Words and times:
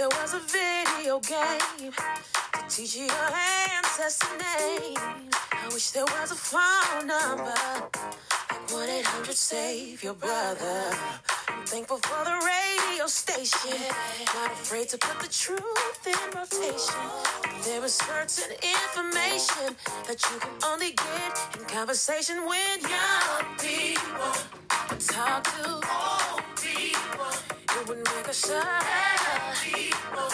there 0.00 0.08
was 0.22 0.32
a 0.32 0.40
video 0.40 1.20
game 1.20 1.92
to 1.92 2.62
teach 2.70 2.96
you 2.96 3.04
your 3.04 3.30
ancestor 3.76 4.32
name. 4.38 4.96
I 5.52 5.68
wish 5.74 5.90
there 5.90 6.06
was 6.06 6.30
a 6.32 6.40
phone 6.50 7.06
number 7.06 7.52
like 8.48 8.72
1 8.72 8.88
800 8.88 9.36
Save 9.36 10.02
Your 10.02 10.14
Brother. 10.14 10.96
I'm 11.48 11.66
thankful 11.66 11.98
for 11.98 12.24
the 12.24 12.32
radio 12.32 13.06
station. 13.08 13.76
Not 14.34 14.52
afraid 14.52 14.88
to 14.88 14.96
put 14.96 15.20
the 15.20 15.28
truth 15.28 16.06
in 16.06 16.20
rotation. 16.34 17.04
There 17.66 17.84
is 17.84 17.92
certain 17.92 18.56
information 18.78 19.76
that 20.08 20.18
you 20.32 20.40
can 20.40 20.54
only 20.64 20.92
get 20.92 21.58
in 21.58 21.66
conversation 21.66 22.46
with 22.46 22.80
young 22.88 23.44
people. 23.58 24.32
Talk 24.98 25.44
to. 25.44 26.09
Would 27.90 27.98
make 27.98 28.28
us 28.28 28.36
sad. 28.36 29.56
People 29.64 30.30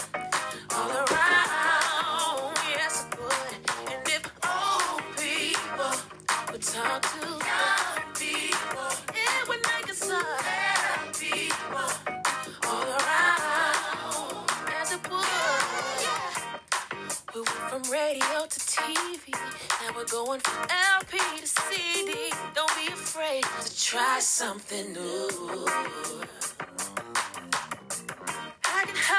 all 0.77 0.91
around. 0.91 2.53
Yes, 2.69 3.07
it 3.11 3.19
would. 3.19 3.55
And 3.93 4.07
if 4.09 4.25
old 4.45 5.01
people 5.17 5.95
would 6.53 6.61
talk 6.61 7.01
to 7.01 7.27
young 7.27 8.13
people. 8.13 8.91
People 11.19 11.89
all 12.69 12.89
around. 12.99 14.45
Yes, 14.69 14.93
would. 15.09 15.27
We 17.35 17.41
went 17.41 17.65
from 17.71 17.83
radio 17.91 18.47
to 18.51 18.61
TV. 18.61 19.33
Now 19.81 19.97
we're 19.97 20.05
going 20.05 20.41
from 20.41 20.69
LP 20.99 21.17
to 21.41 21.47
CD. 21.47 22.13
Don't 22.55 22.77
be 22.77 22.93
afraid 22.93 23.45
to 23.65 23.83
try 23.83 24.21
something 24.21 24.93
new. 24.93 25.67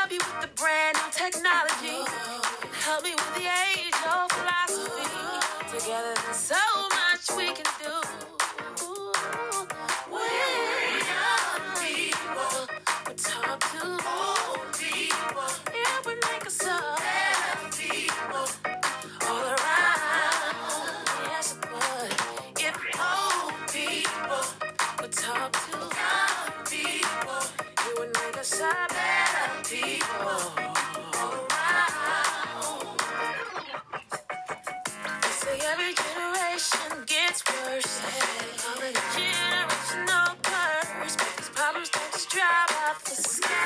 Help 0.07 0.23
you 0.23 0.31
with 0.39 0.41
the 0.41 0.61
brand 0.61 0.95
new 0.95 1.11
technology. 1.11 1.99
Help 2.85 3.03
me 3.03 3.11
with 3.11 3.35
the 3.35 3.41
off 42.89 43.03
the. 43.03 43.56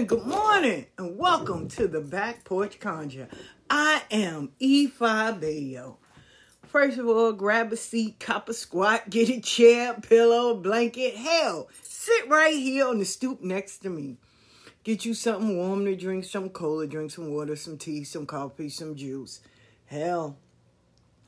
Morning, 0.00 0.18
good 0.18 0.26
morning, 0.26 0.86
and 0.96 1.18
welcome 1.18 1.68
to 1.68 1.86
the 1.86 2.00
Back 2.00 2.42
Porch 2.44 2.80
Conjure. 2.80 3.28
I 3.68 4.02
am 4.10 4.52
Ifa 4.58 5.38
Abeyo. 5.38 5.96
First 6.62 6.96
of 6.96 7.06
all, 7.06 7.34
grab 7.34 7.70
a 7.70 7.76
seat, 7.76 8.18
cop 8.18 8.48
a 8.48 8.54
squat, 8.54 9.10
get 9.10 9.28
a 9.28 9.42
chair, 9.42 9.92
pillow, 9.92 10.54
blanket. 10.54 11.16
Hell, 11.16 11.68
sit 11.82 12.26
right 12.30 12.54
here 12.54 12.86
on 12.86 12.98
the 12.98 13.04
stoop 13.04 13.42
next 13.42 13.80
to 13.80 13.90
me. 13.90 14.16
Get 14.84 15.04
you 15.04 15.12
something 15.12 15.58
warm 15.58 15.84
to 15.84 15.94
drink, 15.94 16.24
some 16.24 16.48
cola, 16.48 16.86
drink 16.86 17.10
some 17.10 17.30
water, 17.30 17.54
some 17.54 17.76
tea, 17.76 18.02
some 18.04 18.24
coffee, 18.24 18.70
some 18.70 18.96
juice. 18.96 19.40
Hell, 19.84 20.38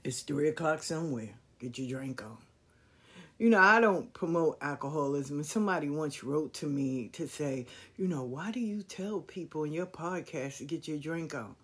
it's 0.02 0.22
three 0.22 0.48
o'clock 0.48 0.82
somewhere. 0.82 1.34
Get 1.58 1.78
your 1.78 1.98
drink 1.98 2.24
on. 2.24 2.38
You 3.42 3.50
know, 3.50 3.58
I 3.58 3.80
don't 3.80 4.12
promote 4.12 4.58
alcoholism. 4.60 5.42
Somebody 5.42 5.90
once 5.90 6.22
wrote 6.22 6.54
to 6.54 6.66
me 6.66 7.08
to 7.14 7.26
say, 7.26 7.66
you 7.96 8.06
know, 8.06 8.22
why 8.22 8.52
do 8.52 8.60
you 8.60 8.84
tell 8.84 9.18
people 9.18 9.64
in 9.64 9.72
your 9.72 9.86
podcast 9.86 10.58
to 10.58 10.64
get 10.64 10.86
your 10.86 10.98
drink 10.98 11.34
on? 11.34 11.56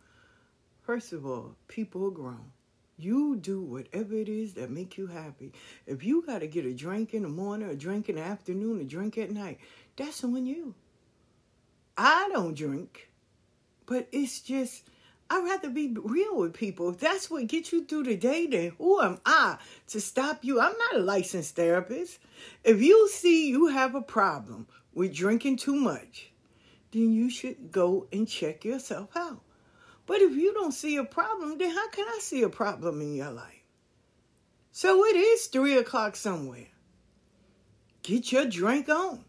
First 0.83 1.13
of 1.13 1.25
all, 1.25 1.55
people 1.69 2.05
are 2.09 2.11
grown. 2.11 2.51
You 2.97 3.37
do 3.37 3.63
whatever 3.63 4.17
it 4.17 4.29
is 4.29 4.55
that 4.55 4.73
make 4.73 4.99
you 4.99 5.07
happy. 5.07 5.53
If 5.87 6.03
you 6.03 6.23
got 6.27 6.41
to 6.41 6.49
get 6.49 6.67
a 6.67 6.75
drink 6.75 7.15
in 7.15 7.23
the 7.23 7.29
morning, 7.29 7.71
a 7.71 7.77
drink 7.77 8.09
in 8.09 8.17
the 8.17 8.23
afternoon, 8.23 8.81
a 8.81 8.85
drink 8.85 9.17
at 9.17 9.31
night, 9.31 9.61
that's 9.97 10.25
on 10.25 10.47
you. 10.47 10.75
I 11.97 12.29
don't 12.33 12.57
drink, 12.57 13.09
but 13.87 14.09
it's 14.11 14.41
just 14.41 14.83
I'd 15.31 15.45
rather 15.45 15.69
be 15.69 15.95
real 15.95 16.37
with 16.37 16.55
people. 16.55 16.93
That's 16.93 17.31
what 17.31 17.47
gets 17.47 17.73
you 17.73 17.85
through 17.85 18.05
the 18.05 18.17
day, 18.17 18.47
then 18.47 18.73
who 18.79 19.01
am 19.01 19.21
I 19.27 19.59
to 19.89 20.01
stop 20.01 20.45
you? 20.45 20.61
I'm 20.61 20.73
not 20.79 21.01
a 21.01 21.05
licensed 21.05 21.55
therapist. 21.57 22.19
If 22.65 22.81
you 22.81 23.09
see 23.09 23.49
you 23.49 23.67
have 23.67 23.95
a 23.95 24.01
problem 24.01 24.67
with 24.95 25.15
drinking 25.15 25.57
too 25.57 25.77
much, 25.77 26.31
then 26.93 27.13
you 27.13 27.29
should 27.29 27.71
go 27.71 28.07
and 28.11 28.27
check 28.27 28.65
yourself 28.65 29.17
out. 29.17 29.43
But 30.07 30.23
if 30.23 30.35
you 30.35 30.55
don't 30.55 30.73
see 30.73 30.97
a 30.97 31.05
problem, 31.05 31.59
then 31.59 31.71
how 31.71 31.89
can 31.91 32.07
I 32.09 32.19
see 32.21 32.43
a 32.43 32.49
problem 32.49 33.03
in 33.03 33.15
your 33.15 33.31
life? 33.31 33.63
So 34.73 35.05
it 35.05 35.17
is 35.17 35.47
three 35.47 35.77
o'clock 35.77 36.17
somewhere. 36.17 36.69
Get 38.03 38.33
your 38.33 38.47
drink 38.47 38.89
on. 38.89 39.25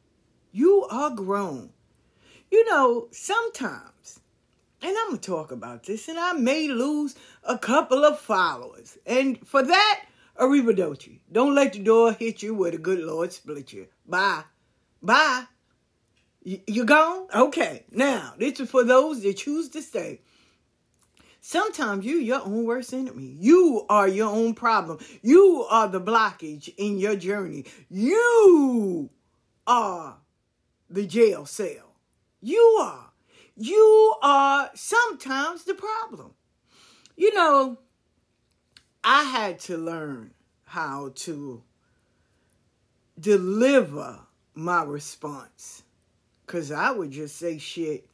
You 0.53 0.87
are 0.89 1.09
grown. 1.09 1.71
You 2.49 2.65
know, 2.69 3.09
sometimes, 3.11 4.21
and 4.81 4.95
I'm 4.97 5.09
going 5.09 5.19
to 5.19 5.31
talk 5.31 5.51
about 5.51 5.83
this, 5.83 6.07
and 6.07 6.17
I 6.19 6.33
may 6.33 6.67
lose 6.67 7.15
a 7.43 7.57
couple 7.57 8.05
of 8.05 8.19
followers. 8.19 8.97
And 9.05 9.45
for 9.45 9.63
that, 9.63 10.05
arrivederci. 10.39 11.19
Don't 11.31 11.55
let 11.55 11.73
the 11.73 11.79
door 11.79 12.13
hit 12.13 12.41
you 12.41 12.53
where 12.55 12.71
the 12.71 12.77
good 12.77 12.99
Lord 12.99 13.33
split 13.33 13.73
you. 13.73 13.87
Bye. 14.05 14.43
Bye. 15.01 15.45
You 16.41 16.85
gone? 16.85 17.27
Okay. 17.35 17.85
Now, 17.91 18.33
this 18.37 18.59
is 18.59 18.69
for 18.69 18.83
those 18.83 19.21
that 19.23 19.37
choose 19.37 19.69
to 19.69 19.81
stay. 19.81 20.21
Sometimes 21.41 22.05
you 22.05 22.17
your 22.17 22.41
own 22.41 22.65
worst 22.65 22.93
enemy. 22.93 23.35
You 23.39 23.85
are 23.89 24.07
your 24.07 24.29
own 24.29 24.53
problem. 24.53 24.99
You 25.21 25.65
are 25.69 25.87
the 25.87 26.01
blockage 26.01 26.73
in 26.77 26.97
your 26.97 27.15
journey. 27.15 27.65
You 27.89 29.09
are 29.67 30.17
the 30.89 31.05
jail 31.05 31.45
cell. 31.45 31.95
You 32.41 32.61
are. 32.81 33.08
You 33.61 34.15
are 34.23 34.71
sometimes 34.73 35.65
the 35.65 35.73
problem. 35.73 36.31
You 37.17 37.33
know, 37.35 37.77
I 39.03 39.23
had 39.25 39.59
to 39.61 39.77
learn 39.77 40.31
how 40.63 41.11
to 41.15 41.61
deliver 43.19 44.17
my 44.53 44.83
response 44.83 45.83
because 46.45 46.71
I 46.71 46.91
would 46.91 47.11
just 47.11 47.35
say 47.35 47.57
shit. 47.57 48.07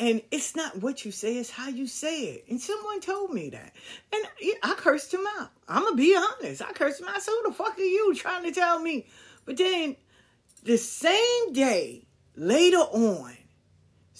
And 0.00 0.22
it's 0.32 0.56
not 0.56 0.82
what 0.82 1.04
you 1.04 1.12
say, 1.12 1.36
it's 1.36 1.50
how 1.50 1.68
you 1.68 1.86
say 1.86 2.24
it. 2.24 2.46
And 2.48 2.60
someone 2.60 3.00
told 3.00 3.32
me 3.32 3.50
that. 3.50 3.72
And 4.12 4.24
I 4.64 4.74
cursed 4.74 5.14
him 5.14 5.24
out. 5.38 5.50
I'm 5.68 5.82
going 5.82 5.92
to 5.92 5.96
be 5.96 6.16
honest. 6.16 6.62
I 6.62 6.72
cursed 6.72 7.00
him 7.00 7.06
out. 7.06 7.22
So 7.22 7.30
who 7.30 7.50
the 7.50 7.54
fuck 7.54 7.78
are 7.78 7.82
you 7.82 8.12
trying 8.16 8.42
to 8.42 8.50
tell 8.50 8.80
me? 8.80 9.06
But 9.44 9.56
then 9.56 9.94
the 10.64 10.78
same 10.78 11.52
day, 11.52 12.06
later 12.34 12.78
on, 12.78 13.36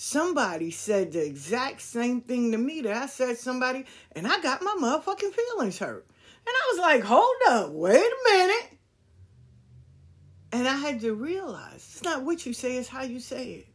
somebody 0.00 0.70
said 0.70 1.12
the 1.12 1.22
exact 1.22 1.82
same 1.82 2.22
thing 2.22 2.52
to 2.52 2.58
me 2.58 2.80
that 2.80 2.96
I 2.96 3.06
said 3.06 3.36
somebody, 3.36 3.84
and 4.12 4.26
I 4.26 4.40
got 4.40 4.62
my 4.62 4.74
motherfucking 4.80 5.34
feelings 5.34 5.78
hurt. 5.78 6.06
And 6.46 6.48
I 6.48 6.72
was 6.72 6.80
like, 6.80 7.02
hold 7.02 7.36
up, 7.48 7.70
wait 7.72 8.00
a 8.00 8.30
minute. 8.30 8.78
And 10.52 10.66
I 10.66 10.76
had 10.76 11.00
to 11.02 11.12
realize 11.12 11.74
it's 11.74 12.02
not 12.02 12.22
what 12.22 12.46
you 12.46 12.54
say, 12.54 12.78
it's 12.78 12.88
how 12.88 13.02
you 13.02 13.20
say 13.20 13.52
it. 13.52 13.66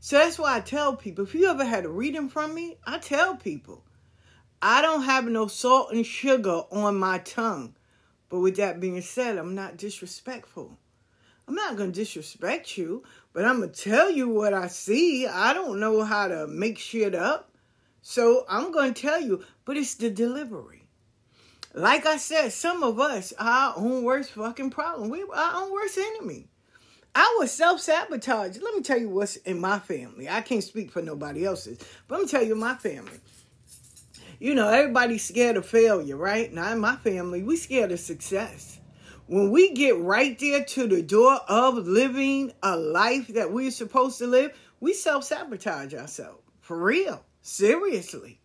So 0.00 0.16
that's 0.16 0.38
why 0.38 0.56
I 0.56 0.60
tell 0.60 0.96
people 0.96 1.24
if 1.24 1.34
you 1.34 1.46
ever 1.50 1.64
had 1.64 1.84
a 1.84 1.90
reading 1.90 2.30
from 2.30 2.54
me, 2.54 2.78
I 2.86 2.98
tell 2.98 3.36
people 3.36 3.84
I 4.62 4.80
don't 4.80 5.02
have 5.02 5.26
no 5.26 5.46
salt 5.46 5.92
and 5.92 6.06
sugar 6.06 6.62
on 6.72 6.96
my 6.96 7.18
tongue. 7.18 7.76
But 8.30 8.40
with 8.40 8.56
that 8.56 8.80
being 8.80 9.02
said, 9.02 9.36
I'm 9.36 9.54
not 9.54 9.76
disrespectful. 9.76 10.78
I'm 11.46 11.54
not 11.54 11.76
going 11.76 11.92
to 11.92 11.98
disrespect 11.98 12.78
you, 12.78 13.02
but 13.32 13.44
I'm 13.44 13.58
going 13.58 13.70
to 13.70 13.82
tell 13.82 14.10
you 14.10 14.28
what 14.28 14.54
I 14.54 14.68
see. 14.68 15.26
I 15.26 15.52
don't 15.52 15.78
know 15.78 16.02
how 16.02 16.28
to 16.28 16.46
make 16.46 16.78
shit 16.78 17.14
up. 17.14 17.50
So 18.00 18.44
I'm 18.48 18.72
going 18.72 18.94
to 18.94 19.02
tell 19.02 19.20
you, 19.20 19.44
but 19.64 19.76
it's 19.76 19.94
the 19.94 20.10
delivery. 20.10 20.84
Like 21.74 22.06
I 22.06 22.18
said, 22.18 22.52
some 22.52 22.82
of 22.82 23.00
us 23.00 23.32
our 23.38 23.74
own 23.76 24.04
worst 24.04 24.30
fucking 24.30 24.70
problem. 24.70 25.08
We 25.08 25.22
our 25.34 25.62
own 25.62 25.72
worst 25.72 25.98
enemy. 25.98 26.46
I 27.14 27.36
was 27.38 27.50
self 27.50 27.80
sabotage. 27.80 28.58
Let 28.58 28.74
me 28.74 28.82
tell 28.82 28.98
you 28.98 29.08
what's 29.08 29.36
in 29.36 29.60
my 29.60 29.78
family. 29.80 30.28
I 30.28 30.40
can't 30.40 30.62
speak 30.62 30.90
for 30.90 31.02
nobody 31.02 31.44
else's, 31.44 31.78
but 32.06 32.16
let 32.16 32.22
me 32.22 32.28
tell 32.28 32.42
you 32.42 32.54
my 32.54 32.74
family. 32.74 33.20
You 34.38 34.54
know, 34.54 34.68
everybody's 34.68 35.24
scared 35.24 35.56
of 35.56 35.66
failure, 35.66 36.16
right? 36.16 36.52
Now, 36.52 36.72
in 36.72 36.78
my 36.78 36.96
family, 36.96 37.42
we 37.42 37.56
scared 37.56 37.92
of 37.92 38.00
success 38.00 38.78
when 39.26 39.50
we 39.50 39.72
get 39.72 39.98
right 39.98 40.38
there 40.38 40.64
to 40.64 40.86
the 40.86 41.02
door 41.02 41.40
of 41.48 41.76
living 41.76 42.52
a 42.62 42.76
life 42.76 43.28
that 43.28 43.52
we're 43.52 43.70
supposed 43.70 44.18
to 44.18 44.26
live, 44.26 44.56
we 44.80 44.94
self 44.94 45.24
sabotage 45.24 45.94
ourselves. 45.94 46.42
For 46.60 46.78
real. 46.78 47.24
Seriously 47.42 48.40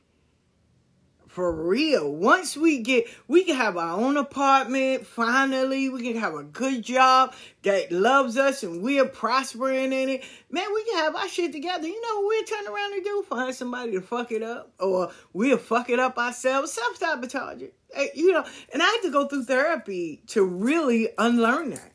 for 1.30 1.54
real. 1.54 2.12
Once 2.12 2.58
we 2.58 2.80
get, 2.80 3.06
we 3.28 3.46
can 3.46 3.56
have 3.56 3.78
our 3.78 3.98
own 3.98 4.18
apartment. 4.18 5.06
Finally, 5.06 5.88
we 5.88 6.02
can 6.02 6.20
have 6.20 6.34
a 6.34 6.44
good 6.44 6.84
job 6.84 7.34
that 7.64 7.92
loves 7.92 8.36
us 8.36 8.64
and 8.64 8.82
we're 8.82 9.06
prospering 9.06 9.94
in 9.94 10.10
it. 10.10 10.24
Man, 10.52 10.66
we 10.74 10.84
can 10.84 10.98
have 10.98 11.16
our 11.16 11.30
shit 11.30 11.54
together. 11.54 11.88
You 11.88 12.02
know 12.02 12.22
what 12.22 12.28
we'll 12.28 12.44
turn 12.44 12.68
around 12.68 12.94
and 12.94 13.04
do? 13.04 13.24
Find 13.30 13.56
somebody 13.56 13.92
to 13.94 14.02
fuck 14.02 14.32
it 14.34 14.44
up, 14.44 14.74
or 14.80 15.12
we'll 15.32 15.58
fuck 15.58 15.90
it 15.90 16.00
up 16.00 16.18
ourselves. 16.18 16.74
Self 16.74 16.98
sabotage 16.98 17.62
it. 17.62 17.74
Eh, 17.94 18.08
you 18.14 18.32
know, 18.32 18.46
and 18.74 18.82
I 18.82 18.86
had 18.86 19.02
to 19.04 19.12
go 19.12 19.28
through 19.28 19.46
therapy 19.46 20.22
to 20.28 20.44
really 20.44 21.10
unlearn 21.18 21.72
that. 21.72 21.94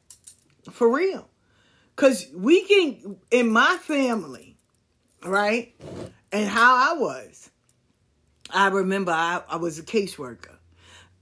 For 0.72 0.92
real. 0.92 1.28
Because 1.94 2.26
we 2.34 2.64
can, 2.64 3.16
in 3.30 3.50
my 3.50 3.78
family, 3.82 4.56
right, 5.24 5.74
and 6.32 6.48
how 6.48 6.74
I 6.74 6.98
was, 6.98 7.50
I 8.50 8.68
remember 8.68 9.12
I, 9.12 9.42
I 9.48 9.56
was 9.56 9.78
a 9.78 9.82
caseworker. 9.82 10.56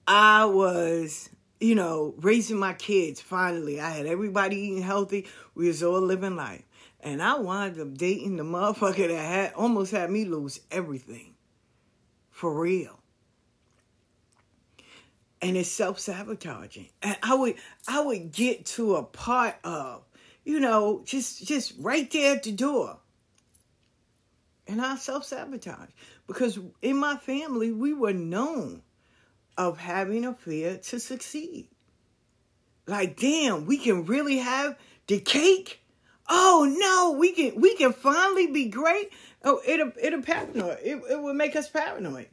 I 0.06 0.46
was, 0.46 1.28
you 1.60 1.74
know, 1.74 2.14
raising 2.18 2.58
my 2.58 2.72
kids 2.72 3.20
finally. 3.20 3.80
I 3.80 3.90
had 3.90 4.06
everybody 4.06 4.56
eating 4.56 4.82
healthy. 4.82 5.26
We 5.54 5.68
was 5.68 5.82
all 5.82 6.00
living 6.00 6.36
life. 6.36 6.64
And 7.00 7.22
I 7.22 7.34
wound 7.34 7.78
up 7.78 7.94
dating 7.94 8.36
the 8.36 8.42
motherfucker 8.44 9.08
that 9.08 9.16
had 9.16 9.52
almost 9.54 9.92
had 9.92 10.10
me 10.10 10.24
lose 10.24 10.60
everything. 10.70 11.34
For 12.30 12.52
real. 12.52 13.01
And 15.42 15.56
it's 15.56 15.70
self-sabotaging. 15.70 16.88
And 17.02 17.18
I 17.22 17.34
would 17.34 17.56
I 17.86 18.00
would 18.00 18.32
get 18.32 18.64
to 18.66 18.94
a 18.94 19.02
part 19.02 19.56
of, 19.64 20.02
you 20.44 20.60
know, 20.60 21.02
just 21.04 21.44
just 21.44 21.74
right 21.78 22.10
there 22.10 22.36
at 22.36 22.44
the 22.44 22.52
door 22.52 22.98
and 24.66 24.80
I 24.80 24.96
self 24.96 25.24
sabotage 25.24 25.90
because 26.26 26.58
in 26.80 26.96
my 26.96 27.16
family 27.16 27.72
we 27.72 27.92
were 27.92 28.12
known 28.12 28.82
of 29.56 29.78
having 29.78 30.24
a 30.24 30.34
fear 30.34 30.78
to 30.78 30.98
succeed. 30.98 31.68
Like, 32.86 33.18
damn, 33.18 33.66
we 33.66 33.76
can 33.76 34.06
really 34.06 34.38
have 34.38 34.76
the 35.06 35.20
cake. 35.20 35.80
Oh 36.28 36.66
no, 36.78 37.18
we 37.18 37.32
can 37.32 37.60
we 37.60 37.76
can 37.76 37.92
finally 37.92 38.46
be 38.46 38.66
great. 38.66 39.10
Oh, 39.44 39.60
it'll 39.66 39.92
it'll 40.00 40.22
paranoid. 40.22 40.78
It 40.82 41.02
it 41.10 41.20
will 41.20 41.34
make 41.34 41.56
us 41.56 41.68
paranoid. 41.68 42.28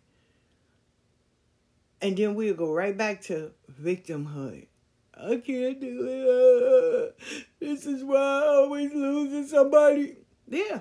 And 2.01 2.17
then 2.17 2.35
we'll 2.35 2.53
go 2.55 2.71
right 2.71 2.97
back 2.97 3.21
to 3.23 3.51
victimhood. 3.81 4.67
I 5.13 5.35
can't 5.37 5.81
do 5.81 6.05
it. 6.07 7.19
This 7.59 7.85
is 7.85 8.03
why 8.03 8.17
I 8.17 8.45
always 8.55 8.93
losing 8.93 9.47
somebody. 9.47 10.15
Yeah. 10.47 10.79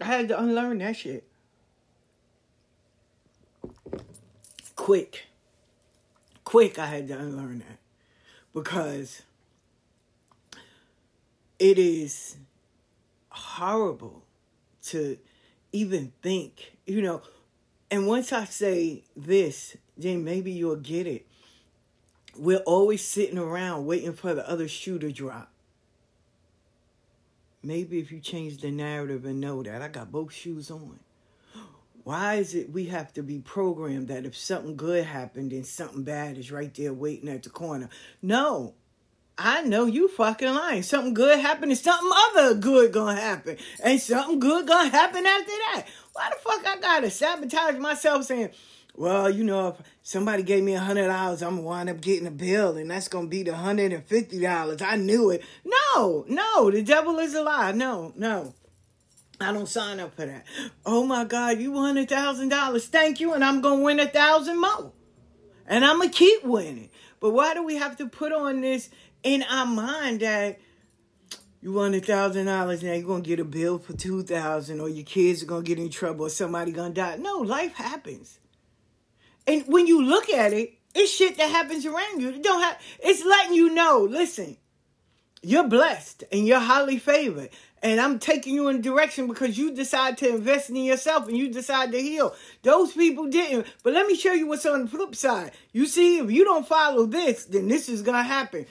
I 0.00 0.04
had 0.04 0.28
to 0.28 0.40
unlearn 0.40 0.78
that 0.78 0.96
shit. 0.96 1.24
Quick. 4.74 5.26
Quick, 6.44 6.78
I 6.78 6.86
had 6.86 7.08
to 7.08 7.18
unlearn 7.18 7.60
that. 7.60 7.78
Because 8.52 9.22
it 11.58 11.78
is 11.78 12.36
horrible 13.28 14.24
to 14.84 15.18
even 15.72 16.12
think, 16.22 16.76
you 16.86 17.00
know. 17.00 17.22
And 17.90 18.06
once 18.06 18.32
I 18.32 18.44
say 18.44 19.04
this, 19.16 19.76
then 19.96 20.24
maybe 20.24 20.52
you'll 20.52 20.76
get 20.76 21.06
it. 21.06 21.26
We're 22.36 22.58
always 22.58 23.02
sitting 23.04 23.38
around 23.38 23.86
waiting 23.86 24.12
for 24.12 24.34
the 24.34 24.48
other 24.48 24.68
shoe 24.68 24.98
to 24.98 25.10
drop. 25.10 25.50
Maybe 27.62 27.98
if 27.98 28.12
you 28.12 28.20
change 28.20 28.58
the 28.58 28.70
narrative 28.70 29.24
and 29.24 29.40
know 29.40 29.62
that 29.62 29.82
I 29.82 29.88
got 29.88 30.12
both 30.12 30.32
shoes 30.32 30.70
on. 30.70 31.00
Why 32.04 32.34
is 32.34 32.54
it 32.54 32.70
we 32.70 32.84
have 32.84 33.12
to 33.14 33.22
be 33.22 33.40
programmed 33.40 34.06
that 34.08 34.24
if 34.24 34.36
something 34.36 34.76
good 34.76 35.04
happened, 35.04 35.50
then 35.50 35.64
something 35.64 36.04
bad 36.04 36.38
is 36.38 36.52
right 36.52 36.72
there 36.72 36.92
waiting 36.92 37.28
at 37.28 37.42
the 37.42 37.50
corner? 37.50 37.88
No. 38.22 38.74
I 39.38 39.62
know 39.62 39.86
you 39.86 40.06
fucking 40.08 40.54
lying. 40.54 40.84
Something 40.84 41.14
good 41.14 41.40
happened 41.40 41.72
and 41.72 41.80
something 41.80 42.10
other 42.28 42.54
good 42.54 42.92
gonna 42.92 43.20
happen. 43.20 43.56
And 43.82 44.00
something 44.00 44.38
good 44.38 44.68
gonna 44.68 44.88
happen 44.88 45.26
after 45.26 45.50
that. 45.50 45.86
Why 46.12 46.30
the 46.30 46.36
fuck 46.36 46.64
I 46.64 46.80
gotta 46.80 47.10
sabotage 47.10 47.76
myself 47.76 48.24
saying, 48.24 48.50
well, 48.96 49.28
you 49.28 49.44
know, 49.44 49.68
if 49.68 49.76
somebody 50.02 50.42
gave 50.42 50.64
me 50.64 50.74
a 50.74 50.80
hundred 50.80 51.08
dollars, 51.08 51.42
I'm 51.42 51.56
gonna 51.56 51.62
wind 51.62 51.90
up 51.90 52.00
getting 52.00 52.26
a 52.26 52.30
bill, 52.30 52.76
and 52.76 52.90
that's 52.90 53.08
gonna 53.08 53.28
be 53.28 53.42
the 53.42 53.54
hundred 53.54 53.92
and 53.92 54.04
fifty 54.04 54.40
dollars. 54.40 54.80
I 54.80 54.96
knew 54.96 55.30
it. 55.30 55.42
No, 55.64 56.24
no, 56.28 56.70
the 56.70 56.82
devil 56.82 57.18
is 57.18 57.34
a 57.34 57.42
lie. 57.42 57.72
No, 57.72 58.12
no. 58.16 58.54
I 59.38 59.52
don't 59.52 59.68
sign 59.68 60.00
up 60.00 60.14
for 60.16 60.24
that. 60.24 60.46
Oh 60.86 61.04
my 61.04 61.24
God, 61.24 61.58
you 61.58 61.72
won 61.72 61.98
a 61.98 62.06
thousand 62.06 62.48
dollars. 62.48 62.86
Thank 62.86 63.20
you, 63.20 63.34
and 63.34 63.44
I'm 63.44 63.60
gonna 63.60 63.82
win 63.82 64.00
a 64.00 64.06
thousand 64.06 64.60
more. 64.60 64.92
And 65.66 65.84
I'm 65.84 65.98
gonna 65.98 66.10
keep 66.10 66.42
winning. 66.42 66.88
But 67.20 67.30
why 67.30 67.52
do 67.52 67.62
we 67.62 67.76
have 67.76 67.98
to 67.98 68.06
put 68.06 68.32
on 68.32 68.62
this 68.62 68.88
in 69.22 69.42
our 69.42 69.66
mind 69.66 70.20
that 70.20 70.58
you 71.60 71.72
won 71.72 71.92
a 71.94 72.00
thousand 72.00 72.46
dollars 72.46 72.82
now 72.82 72.92
you're 72.92 73.06
gonna 73.06 73.20
get 73.20 73.40
a 73.40 73.44
bill 73.44 73.78
for 73.78 73.92
two 73.92 74.22
thousand 74.22 74.80
or 74.80 74.88
your 74.88 75.04
kids 75.04 75.42
are 75.42 75.46
gonna 75.46 75.62
get 75.62 75.78
in 75.78 75.90
trouble 75.90 76.26
or 76.26 76.30
somebody 76.30 76.72
gonna 76.72 76.94
die? 76.94 77.16
No, 77.16 77.38
life 77.38 77.74
happens. 77.74 78.38
And 79.46 79.64
when 79.66 79.86
you 79.86 80.02
look 80.02 80.28
at 80.30 80.52
it, 80.52 80.74
it's 80.94 81.12
shit 81.12 81.36
that 81.36 81.50
happens 81.50 81.84
around 81.86 82.20
you. 82.20 82.30
It 82.30 82.42
don't 82.42 82.62
have 82.62 82.80
it's 83.00 83.24
letting 83.24 83.54
you 83.54 83.74
know, 83.74 84.06
listen, 84.08 84.56
you're 85.42 85.68
blessed 85.68 86.24
and 86.32 86.46
you're 86.46 86.58
highly 86.58 86.98
favored. 86.98 87.50
And 87.82 88.00
I'm 88.00 88.18
taking 88.18 88.54
you 88.54 88.68
in 88.68 88.76
a 88.76 88.82
direction 88.82 89.28
because 89.28 89.58
you 89.58 89.72
decide 89.72 90.18
to 90.18 90.28
invest 90.28 90.70
in 90.70 90.76
yourself 90.76 91.28
and 91.28 91.36
you 91.36 91.52
decide 91.52 91.92
to 91.92 92.00
heal. 92.00 92.34
Those 92.62 92.92
people 92.92 93.26
didn't. 93.26 93.66
But 93.82 93.92
let 93.92 94.06
me 94.06 94.16
show 94.16 94.32
you 94.32 94.48
what's 94.48 94.66
on 94.66 94.82
the 94.82 94.88
flip 94.88 95.14
side. 95.14 95.52
You 95.72 95.86
see, 95.86 96.18
if 96.18 96.30
you 96.30 96.44
don't 96.44 96.66
follow 96.66 97.06
this, 97.06 97.44
then 97.44 97.68
this 97.68 97.88
is 97.88 98.02
gonna 98.02 98.22
happen. 98.22 98.66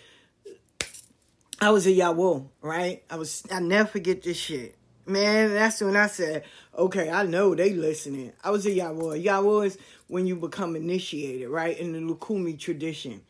I 1.61 1.69
was 1.69 1.87
a 1.87 1.91
Iyawo, 1.91 2.47
right? 2.61 3.03
I 3.09 3.15
was 3.15 3.43
I 3.51 3.59
never 3.59 3.87
forget 3.87 4.23
this 4.23 4.37
shit. 4.37 4.75
Man, 5.07 5.53
that's 5.53 5.81
when 5.81 5.95
I 5.95 6.07
said, 6.07 6.43
okay, 6.75 7.11
I 7.11 7.23
know 7.23 7.53
they 7.53 7.73
listening. 7.73 8.33
I 8.43 8.49
was 8.49 8.65
a 8.65 8.71
Iyawo. 8.71 9.23
Iyawo 9.23 9.65
is 9.65 9.77
when 10.07 10.25
you 10.25 10.35
become 10.35 10.75
initiated, 10.75 11.49
right? 11.49 11.77
In 11.77 11.93
the 11.93 11.99
Lukumi 11.99 12.57
tradition. 12.57 13.21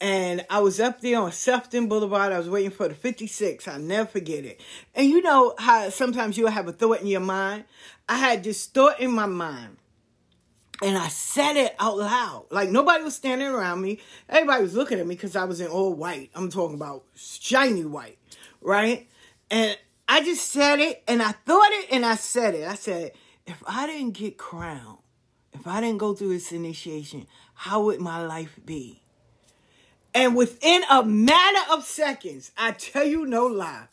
And 0.00 0.44
I 0.48 0.60
was 0.60 0.78
up 0.78 1.00
there 1.00 1.20
on 1.20 1.30
Sutphin 1.30 1.88
Boulevard. 1.88 2.32
I 2.32 2.38
was 2.38 2.48
waiting 2.48 2.70
for 2.70 2.88
the 2.88 2.94
56. 2.94 3.66
I'll 3.66 3.78
never 3.80 4.08
forget 4.08 4.44
it. 4.44 4.60
And 4.94 5.08
you 5.08 5.22
know 5.22 5.54
how 5.58 5.88
sometimes 5.90 6.38
you'll 6.38 6.50
have 6.50 6.68
a 6.68 6.72
thought 6.72 7.00
in 7.00 7.08
your 7.08 7.20
mind? 7.20 7.64
I 8.08 8.16
had 8.16 8.44
this 8.44 8.66
thought 8.66 9.00
in 9.00 9.10
my 9.10 9.26
mind. 9.26 9.76
And 10.80 10.96
I 10.96 11.08
said 11.08 11.56
it 11.56 11.74
out 11.80 11.98
loud. 11.98 12.46
Like 12.50 12.70
nobody 12.70 13.02
was 13.02 13.16
standing 13.16 13.48
around 13.48 13.82
me. 13.82 13.98
Everybody 14.28 14.62
was 14.62 14.74
looking 14.74 15.00
at 15.00 15.06
me 15.06 15.16
because 15.16 15.34
I 15.34 15.44
was 15.44 15.60
in 15.60 15.66
all 15.66 15.92
white. 15.92 16.30
I'm 16.36 16.50
talking 16.50 16.76
about 16.76 17.04
shiny 17.16 17.84
white, 17.84 18.18
right? 18.60 19.08
And 19.50 19.76
I 20.08 20.24
just 20.24 20.50
said 20.50 20.78
it 20.78 21.02
and 21.06 21.22
I 21.22 21.32
thought 21.32 21.70
it 21.72 21.88
and 21.92 22.06
I 22.06 22.14
said 22.14 22.54
it. 22.54 22.66
I 22.66 22.74
said, 22.74 23.12
if 23.46 23.62
I 23.66 23.86
didn't 23.86 24.12
get 24.12 24.38
crowned, 24.38 24.98
if 25.52 25.66
I 25.66 25.80
didn't 25.80 25.98
go 25.98 26.14
through 26.14 26.30
this 26.30 26.50
initiation, 26.50 27.26
how 27.54 27.82
would 27.82 28.00
my 28.00 28.24
life 28.24 28.58
be? 28.64 29.02
And 30.14 30.34
within 30.34 30.82
a 30.90 31.04
matter 31.04 31.72
of 31.72 31.84
seconds, 31.84 32.50
I 32.56 32.72
tell 32.72 33.04
you 33.04 33.26
no 33.26 33.46
lie, 33.46 33.88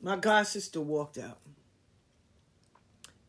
my 0.00 0.16
god 0.16 0.46
sister 0.46 0.80
walked 0.80 1.18
out. 1.18 1.38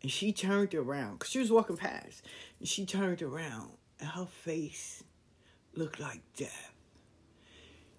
And 0.02 0.12
she 0.12 0.32
turned 0.32 0.74
around 0.74 1.20
because 1.20 1.32
she 1.32 1.40
was 1.40 1.52
walking 1.52 1.76
past. 1.76 2.22
And 2.60 2.68
she 2.68 2.86
turned 2.86 3.22
around 3.22 3.72
and 4.00 4.10
her 4.10 4.26
face 4.26 5.04
looked 5.76 6.00
like 6.00 6.22
death. 6.38 6.72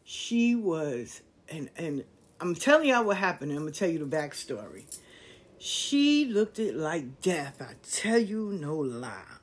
She 0.05 0.55
was, 0.55 1.21
and 1.51 1.69
and 1.77 2.05
I'm 2.41 2.55
telling 2.55 2.89
y'all 2.89 3.05
what 3.05 3.17
happened. 3.17 3.51
I'm 3.53 3.59
gonna 3.59 3.73
tell 3.73 3.89
you 3.91 3.99
the 3.99 4.17
backstory. 4.17 4.85
She 5.59 6.27
looked 6.27 6.61
it 6.61 6.77
like 6.77 7.21
death. 7.21 7.61
I 7.61 7.75
tell 7.83 8.19
you 8.19 8.53
no 8.53 8.77
lie. 8.77 9.39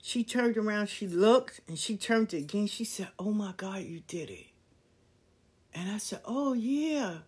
She 0.00 0.24
turned 0.24 0.56
around, 0.56 0.86
she 0.86 1.06
looked, 1.06 1.60
and 1.68 1.78
she 1.78 1.96
turned 1.96 2.32
again. 2.32 2.66
She 2.66 2.84
said, 2.84 3.08
Oh 3.18 3.32
my 3.32 3.52
God, 3.56 3.82
you 3.82 4.00
did 4.06 4.30
it. 4.30 4.46
And 5.74 5.90
I 5.90 5.98
said, 5.98 6.20
Oh 6.24 6.54
yeah. 6.54 7.18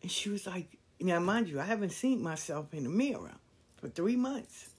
And 0.00 0.10
she 0.10 0.30
was 0.30 0.46
like, 0.46 0.78
Now, 1.00 1.20
mind 1.20 1.48
you, 1.48 1.60
I 1.60 1.64
haven't 1.64 1.90
seen 1.90 2.22
myself 2.22 2.72
in 2.72 2.84
the 2.84 2.90
mirror 2.90 3.32
for 3.76 3.88
three 3.88 4.16
months. 4.16 4.70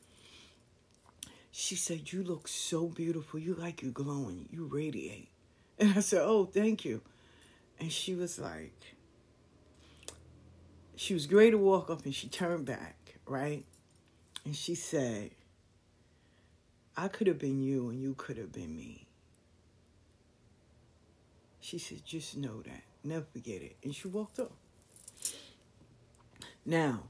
She 1.52 1.76
said, 1.76 2.12
You 2.12 2.24
look 2.24 2.48
so 2.48 2.88
beautiful. 2.88 3.40
You 3.40 3.54
like 3.54 3.84
you 3.84 3.92
glowing. 3.92 4.50
You 4.52 4.66
radiate. 4.66 5.30
And 5.80 5.94
I 5.98 6.00
said, 6.00 6.22
Oh, 6.24 6.46
thank 6.46 6.86
you. 6.86 7.02
And 7.80 7.92
she 7.92 8.16
was 8.16 8.40
like, 8.40 8.96
She 10.96 11.14
was 11.14 11.26
great 11.26 11.52
to 11.52 11.58
walk 11.58 11.90
up 11.90 12.06
and 12.06 12.14
she 12.14 12.28
turned 12.28 12.66
back, 12.66 13.16
right? 13.26 13.66
And 14.46 14.56
she 14.56 14.76
said, 14.76 15.32
I 16.96 17.08
could 17.08 17.28
have 17.28 17.40
been 17.40 17.62
you 17.62 17.90
and 17.90 18.02
you 18.02 18.14
could 18.16 18.38
have 18.38 18.52
been 18.52 18.76
me. 18.76 19.08
She 21.60 21.80
said, 21.80 22.06
Just 22.06 22.38
know 22.38 22.62
that. 22.62 22.84
Never 23.04 23.26
forget 23.34 23.62
it. 23.62 23.78
And 23.84 23.96
she 23.96 24.08
walked 24.08 24.40
off. 24.40 24.52
Now, 26.66 27.04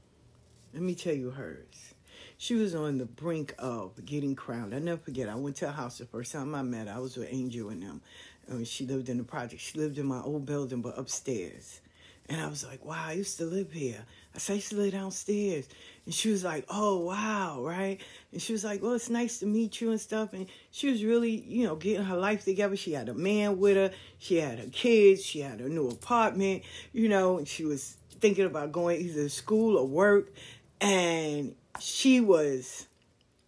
let 0.72 0.82
me 0.82 0.94
tell 0.94 1.14
you 1.14 1.30
hers. 1.30 1.94
She 2.38 2.54
was 2.54 2.74
on 2.74 2.98
the 2.98 3.04
brink 3.04 3.54
of 3.58 4.04
getting 4.04 4.34
crowned. 4.34 4.74
I 4.74 4.78
never 4.78 5.00
forget. 5.00 5.28
I 5.28 5.34
went 5.34 5.56
to 5.56 5.66
her 5.66 5.72
house 5.72 5.98
the 5.98 6.06
first 6.06 6.32
time 6.32 6.54
I 6.54 6.62
met 6.62 6.88
her. 6.88 6.94
I 6.94 6.98
was 6.98 7.16
with 7.16 7.28
Angel 7.30 7.68
and 7.68 7.82
them. 7.82 8.00
And 8.48 8.66
she 8.66 8.86
lived 8.86 9.08
in 9.08 9.18
the 9.18 9.24
project. 9.24 9.62
She 9.62 9.78
lived 9.78 9.98
in 9.98 10.06
my 10.06 10.20
old 10.20 10.46
building, 10.46 10.82
but 10.82 10.98
upstairs. 10.98 11.80
And 12.28 12.40
I 12.40 12.48
was 12.48 12.64
like, 12.64 12.84
wow, 12.84 13.04
I 13.04 13.12
used 13.12 13.36
to 13.38 13.44
live 13.44 13.70
here. 13.70 14.02
I 14.34 14.38
said, 14.38 14.54
I 14.54 14.56
used 14.56 14.70
to 14.70 14.76
live 14.76 14.92
downstairs. 14.92 15.68
And 16.06 16.14
she 16.14 16.30
was 16.30 16.42
like, 16.42 16.64
oh, 16.68 17.00
wow, 17.00 17.62
right? 17.62 18.00
And 18.32 18.40
she 18.40 18.52
was 18.52 18.64
like, 18.64 18.82
well, 18.82 18.94
it's 18.94 19.10
nice 19.10 19.40
to 19.40 19.46
meet 19.46 19.80
you 19.80 19.90
and 19.90 20.00
stuff. 20.00 20.32
And 20.32 20.46
she 20.70 20.90
was 20.90 21.04
really, 21.04 21.30
you 21.30 21.66
know, 21.66 21.76
getting 21.76 22.04
her 22.04 22.16
life 22.16 22.44
together. 22.44 22.76
She 22.76 22.92
had 22.92 23.10
a 23.10 23.14
man 23.14 23.58
with 23.58 23.76
her. 23.76 23.90
She 24.18 24.38
had 24.38 24.58
her 24.58 24.68
kids. 24.72 25.22
She 25.22 25.40
had 25.40 25.60
a 25.60 25.68
new 25.68 25.88
apartment, 25.88 26.62
you 26.92 27.08
know, 27.08 27.36
and 27.38 27.46
she 27.46 27.64
was 27.64 27.96
thinking 28.20 28.46
about 28.46 28.72
going 28.72 29.02
either 29.02 29.24
to 29.24 29.28
school 29.28 29.76
or 29.76 29.86
work. 29.86 30.32
And 30.80 31.54
she 31.78 32.20
was 32.20 32.86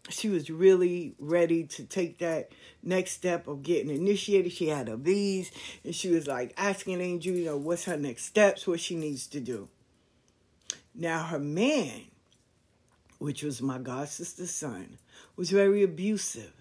she 0.09 0.29
was 0.29 0.51
really 0.51 1.15
ready 1.19 1.65
to 1.65 1.85
take 1.85 2.19
that 2.19 2.51
next 2.83 3.13
step 3.13 3.47
of 3.49 3.63
getting 3.63 3.91
initiated. 3.91 4.53
She 4.53 4.69
had 4.69 4.89
her 4.89 4.97
V's 4.97 5.51
and 5.85 5.95
she 5.95 6.11
was 6.11 6.27
like 6.27 6.55
asking 6.57 7.01
Angel, 7.01 7.35
you 7.35 7.47
know, 7.47 7.57
what's 7.57 7.85
her 7.85 7.97
next 7.97 8.25
steps, 8.25 8.67
what 8.67 8.81
she 8.81 8.95
needs 8.95 9.27
to 9.29 9.41
do. 9.41 9.69
Now 10.95 11.25
her 11.25 11.39
man, 11.39 12.03
which 13.19 13.43
was 13.43 13.61
my 13.61 13.79
god 13.79 14.09
sister's 14.09 14.51
son, 14.51 14.99
was 15.35 15.51
very 15.51 15.83
abusive, 15.83 16.53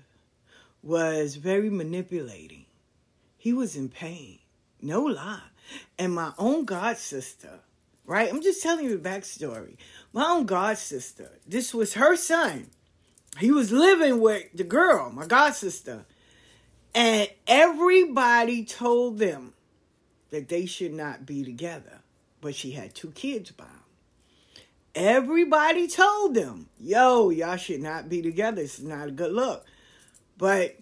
was 0.82 1.36
very 1.36 1.70
manipulating. 1.70 2.66
He 3.38 3.54
was 3.54 3.76
in 3.76 3.90
pain. 3.90 4.40
No 4.82 5.04
lie. 5.04 5.42
And 5.98 6.14
my 6.14 6.34
own 6.38 6.66
god 6.66 6.98
sister, 6.98 7.60
right? 8.06 8.30
I'm 8.30 8.42
just 8.42 8.62
telling 8.62 8.86
you 8.86 8.98
the 8.98 9.10
backstory. 9.10 9.78
My 10.14 10.26
own 10.26 10.46
god 10.46 10.78
sister, 10.78 11.32
this 11.48 11.74
was 11.74 11.94
her 11.94 12.16
son 12.16 12.70
he 13.40 13.52
was 13.52 13.72
living 13.72 14.20
with 14.22 14.46
the 14.54 14.64
girl, 14.64 15.12
my 15.12 15.26
god 15.26 15.56
sister, 15.56 16.06
and 16.94 17.30
everybody 17.48 18.64
told 18.64 19.20
them 19.20 19.54
that 20.30 20.50
they 20.50 20.66
should 20.66 20.94
not 20.94 21.26
be 21.26 21.44
together. 21.44 22.00
But 22.42 22.56
she 22.56 22.72
had 22.72 22.94
two 22.94 23.12
kids 23.12 23.52
by 23.52 23.66
him. 23.66 23.72
Everybody 24.94 25.88
told 25.88 26.36
them, 26.36 26.70
yo, 26.80 27.30
y'all 27.30 27.58
should 27.58 27.82
not 27.82 28.08
be 28.08 28.22
together. 28.22 28.62
It's 28.62 28.80
not 28.80 29.10
a 29.10 29.12
good 29.12 29.34
look. 29.34 29.66
But 30.38 30.78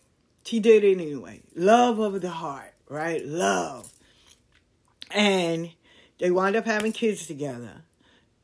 he 0.45 0.59
did 0.59 0.83
it 0.83 0.93
anyway. 0.93 1.41
Love 1.55 1.99
of 1.99 2.21
the 2.21 2.29
heart, 2.29 2.73
right? 2.89 3.25
Love. 3.25 3.91
And 5.09 5.71
they 6.19 6.29
wound 6.29 6.55
up 6.55 6.65
having 6.65 6.91
kids 6.91 7.25
together. 7.25 7.83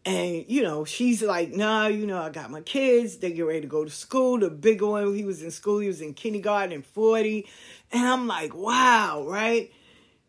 And, 0.05 0.45
you 0.47 0.63
know, 0.63 0.85
she's 0.85 1.21
like, 1.21 1.51
nah, 1.51 1.87
you 1.87 2.05
know, 2.05 2.21
I 2.21 2.29
got 2.29 2.49
my 2.49 2.61
kids. 2.61 3.17
They 3.17 3.33
get 3.33 3.45
ready 3.45 3.61
to 3.61 3.67
go 3.67 3.83
to 3.83 3.89
school. 3.89 4.39
The 4.39 4.49
bigger 4.49 4.87
one, 4.87 5.13
he 5.13 5.25
was 5.25 5.43
in 5.43 5.51
school. 5.51 5.79
He 5.79 5.87
was 5.87 6.01
in 6.01 6.13
kindergarten 6.13 6.71
and 6.71 6.85
40. 6.85 7.47
And 7.91 8.07
I'm 8.07 8.27
like, 8.27 8.55
wow, 8.55 9.25
right? 9.27 9.71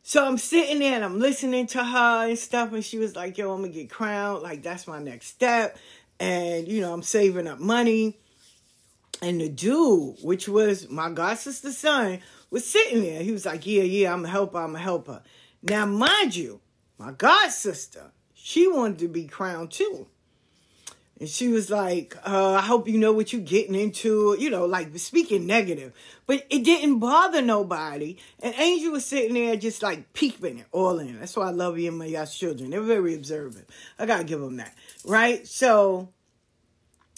So 0.02 0.26
I'm 0.26 0.38
sitting 0.38 0.80
there 0.80 0.94
and 0.94 1.04
I'm 1.04 1.20
listening 1.20 1.68
to 1.68 1.84
her 1.84 2.28
and 2.28 2.38
stuff. 2.38 2.72
And 2.72 2.84
she 2.84 2.98
was 2.98 3.14
like, 3.14 3.38
yo, 3.38 3.52
I'm 3.52 3.60
going 3.60 3.72
to 3.72 3.78
get 3.78 3.90
crowned. 3.90 4.42
Like, 4.42 4.62
that's 4.62 4.88
my 4.88 4.98
next 4.98 5.28
step. 5.28 5.78
And, 6.18 6.66
you 6.66 6.80
know, 6.80 6.92
I'm 6.92 7.02
saving 7.02 7.46
up 7.46 7.60
money. 7.60 8.18
And 9.22 9.40
the 9.40 9.48
dude, 9.48 10.16
which 10.22 10.48
was 10.48 10.88
my 10.88 11.10
god 11.10 11.38
sister's 11.38 11.78
son, 11.78 12.20
was 12.50 12.68
sitting 12.68 13.02
there. 13.02 13.22
He 13.22 13.32
was 13.32 13.46
like, 13.46 13.66
yeah, 13.66 13.82
yeah, 13.82 14.12
I'm 14.12 14.24
a 14.24 14.28
helper. 14.28 14.58
I'm 14.58 14.74
a 14.74 14.78
helper. 14.78 15.22
Now, 15.62 15.86
mind 15.86 16.34
you, 16.34 16.60
my 16.98 17.12
god 17.12 17.50
sister 17.50 18.10
she 18.42 18.66
wanted 18.66 18.98
to 19.00 19.08
be 19.08 19.26
crowned 19.26 19.70
too. 19.70 20.06
And 21.18 21.28
she 21.28 21.48
was 21.48 21.68
like, 21.68 22.16
uh, 22.26 22.54
I 22.54 22.62
hope 22.62 22.88
you 22.88 22.98
know 22.98 23.12
what 23.12 23.30
you're 23.30 23.42
getting 23.42 23.74
into, 23.74 24.34
you 24.38 24.48
know, 24.48 24.64
like 24.64 24.96
speaking 24.98 25.46
negative. 25.46 25.92
But 26.26 26.46
it 26.48 26.64
didn't 26.64 26.98
bother 26.98 27.42
nobody. 27.42 28.16
And 28.42 28.54
Angel 28.56 28.92
was 28.92 29.04
sitting 29.04 29.34
there 29.34 29.56
just 29.56 29.82
like 29.82 30.14
peeping 30.14 30.60
it 30.60 30.66
all 30.72 30.98
in. 30.98 31.20
That's 31.20 31.36
why 31.36 31.48
I 31.48 31.50
love 31.50 31.78
you 31.78 31.88
and 31.88 31.98
my 31.98 32.06
y'all's 32.06 32.34
children. 32.34 32.70
They're 32.70 32.80
very 32.80 33.14
observant. 33.14 33.68
I 33.98 34.06
gotta 34.06 34.24
give 34.24 34.40
them 34.40 34.56
that. 34.56 34.74
Right? 35.04 35.46
So 35.46 36.08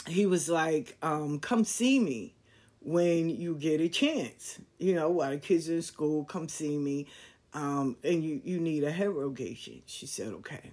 he 0.08 0.26
was 0.26 0.48
like, 0.48 0.96
um, 1.00 1.38
come 1.38 1.62
see 1.62 2.00
me 2.00 2.34
when 2.80 3.30
you 3.30 3.54
get 3.54 3.80
a 3.80 3.88
chance. 3.88 4.58
You 4.78 4.96
know, 4.96 5.10
while 5.10 5.30
the 5.30 5.38
kids 5.38 5.70
are 5.70 5.74
in 5.74 5.82
school, 5.82 6.24
come 6.24 6.48
see 6.48 6.76
me. 6.76 7.06
Um, 7.54 7.96
and 8.02 8.24
you, 8.24 8.40
you 8.42 8.58
need 8.58 8.82
a 8.82 8.90
hair 8.90 9.12
rogation. 9.12 9.82
She 9.86 10.06
said, 10.06 10.32
okay. 10.32 10.72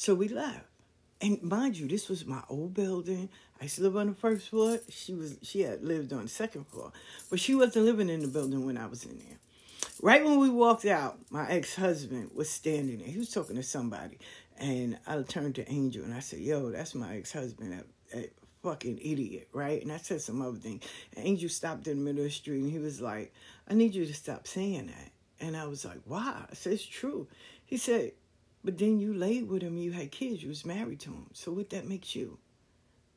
So 0.00 0.14
we 0.14 0.28
left. 0.28 0.64
And 1.20 1.42
mind 1.42 1.76
you, 1.76 1.86
this 1.86 2.08
was 2.08 2.24
my 2.24 2.40
old 2.48 2.72
building. 2.72 3.28
I 3.60 3.64
used 3.64 3.76
to 3.76 3.82
live 3.82 3.98
on 3.98 4.06
the 4.06 4.14
first 4.14 4.48
floor. 4.48 4.78
She 4.88 5.12
was 5.12 5.36
she 5.42 5.60
had 5.60 5.84
lived 5.84 6.14
on 6.14 6.22
the 6.22 6.28
second 6.30 6.68
floor. 6.68 6.90
But 7.28 7.38
she 7.38 7.54
wasn't 7.54 7.84
living 7.84 8.08
in 8.08 8.20
the 8.20 8.26
building 8.26 8.64
when 8.64 8.78
I 8.78 8.86
was 8.86 9.04
in 9.04 9.18
there. 9.18 9.36
Right 10.00 10.24
when 10.24 10.38
we 10.38 10.48
walked 10.48 10.86
out, 10.86 11.18
my 11.28 11.46
ex-husband 11.50 12.30
was 12.34 12.48
standing 12.48 12.96
there. 12.96 13.08
He 13.08 13.18
was 13.18 13.28
talking 13.28 13.56
to 13.56 13.62
somebody. 13.62 14.16
And 14.56 14.98
I 15.06 15.20
turned 15.20 15.56
to 15.56 15.70
Angel 15.70 16.02
and 16.02 16.14
I 16.14 16.20
said, 16.20 16.38
Yo, 16.38 16.70
that's 16.70 16.94
my 16.94 17.18
ex-husband, 17.18 17.84
that, 18.10 18.30
fucking 18.62 19.00
idiot, 19.02 19.48
right? 19.52 19.82
And 19.82 19.92
I 19.92 19.98
said 19.98 20.22
some 20.22 20.40
other 20.40 20.56
thing. 20.56 20.80
And 21.14 21.26
Angel 21.26 21.50
stopped 21.50 21.88
in 21.88 21.98
the 21.98 22.04
middle 22.04 22.20
of 22.20 22.28
the 22.28 22.30
street 22.30 22.62
and 22.62 22.72
he 22.72 22.78
was 22.78 23.02
like, 23.02 23.34
I 23.68 23.74
need 23.74 23.94
you 23.94 24.06
to 24.06 24.14
stop 24.14 24.46
saying 24.46 24.86
that. 24.86 25.12
And 25.46 25.58
I 25.58 25.66
was 25.66 25.84
like, 25.84 26.00
why? 26.06 26.46
I 26.50 26.54
said, 26.54 26.72
it's 26.72 26.86
true. 26.86 27.28
He 27.66 27.76
said, 27.76 28.12
but 28.64 28.78
then 28.78 28.98
you 28.98 29.14
laid 29.14 29.48
with 29.48 29.62
him, 29.62 29.76
you 29.78 29.92
had 29.92 30.10
kids, 30.10 30.42
you 30.42 30.48
was 30.48 30.64
married 30.66 31.00
to 31.00 31.10
him. 31.10 31.26
So 31.32 31.52
what 31.52 31.70
that 31.70 31.88
makes 31.88 32.14
you? 32.14 32.38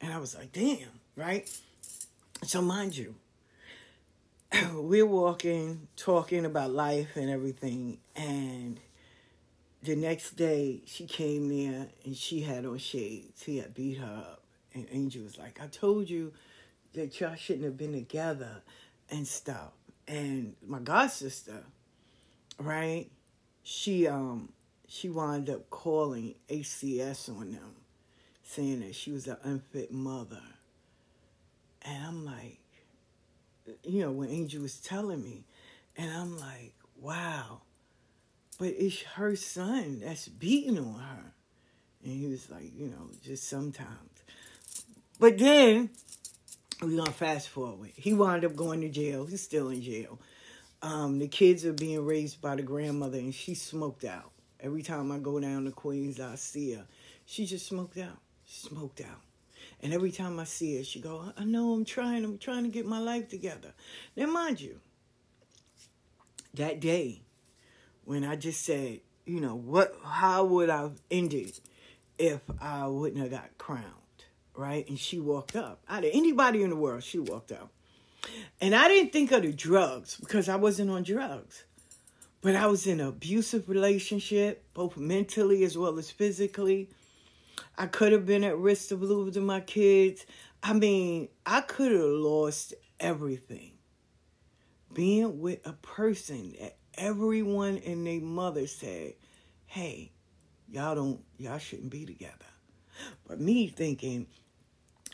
And 0.01 0.13
I 0.13 0.17
was 0.17 0.35
like, 0.35 0.51
damn, 0.51 0.99
right? 1.15 1.49
So 2.43 2.61
mind 2.61 2.95
you, 2.95 3.15
we're 4.73 5.05
walking, 5.05 5.87
talking 5.95 6.45
about 6.45 6.71
life 6.71 7.15
and 7.15 7.29
everything, 7.29 7.99
and 8.15 8.79
the 9.83 9.95
next 9.95 10.37
day 10.37 10.81
she 10.85 11.05
came 11.05 11.49
there 11.49 11.87
and 12.05 12.15
she 12.15 12.41
had 12.41 12.65
on 12.65 12.77
shades. 12.77 13.43
He 13.43 13.57
had 13.57 13.73
beat 13.73 13.97
her 13.97 14.23
up. 14.29 14.43
And 14.73 14.87
Angel 14.91 15.23
was 15.23 15.37
like, 15.37 15.59
I 15.61 15.67
told 15.67 16.09
you 16.09 16.31
that 16.93 17.19
y'all 17.19 17.35
shouldn't 17.35 17.65
have 17.65 17.77
been 17.77 17.93
together 17.93 18.61
and 19.09 19.27
stuff. 19.27 19.71
And 20.07 20.55
my 20.65 20.79
god 20.79 21.07
sister, 21.11 21.63
right? 22.57 23.07
She 23.63 24.07
um 24.07 24.49
she 24.93 25.09
wound 25.09 25.49
up 25.49 25.71
calling 25.71 26.35
ACS 26.49 27.27
on 27.27 27.51
them, 27.51 27.75
saying 28.43 28.81
that 28.81 28.93
she 28.93 29.11
was 29.11 29.27
an 29.27 29.37
unfit 29.43 29.91
mother. 29.91 30.43
And 31.81 32.05
I'm 32.05 32.25
like, 32.25 32.59
you 33.83 34.01
know, 34.01 34.11
when 34.11 34.29
Angel 34.29 34.61
was 34.61 34.77
telling 34.77 35.23
me, 35.23 35.45
and 35.97 36.11
I'm 36.11 36.37
like, 36.37 36.75
wow, 37.01 37.61
but 38.59 38.67
it's 38.67 39.01
her 39.01 39.35
son 39.35 40.01
that's 40.03 40.27
beating 40.27 40.77
on 40.77 40.99
her. 40.99 41.33
And 42.03 42.13
he 42.13 42.27
was 42.27 42.51
like, 42.51 42.71
you 42.77 42.85
know, 42.85 43.09
just 43.23 43.49
sometimes. 43.49 44.23
But 45.19 45.39
then, 45.39 45.89
we're 46.83 47.03
to 47.03 47.11
fast 47.11 47.49
forward. 47.49 47.91
He 47.95 48.13
wound 48.13 48.45
up 48.45 48.55
going 48.55 48.81
to 48.81 48.89
jail. 48.89 49.25
He's 49.25 49.41
still 49.41 49.69
in 49.69 49.81
jail. 49.81 50.19
Um, 50.83 51.17
the 51.17 51.27
kids 51.27 51.65
are 51.65 51.73
being 51.73 52.05
raised 52.05 52.41
by 52.41 52.55
the 52.57 52.61
grandmother, 52.61 53.17
and 53.17 53.33
she 53.33 53.55
smoked 53.55 54.03
out 54.03 54.32
Every 54.63 54.81
time 54.81 55.11
I 55.11 55.19
go 55.19 55.41
down 55.41 55.65
to 55.65 55.71
Queens, 55.71 56.21
I 56.21 56.35
see 56.35 56.73
her. 56.73 56.85
She 57.25 57.45
just 57.45 57.67
smoked 57.67 57.97
out. 57.97 58.17
Smoked 58.45 59.01
out. 59.01 59.19
And 59.81 59.93
every 59.93 60.11
time 60.11 60.39
I 60.39 60.45
see 60.45 60.77
her, 60.77 60.83
she 60.85 61.01
go, 61.01 61.33
I 61.37 61.43
know 61.43 61.73
I'm 61.73 61.83
trying, 61.83 62.23
I'm 62.23 62.37
trying 62.37 62.63
to 62.63 62.69
get 62.69 62.85
my 62.85 62.99
life 62.99 63.27
together. 63.27 63.73
Now 64.15 64.27
mind 64.27 64.61
you, 64.61 64.79
that 66.53 66.79
day 66.79 67.21
when 68.05 68.23
I 68.23 68.37
just 68.37 68.63
said, 68.63 69.01
you 69.25 69.41
know, 69.41 69.55
what 69.55 69.95
how 70.03 70.45
would 70.45 70.69
I 70.69 70.81
have 70.81 71.01
ended 71.11 71.59
if 72.17 72.41
I 72.61 72.87
wouldn't 72.87 73.21
have 73.21 73.31
got 73.31 73.57
crowned, 73.57 73.83
right? 74.55 74.87
And 74.87 74.97
she 74.97 75.19
walked 75.19 75.55
up. 75.55 75.81
Out 75.89 76.05
of 76.05 76.11
anybody 76.13 76.63
in 76.63 76.69
the 76.69 76.75
world, 76.77 77.03
she 77.03 77.19
walked 77.19 77.51
up. 77.51 77.69
And 78.61 78.73
I 78.73 78.87
didn't 78.87 79.11
think 79.11 79.31
of 79.33 79.41
the 79.41 79.51
drugs 79.51 80.15
because 80.17 80.47
I 80.47 80.55
wasn't 80.55 80.89
on 80.89 81.03
drugs. 81.03 81.65
But 82.43 82.57
I 82.57 82.67
was 82.67 82.85
in 82.87 82.99
an 82.99 83.07
abusive 83.07 83.69
relationship, 83.69 84.65
both 84.73 84.97
mentally 84.97 85.63
as 85.63 85.77
well 85.77 85.97
as 85.97 86.11
physically. 86.11 86.89
I 87.77 87.85
could 87.87 88.11
have 88.11 88.25
been 88.25 88.43
at 88.43 88.57
risk 88.57 88.91
of 88.91 89.01
losing 89.01 89.45
my 89.45 89.61
kids. 89.61 90.25
I 90.61 90.73
mean, 90.73 91.29
I 91.45 91.61
could 91.61 91.93
have 91.93 92.01
lost 92.01 92.73
everything. 92.99 93.71
Being 94.93 95.39
with 95.39 95.65
a 95.65 95.71
person 95.71 96.53
that 96.59 96.75
everyone 96.95 97.77
and 97.77 98.05
their 98.05 98.19
mother 98.19 98.67
said, 98.67 99.13
hey, 99.65 100.11
y'all 100.69 100.95
don't, 100.95 101.23
y'all 101.37 101.57
shouldn't 101.59 101.91
be 101.91 102.05
together. 102.05 102.33
But 103.25 103.39
me 103.39 103.69
thinking, 103.69 104.27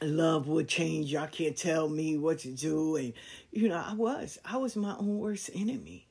love 0.01 0.47
would 0.47 0.67
change. 0.67 1.11
Y'all 1.11 1.27
can't 1.27 1.55
tell 1.55 1.89
me 1.89 2.17
what 2.17 2.39
to 2.39 2.49
do. 2.49 2.95
And, 2.95 3.13
you 3.51 3.69
know, 3.69 3.83
I 3.85 3.93
was. 3.93 4.39
I 4.43 4.57
was 4.57 4.75
my 4.75 4.95
own 4.97 5.19
worst 5.19 5.51
enemy. 5.53 6.07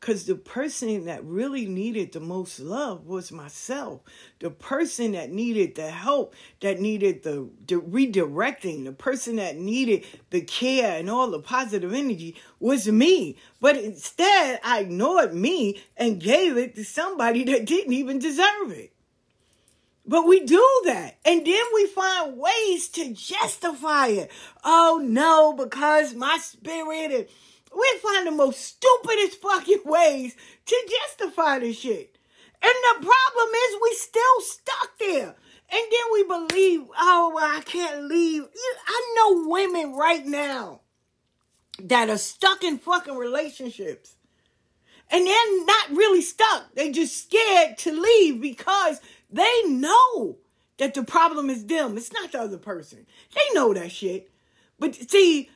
Because 0.00 0.26
the 0.26 0.36
person 0.36 1.06
that 1.06 1.24
really 1.24 1.66
needed 1.66 2.12
the 2.12 2.20
most 2.20 2.60
love 2.60 3.06
was 3.06 3.32
myself. 3.32 4.00
The 4.38 4.50
person 4.50 5.12
that 5.12 5.30
needed 5.30 5.74
the 5.74 5.90
help, 5.90 6.34
that 6.60 6.80
needed 6.80 7.24
the, 7.24 7.48
the 7.66 7.76
redirecting, 7.76 8.84
the 8.84 8.92
person 8.92 9.36
that 9.36 9.56
needed 9.56 10.06
the 10.30 10.42
care 10.42 10.98
and 10.98 11.10
all 11.10 11.30
the 11.30 11.40
positive 11.40 11.92
energy 11.92 12.36
was 12.60 12.86
me. 12.86 13.36
But 13.60 13.76
instead, 13.76 14.60
I 14.62 14.80
ignored 14.80 15.34
me 15.34 15.82
and 15.96 16.20
gave 16.20 16.56
it 16.56 16.76
to 16.76 16.84
somebody 16.84 17.42
that 17.44 17.66
didn't 17.66 17.92
even 17.92 18.20
deserve 18.20 18.70
it. 18.70 18.92
But 20.08 20.26
we 20.26 20.40
do 20.40 20.82
that. 20.86 21.18
And 21.24 21.46
then 21.46 21.64
we 21.74 21.86
find 21.86 22.38
ways 22.38 22.88
to 22.90 23.12
justify 23.12 24.06
it. 24.06 24.30
Oh 24.64 25.02
no, 25.04 25.52
because 25.52 26.14
my 26.14 26.38
spirit 26.38 27.12
and 27.12 27.26
we 27.74 27.98
find 28.02 28.26
the 28.26 28.30
most 28.30 28.60
stupidest 28.60 29.40
fucking 29.40 29.82
ways 29.84 30.36
to 30.66 30.94
justify 31.00 31.58
this 31.58 31.78
shit. 31.78 32.18
And 32.62 32.72
the 32.72 33.06
problem 33.06 33.54
is 33.54 33.78
we 33.82 33.94
still 33.94 34.40
stuck 34.40 34.98
there. 34.98 35.34
And 35.70 35.82
then 35.90 36.12
we 36.12 36.24
believe, 36.24 36.86
oh, 36.98 37.32
well, 37.34 37.56
I 37.56 37.60
can't 37.60 38.04
leave. 38.04 38.44
I 38.86 39.14
know 39.16 39.48
women 39.48 39.94
right 39.94 40.24
now 40.24 40.80
that 41.82 42.08
are 42.08 42.18
stuck 42.18 42.64
in 42.64 42.78
fucking 42.78 43.16
relationships. 43.16 44.16
And 45.10 45.26
they're 45.26 45.64
not 45.64 45.90
really 45.90 46.22
stuck. 46.22 46.74
They're 46.74 46.92
just 46.92 47.22
scared 47.22 47.78
to 47.78 47.92
leave 47.92 48.40
because 48.40 49.00
they 49.30 49.62
know 49.66 50.36
that 50.78 50.94
the 50.94 51.02
problem 51.02 51.50
is 51.50 51.66
them. 51.66 51.96
It's 51.96 52.12
not 52.12 52.32
the 52.32 52.40
other 52.40 52.58
person. 52.58 53.06
They 53.34 53.54
know 53.54 53.72
that 53.74 53.92
shit. 53.92 54.30
But 54.78 54.94
see, 54.94 55.50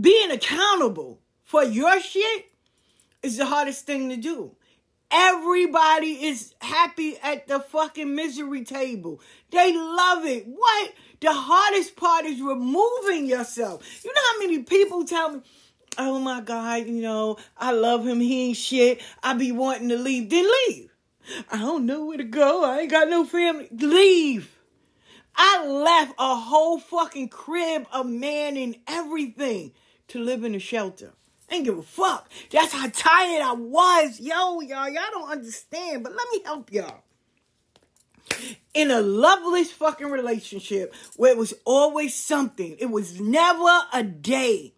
being 0.00 0.30
accountable 0.30 1.20
for 1.52 1.62
your 1.62 2.00
shit 2.00 2.50
is 3.22 3.36
the 3.36 3.44
hardest 3.44 3.84
thing 3.84 4.08
to 4.08 4.16
do. 4.16 4.56
Everybody 5.10 6.24
is 6.24 6.54
happy 6.62 7.18
at 7.22 7.46
the 7.46 7.60
fucking 7.60 8.14
misery 8.14 8.64
table. 8.64 9.20
They 9.50 9.76
love 9.76 10.24
it. 10.24 10.46
What? 10.46 10.94
The 11.20 11.30
hardest 11.30 11.94
part 11.94 12.24
is 12.24 12.40
removing 12.40 13.26
yourself. 13.26 14.02
You 14.02 14.14
know 14.14 14.20
how 14.32 14.38
many 14.38 14.62
people 14.62 15.04
tell 15.04 15.28
me, 15.32 15.42
oh 15.98 16.18
my 16.20 16.40
God, 16.40 16.86
you 16.86 17.02
know, 17.02 17.36
I 17.58 17.72
love 17.72 18.06
him. 18.06 18.20
He 18.20 18.46
ain't 18.46 18.56
shit. 18.56 19.02
I 19.22 19.34
be 19.34 19.52
wanting 19.52 19.90
to 19.90 19.98
leave. 19.98 20.30
Then 20.30 20.48
leave. 20.68 20.90
I 21.50 21.58
don't 21.58 21.84
know 21.84 22.06
where 22.06 22.16
to 22.16 22.24
go. 22.24 22.64
I 22.64 22.78
ain't 22.78 22.90
got 22.90 23.10
no 23.10 23.26
family. 23.26 23.68
Leave. 23.70 24.56
I 25.36 25.66
left 25.66 26.14
a 26.18 26.34
whole 26.34 26.78
fucking 26.78 27.28
crib, 27.28 27.86
a 27.92 28.02
man, 28.04 28.56
and 28.56 28.74
everything 28.88 29.72
to 30.08 30.18
live 30.18 30.44
in 30.44 30.54
a 30.54 30.58
shelter. 30.58 31.12
I 31.52 31.60
give 31.60 31.78
a 31.78 31.82
fuck. 31.82 32.30
That's 32.50 32.72
how 32.72 32.88
tired 32.88 33.42
I 33.42 33.52
was. 33.52 34.18
Yo, 34.20 34.60
y'all, 34.60 34.88
y'all 34.88 35.02
don't 35.10 35.30
understand, 35.30 36.02
but 36.02 36.12
let 36.12 36.26
me 36.32 36.42
help 36.44 36.72
y'all. 36.72 37.02
In 38.72 38.90
a 38.90 39.00
loveless 39.00 39.70
fucking 39.70 40.06
relationship 40.10 40.94
where 41.16 41.32
it 41.32 41.36
was 41.36 41.52
always 41.64 42.14
something, 42.14 42.76
it 42.78 42.90
was 42.90 43.20
never 43.20 43.80
a 43.92 44.02
day 44.02 44.72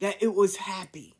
that 0.00 0.22
it 0.22 0.34
was 0.34 0.56
happy. 0.56 1.14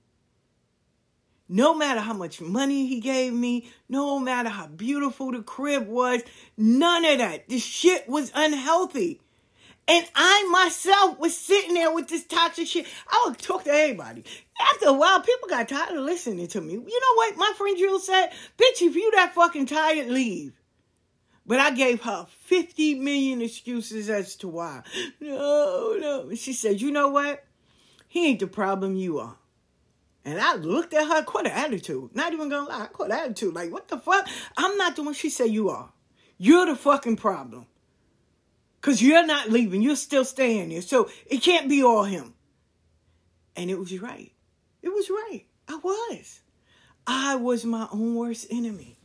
No 1.49 1.75
matter 1.75 2.01
how 2.01 2.15
much 2.15 2.41
money 2.41 2.87
he 2.87 3.01
gave 3.01 3.33
me, 3.33 3.71
no 3.89 4.19
matter 4.19 4.49
how 4.49 4.69
beautiful 4.69 5.33
the 5.33 5.43
crib 5.43 5.89
was, 5.89 6.23
none 6.57 7.05
of 7.05 7.19
that. 7.19 7.49
The 7.49 7.59
shit 7.59 8.09
was 8.09 8.31
unhealthy. 8.35 9.21
And 9.91 10.07
I 10.15 10.49
myself 10.53 11.19
was 11.19 11.37
sitting 11.37 11.75
there 11.75 11.93
with 11.93 12.07
this 12.07 12.25
toxic 12.25 12.69
shit. 12.69 12.87
I 13.11 13.25
would 13.27 13.39
talk 13.39 13.65
to 13.65 13.71
everybody. 13.71 14.23
After 14.73 14.87
a 14.87 14.93
while, 14.93 15.21
people 15.21 15.49
got 15.49 15.69
tired 15.69 15.97
of 15.97 16.05
listening 16.05 16.47
to 16.47 16.61
me. 16.61 16.75
You 16.75 16.79
know 16.79 17.15
what? 17.17 17.37
My 17.37 17.53
friend 17.59 17.77
Jill 17.77 17.99
said, 17.99 18.29
bitch, 18.57 18.83
if 18.83 18.95
you 18.95 19.11
that 19.17 19.35
fucking 19.35 19.67
tired, 19.67 20.07
leave. 20.07 20.53
But 21.45 21.59
I 21.59 21.73
gave 21.73 22.03
her 22.03 22.29
50 22.43 23.01
million 23.01 23.43
excuses 23.43 24.09
as 24.09 24.37
to 24.37 24.49
why. 24.49 24.83
No, 25.19 25.97
no. 25.99 26.35
She 26.37 26.53
said, 26.53 26.81
you 26.81 26.93
know 26.93 27.09
what? 27.09 27.43
He 28.07 28.29
ain't 28.29 28.39
the 28.39 28.47
problem, 28.47 28.95
you 28.95 29.19
are. 29.19 29.39
And 30.25 30.41
I 30.41 30.55
looked 30.55 30.95
at 30.95 31.09
her, 31.09 31.25
quite 31.25 31.47
an 31.47 31.53
attitude. 31.53 32.15
Not 32.15 32.33
even 32.33 32.49
gonna 32.49 32.69
lie, 32.69 32.87
quite 32.93 33.11
an 33.11 33.19
attitude. 33.19 33.55
Like, 33.55 33.73
what 33.73 33.89
the 33.89 33.99
fuck? 33.99 34.29
I'm 34.57 34.77
not 34.77 34.95
the 34.95 35.03
one 35.03 35.15
she 35.15 35.31
said 35.31 35.51
you 35.51 35.69
are. 35.71 35.91
You're 36.39 36.67
the 36.67 36.77
fucking 36.77 37.17
problem. 37.17 37.67
Because 38.81 39.03
you're 39.03 39.27
not 39.27 39.51
leaving. 39.51 39.83
You're 39.83 39.97
still 39.97 40.25
staying 40.25 40.71
there. 40.71 40.83
So 40.83 41.11
it 41.27 41.43
can't 41.43 41.69
be 41.69 41.83
all 41.83 42.05
him. 42.05 42.35
And 43.57 43.71
it 43.71 43.79
was 43.79 43.99
right. 44.01 44.33
It 44.83 44.89
was 44.89 45.11
right. 45.11 45.45
I 45.69 45.77
was. 45.77 46.41
I 47.07 47.37
was 47.37 47.65
my 47.65 47.89
own 47.93 48.15
worst 48.15 48.47
enemy. 48.51 48.97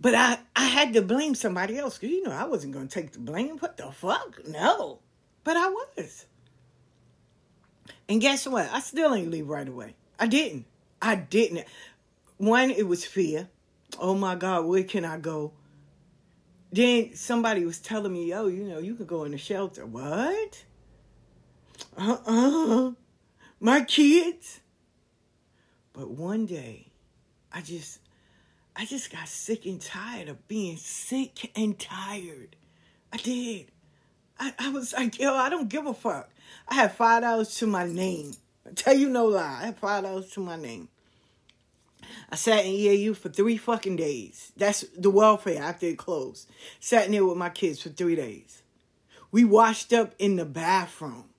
But 0.00 0.14
I, 0.14 0.38
I 0.56 0.64
had 0.64 0.92
to 0.94 1.02
blame 1.02 1.34
somebody 1.34 1.78
else 1.78 1.96
because, 1.96 2.10
you 2.10 2.24
know, 2.24 2.32
I 2.32 2.44
wasn't 2.44 2.74
going 2.74 2.88
to 2.88 2.94
take 2.94 3.12
the 3.12 3.20
blame. 3.20 3.58
What 3.58 3.76
the 3.76 3.90
fuck? 3.92 4.46
No. 4.46 4.98
But 5.44 5.56
I 5.56 5.68
was. 5.68 6.26
And 8.08 8.20
guess 8.20 8.46
what? 8.46 8.68
I 8.72 8.80
still 8.80 9.14
ain't 9.14 9.30
leave 9.30 9.48
right 9.48 9.68
away. 9.68 9.94
I 10.18 10.26
didn't. 10.26 10.66
I 11.00 11.14
didn't. 11.14 11.64
One, 12.36 12.70
it 12.70 12.86
was 12.86 13.04
fear. 13.04 13.48
Oh 13.98 14.14
my 14.14 14.34
God, 14.34 14.64
where 14.64 14.84
can 14.84 15.04
I 15.04 15.18
go? 15.18 15.52
Then 16.72 17.14
somebody 17.14 17.64
was 17.64 17.78
telling 17.78 18.12
me, 18.12 18.32
"Oh, 18.34 18.46
you 18.46 18.64
know, 18.64 18.78
you 18.78 18.94
could 18.94 19.06
go 19.06 19.24
in 19.24 19.32
the 19.32 19.38
shelter." 19.38 19.86
What? 19.86 20.64
Uh 21.96 22.16
uh-uh. 22.26 22.88
uh 22.88 22.92
My 23.60 23.82
kids. 23.82 24.60
But 25.92 26.10
one 26.10 26.46
day, 26.46 26.86
I 27.52 27.60
just, 27.60 28.00
I 28.74 28.86
just 28.86 29.12
got 29.12 29.28
sick 29.28 29.66
and 29.66 29.78
tired 29.80 30.30
of 30.30 30.48
being 30.48 30.78
sick 30.78 31.52
and 31.54 31.78
tired. 31.78 32.56
I 33.12 33.18
did. 33.18 33.66
I, 34.40 34.54
I 34.58 34.70
was 34.70 34.94
like, 34.94 35.18
yo, 35.20 35.34
I 35.34 35.50
don't 35.50 35.68
give 35.68 35.86
a 35.86 35.92
fuck. 35.92 36.30
I 36.66 36.74
had 36.74 36.92
five 36.94 37.22
dollars 37.22 37.54
to 37.58 37.66
my 37.66 37.86
name. 37.86 38.32
I 38.66 38.70
tell 38.70 38.96
you 38.96 39.10
no 39.10 39.26
lie. 39.26 39.58
I 39.60 39.66
had 39.66 39.78
five 39.78 40.04
dollars 40.04 40.30
to 40.30 40.40
my 40.40 40.56
name. 40.56 40.88
I 42.30 42.36
sat 42.36 42.64
in 42.64 42.72
EAU 42.72 43.16
for 43.16 43.28
three 43.28 43.56
fucking 43.56 43.96
days. 43.96 44.52
That's 44.56 44.84
the 44.96 45.10
welfare 45.10 45.62
after 45.62 45.86
it 45.86 45.98
closed. 45.98 46.48
Sat 46.80 47.06
in 47.06 47.12
there 47.12 47.24
with 47.24 47.36
my 47.36 47.50
kids 47.50 47.82
for 47.82 47.90
three 47.90 48.16
days. 48.16 48.62
We 49.30 49.44
washed 49.44 49.92
up 49.92 50.14
in 50.18 50.36
the 50.36 50.44
bathroom 50.44 51.30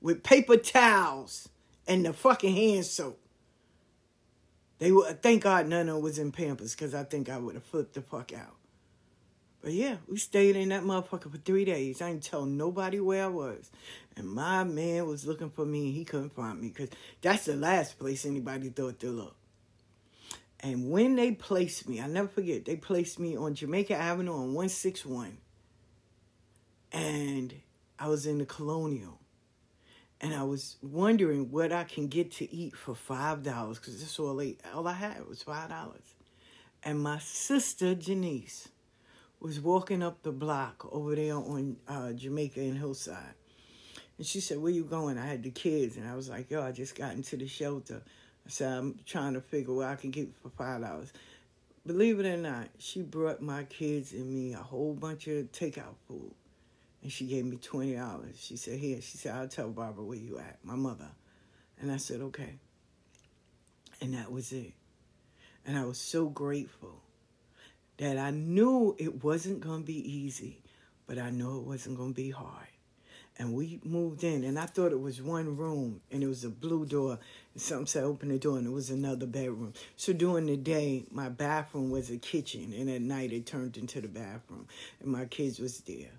with 0.00 0.22
paper 0.22 0.56
towels 0.56 1.48
and 1.86 2.04
the 2.04 2.12
fucking 2.12 2.54
hand 2.54 2.86
soap. 2.86 3.20
They 4.78 4.92
were 4.92 5.12
thank 5.12 5.44
God 5.44 5.68
none 5.68 5.88
of 5.88 5.94
them 5.94 6.02
was 6.02 6.18
in 6.18 6.32
Pampers 6.32 6.74
because 6.74 6.94
I 6.94 7.04
think 7.04 7.28
I 7.28 7.38
would 7.38 7.54
have 7.54 7.64
flipped 7.64 7.94
the 7.94 8.02
fuck 8.02 8.32
out. 8.32 8.56
But 9.62 9.72
yeah, 9.72 9.96
we 10.06 10.18
stayed 10.18 10.56
in 10.56 10.68
that 10.68 10.82
motherfucker 10.82 11.30
for 11.30 11.38
three 11.38 11.64
days. 11.64 12.02
I 12.02 12.10
didn't 12.10 12.24
tell 12.24 12.44
nobody 12.44 13.00
where 13.00 13.24
I 13.24 13.28
was. 13.28 13.70
And 14.14 14.28
my 14.28 14.62
man 14.62 15.06
was 15.06 15.26
looking 15.26 15.48
for 15.48 15.64
me 15.64 15.86
and 15.86 15.94
he 15.94 16.04
couldn't 16.04 16.34
find 16.34 16.60
me 16.60 16.68
because 16.68 16.90
that's 17.22 17.46
the 17.46 17.56
last 17.56 17.98
place 17.98 18.26
anybody 18.26 18.68
thought 18.68 18.98
to 19.00 19.10
look. 19.10 19.34
And 20.64 20.90
when 20.90 21.14
they 21.14 21.32
placed 21.32 21.86
me, 21.90 22.00
I 22.00 22.06
never 22.06 22.26
forget, 22.26 22.64
they 22.64 22.76
placed 22.76 23.20
me 23.20 23.36
on 23.36 23.54
Jamaica 23.54 23.94
Avenue 23.94 24.32
on 24.32 24.54
161. 24.54 25.36
And 26.90 27.54
I 27.98 28.08
was 28.08 28.24
in 28.24 28.38
the 28.38 28.46
Colonial. 28.46 29.20
And 30.22 30.32
I 30.32 30.42
was 30.44 30.76
wondering 30.80 31.50
what 31.50 31.70
I 31.70 31.84
can 31.84 32.08
get 32.08 32.32
to 32.36 32.50
eat 32.50 32.74
for 32.74 32.94
$5 32.94 33.74
because 33.74 34.00
that's 34.00 34.18
all, 34.18 34.36
they, 34.36 34.56
all 34.74 34.88
I 34.88 34.94
had 34.94 35.28
was 35.28 35.44
$5. 35.44 35.96
and 36.82 36.98
my 36.98 37.18
sister 37.18 37.94
Janice 37.94 38.68
was 39.40 39.60
walking 39.60 40.02
up 40.02 40.22
the 40.22 40.32
block 40.32 40.88
over 40.90 41.14
there 41.14 41.34
on 41.34 41.76
uh, 41.86 42.12
Jamaica 42.12 42.60
and 42.60 42.78
Hillside. 42.78 43.34
And 44.16 44.26
she 44.26 44.40
said, 44.40 44.56
Where 44.56 44.72
you 44.72 44.84
going? 44.84 45.18
I 45.18 45.26
had 45.26 45.42
the 45.42 45.50
kids. 45.50 45.98
And 45.98 46.08
I 46.08 46.16
was 46.16 46.30
like, 46.30 46.50
Yo, 46.50 46.62
I 46.62 46.72
just 46.72 46.94
got 46.94 47.12
into 47.12 47.36
the 47.36 47.46
shelter. 47.46 48.00
Said, 48.46 48.72
I'm 48.72 48.98
trying 49.06 49.34
to 49.34 49.40
figure 49.40 49.72
where 49.72 49.88
I 49.88 49.96
can 49.96 50.10
get 50.10 50.24
it 50.24 50.34
for 50.42 50.50
five 50.50 50.82
dollars. 50.82 51.12
Believe 51.86 52.20
it 52.20 52.26
or 52.26 52.36
not, 52.36 52.68
she 52.78 53.02
brought 53.02 53.42
my 53.42 53.64
kids 53.64 54.12
and 54.12 54.32
me 54.32 54.54
a 54.54 54.58
whole 54.58 54.94
bunch 54.94 55.26
of 55.28 55.50
takeout 55.52 55.96
food. 56.08 56.32
And 57.02 57.12
she 57.12 57.26
gave 57.26 57.44
me 57.44 57.56
twenty 57.56 57.94
dollars. 57.94 58.36
She 58.38 58.56
said, 58.56 58.78
Here, 58.78 59.00
she 59.00 59.18
said, 59.18 59.34
I'll 59.34 59.48
tell 59.48 59.70
Barbara 59.70 60.04
where 60.04 60.18
you 60.18 60.38
at, 60.38 60.58
my 60.62 60.74
mother. 60.74 61.08
And 61.80 61.90
I 61.90 61.96
said, 61.96 62.20
Okay. 62.20 62.58
And 64.00 64.14
that 64.14 64.30
was 64.30 64.52
it. 64.52 64.72
And 65.66 65.78
I 65.78 65.84
was 65.84 65.98
so 65.98 66.26
grateful 66.26 67.00
that 67.96 68.18
I 68.18 68.30
knew 68.30 68.94
it 68.98 69.24
wasn't 69.24 69.62
to 69.62 69.78
be 69.80 69.96
easy, 70.10 70.62
but 71.06 71.18
I 71.18 71.30
knew 71.30 71.58
it 71.58 71.66
wasn't 71.66 71.98
to 71.98 72.12
be 72.12 72.30
hard. 72.30 72.66
And 73.36 73.52
we 73.52 73.80
moved 73.82 74.22
in, 74.22 74.44
and 74.44 74.58
I 74.58 74.66
thought 74.66 74.92
it 74.92 75.00
was 75.00 75.20
one 75.20 75.56
room, 75.56 76.00
and 76.12 76.22
it 76.22 76.28
was 76.28 76.44
a 76.44 76.48
blue 76.48 76.86
door, 76.86 77.18
and 77.52 77.60
something 77.60 77.86
said 77.86 78.04
open 78.04 78.28
the 78.28 78.38
door, 78.38 78.58
and 78.58 78.66
it 78.66 78.70
was 78.70 78.90
another 78.90 79.26
bedroom. 79.26 79.72
So 79.96 80.12
during 80.12 80.46
the 80.46 80.56
day, 80.56 81.04
my 81.10 81.28
bathroom 81.30 81.90
was 81.90 82.10
a 82.10 82.16
kitchen, 82.16 82.72
and 82.72 82.88
at 82.88 83.02
night 83.02 83.32
it 83.32 83.44
turned 83.44 83.76
into 83.76 84.00
the 84.00 84.06
bathroom, 84.06 84.68
and 85.00 85.10
my 85.10 85.24
kids 85.24 85.58
was 85.58 85.80
there. 85.80 86.12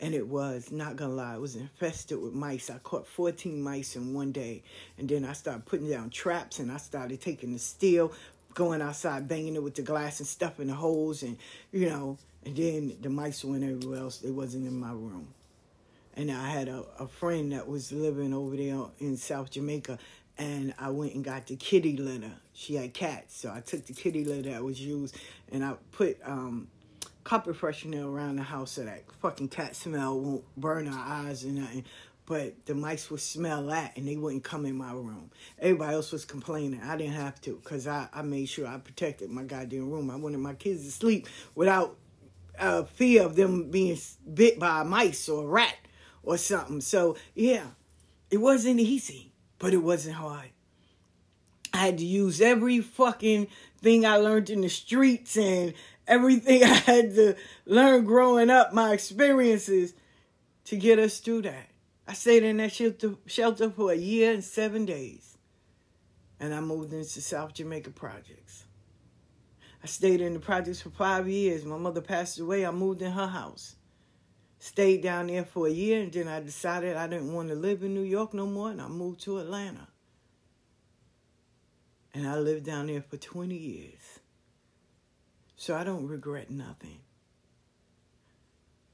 And 0.00 0.14
it 0.14 0.28
was, 0.28 0.70
not 0.70 0.96
gonna 0.96 1.14
lie, 1.14 1.34
it 1.34 1.40
was 1.40 1.56
infested 1.56 2.20
with 2.20 2.32
mice. 2.32 2.68
I 2.70 2.78
caught 2.78 3.06
14 3.06 3.62
mice 3.62 3.96
in 3.96 4.12
one 4.12 4.32
day. 4.32 4.62
And 4.98 5.08
then 5.08 5.24
I 5.24 5.32
started 5.32 5.66
putting 5.66 5.88
down 5.88 6.10
traps 6.10 6.58
and 6.58 6.70
I 6.70 6.78
started 6.78 7.20
taking 7.20 7.52
the 7.52 7.58
steel, 7.60 8.12
going 8.54 8.82
outside, 8.82 9.28
banging 9.28 9.54
it 9.54 9.62
with 9.62 9.76
the 9.76 9.82
glass 9.82 10.18
and 10.18 10.26
stuffing 10.26 10.66
the 10.66 10.74
holes 10.74 11.22
and, 11.22 11.38
you 11.72 11.88
know, 11.88 12.18
and 12.44 12.56
then 12.56 12.96
the 13.00 13.08
mice 13.08 13.44
went 13.44 13.64
everywhere 13.64 14.00
else. 14.00 14.18
They 14.18 14.32
wasn't 14.32 14.66
in 14.66 14.78
my 14.78 14.90
room. 14.90 15.28
And 16.16 16.30
I 16.30 16.48
had 16.48 16.68
a, 16.68 16.84
a 16.98 17.08
friend 17.08 17.52
that 17.52 17.68
was 17.68 17.92
living 17.92 18.32
over 18.32 18.56
there 18.56 18.84
in 18.98 19.16
South 19.16 19.50
Jamaica 19.50 19.98
and 20.36 20.74
I 20.78 20.90
went 20.90 21.14
and 21.14 21.24
got 21.24 21.46
the 21.46 21.56
kitty 21.56 21.96
litter. 21.96 22.32
She 22.52 22.74
had 22.74 22.92
cats, 22.92 23.36
so 23.36 23.52
I 23.54 23.60
took 23.60 23.86
the 23.86 23.92
kitty 23.92 24.24
litter 24.24 24.50
that 24.50 24.62
was 24.62 24.80
used 24.80 25.16
and 25.52 25.64
I 25.64 25.74
put 25.92 26.18
um, 26.24 26.68
carpet 27.22 27.56
freshener 27.56 28.04
around 28.04 28.36
the 28.36 28.42
house 28.42 28.72
so 28.72 28.84
that 28.84 29.04
fucking 29.20 29.48
cat 29.48 29.76
smell 29.76 30.18
won't 30.18 30.44
burn 30.56 30.88
our 30.88 31.26
eyes 31.26 31.44
and 31.44 31.56
nothing 31.56 31.84
but 32.26 32.54
the 32.66 32.74
mice 32.74 33.10
would 33.10 33.20
smell 33.20 33.66
that 33.66 33.96
and 33.96 34.08
they 34.08 34.16
wouldn't 34.16 34.44
come 34.44 34.64
in 34.64 34.76
my 34.76 34.92
room. 34.92 35.30
Everybody 35.58 35.94
else 35.94 36.10
was 36.10 36.24
complaining. 36.24 36.80
I 36.82 36.96
didn't 36.96 37.14
have 37.14 37.40
to 37.42 37.56
because 37.62 37.86
I, 37.86 38.08
I 38.12 38.22
made 38.22 38.48
sure 38.48 38.66
I 38.66 38.78
protected 38.78 39.30
my 39.30 39.42
goddamn 39.42 39.90
room. 39.90 40.10
I 40.10 40.16
wanted 40.16 40.38
my 40.38 40.54
kids 40.54 40.84
to 40.84 40.90
sleep 40.90 41.28
without 41.54 41.96
uh, 42.58 42.84
fear 42.84 43.22
of 43.22 43.36
them 43.36 43.70
being 43.70 43.98
bit 44.32 44.58
by 44.58 44.80
a 44.80 44.84
mice 44.84 45.28
or 45.28 45.44
a 45.44 45.46
rat 45.46 45.76
or 46.24 46.36
something. 46.36 46.80
So, 46.80 47.16
yeah, 47.34 47.66
it 48.30 48.38
wasn't 48.38 48.80
easy, 48.80 49.32
but 49.58 49.72
it 49.72 49.78
wasn't 49.78 50.16
hard. 50.16 50.50
I 51.72 51.78
had 51.78 51.98
to 51.98 52.06
use 52.06 52.40
every 52.40 52.80
fucking 52.80 53.48
thing 53.82 54.06
I 54.06 54.16
learned 54.16 54.50
in 54.50 54.60
the 54.60 54.68
streets 54.68 55.36
and 55.36 55.74
everything 56.06 56.62
I 56.64 56.74
had 56.74 57.14
to 57.16 57.36
learn 57.66 58.04
growing 58.04 58.50
up, 58.50 58.72
my 58.72 58.92
experiences, 58.92 59.94
to 60.66 60.76
get 60.76 60.98
us 60.98 61.18
through 61.18 61.42
that. 61.42 61.68
I 62.06 62.12
stayed 62.12 62.42
in 62.42 62.58
that 62.58 62.72
shelter, 62.72 63.14
shelter 63.26 63.70
for 63.70 63.92
a 63.92 63.96
year 63.96 64.34
and 64.34 64.44
seven 64.44 64.84
days. 64.84 65.36
And 66.38 66.54
I 66.54 66.60
moved 66.60 66.92
into 66.92 67.20
South 67.20 67.54
Jamaica 67.54 67.90
Projects. 67.90 68.64
I 69.82 69.86
stayed 69.86 70.20
in 70.20 70.34
the 70.34 70.40
projects 70.40 70.80
for 70.80 70.90
five 70.90 71.28
years. 71.28 71.64
My 71.64 71.76
mother 71.76 72.00
passed 72.00 72.38
away. 72.38 72.64
I 72.64 72.70
moved 72.70 73.02
in 73.02 73.12
her 73.12 73.26
house. 73.26 73.76
Stayed 74.64 75.02
down 75.02 75.26
there 75.26 75.44
for 75.44 75.66
a 75.66 75.70
year, 75.70 76.00
and 76.00 76.10
then 76.10 76.26
I 76.26 76.40
decided 76.40 76.96
I 76.96 77.06
didn't 77.06 77.34
want 77.34 77.50
to 77.50 77.54
live 77.54 77.82
in 77.82 77.92
New 77.92 78.00
York 78.00 78.32
no 78.32 78.46
more, 78.46 78.70
and 78.70 78.80
I 78.80 78.88
moved 78.88 79.20
to 79.24 79.36
Atlanta. 79.36 79.88
And 82.14 82.26
I 82.26 82.38
lived 82.38 82.64
down 82.64 82.86
there 82.86 83.02
for 83.02 83.18
20 83.18 83.54
years. 83.54 84.20
So 85.54 85.76
I 85.76 85.84
don't 85.84 86.06
regret 86.06 86.50
nothing. 86.50 87.00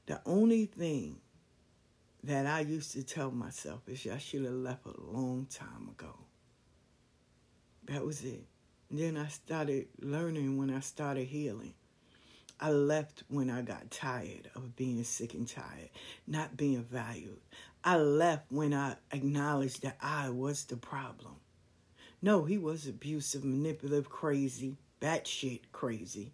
The 0.07 0.19
only 0.25 0.65
thing 0.65 1.21
that 2.25 2.45
I 2.45 2.59
used 2.59 2.91
to 2.91 3.03
tell 3.03 3.31
myself 3.31 3.87
is 3.87 4.05
I 4.05 4.17
should 4.17 4.43
have 4.43 4.51
left 4.51 4.85
a 4.85 4.99
long 4.99 5.47
time 5.49 5.87
ago. 5.87 6.17
That 7.85 8.05
was 8.05 8.25
it. 8.25 8.43
And 8.89 8.99
then 8.99 9.15
I 9.15 9.29
started 9.29 9.87
learning 10.01 10.57
when 10.57 10.69
I 10.69 10.81
started 10.81 11.27
healing. 11.27 11.75
I 12.61 12.69
left 12.69 13.23
when 13.27 13.49
I 13.49 13.63
got 13.63 13.89
tired 13.89 14.51
of 14.55 14.75
being 14.75 15.03
sick 15.03 15.33
and 15.33 15.47
tired, 15.47 15.89
not 16.27 16.55
being 16.55 16.83
valued. 16.83 17.39
I 17.83 17.97
left 17.97 18.51
when 18.51 18.71
I 18.71 18.97
acknowledged 19.11 19.81
that 19.81 19.97
I 19.99 20.29
was 20.29 20.65
the 20.65 20.77
problem. 20.77 21.37
No, 22.21 22.45
he 22.45 22.59
was 22.59 22.85
abusive, 22.85 23.43
manipulative, 23.43 24.09
crazy, 24.09 24.77
batshit 25.01 25.61
crazy. 25.71 26.33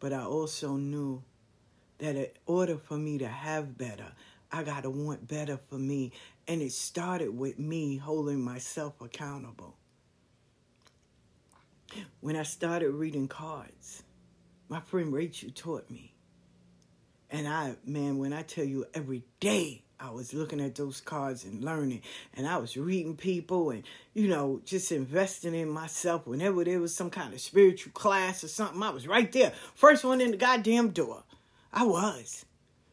But 0.00 0.12
I 0.12 0.24
also 0.24 0.74
knew 0.74 1.22
that 1.98 2.16
in 2.16 2.26
order 2.44 2.76
for 2.76 2.98
me 2.98 3.18
to 3.18 3.28
have 3.28 3.78
better, 3.78 4.12
I 4.50 4.64
got 4.64 4.82
to 4.82 4.90
want 4.90 5.28
better 5.28 5.60
for 5.68 5.78
me. 5.78 6.10
And 6.48 6.60
it 6.60 6.72
started 6.72 7.36
with 7.38 7.60
me 7.60 7.96
holding 7.96 8.40
myself 8.40 9.00
accountable. 9.00 9.76
When 12.20 12.34
I 12.34 12.42
started 12.42 12.90
reading 12.90 13.28
cards, 13.28 14.02
my 14.68 14.80
friend 14.80 15.12
Rachel 15.12 15.50
taught 15.54 15.90
me. 15.90 16.12
And 17.30 17.48
I, 17.48 17.76
man, 17.84 18.18
when 18.18 18.32
I 18.32 18.42
tell 18.42 18.64
you 18.64 18.86
every 18.94 19.24
day 19.40 19.82
I 19.98 20.10
was 20.10 20.34
looking 20.34 20.60
at 20.60 20.74
those 20.74 21.00
cards 21.00 21.44
and 21.44 21.64
learning, 21.64 22.02
and 22.34 22.46
I 22.46 22.58
was 22.58 22.76
reading 22.76 23.16
people 23.16 23.70
and, 23.70 23.82
you 24.12 24.28
know, 24.28 24.60
just 24.64 24.92
investing 24.92 25.54
in 25.54 25.68
myself. 25.70 26.26
Whenever 26.26 26.64
there 26.64 26.80
was 26.80 26.94
some 26.94 27.10
kind 27.10 27.32
of 27.32 27.40
spiritual 27.40 27.92
class 27.92 28.44
or 28.44 28.48
something, 28.48 28.82
I 28.82 28.90
was 28.90 29.08
right 29.08 29.30
there. 29.32 29.52
First 29.74 30.04
one 30.04 30.20
in 30.20 30.32
the 30.32 30.36
goddamn 30.36 30.90
door. 30.90 31.24
I 31.72 31.84
was. 31.84 32.44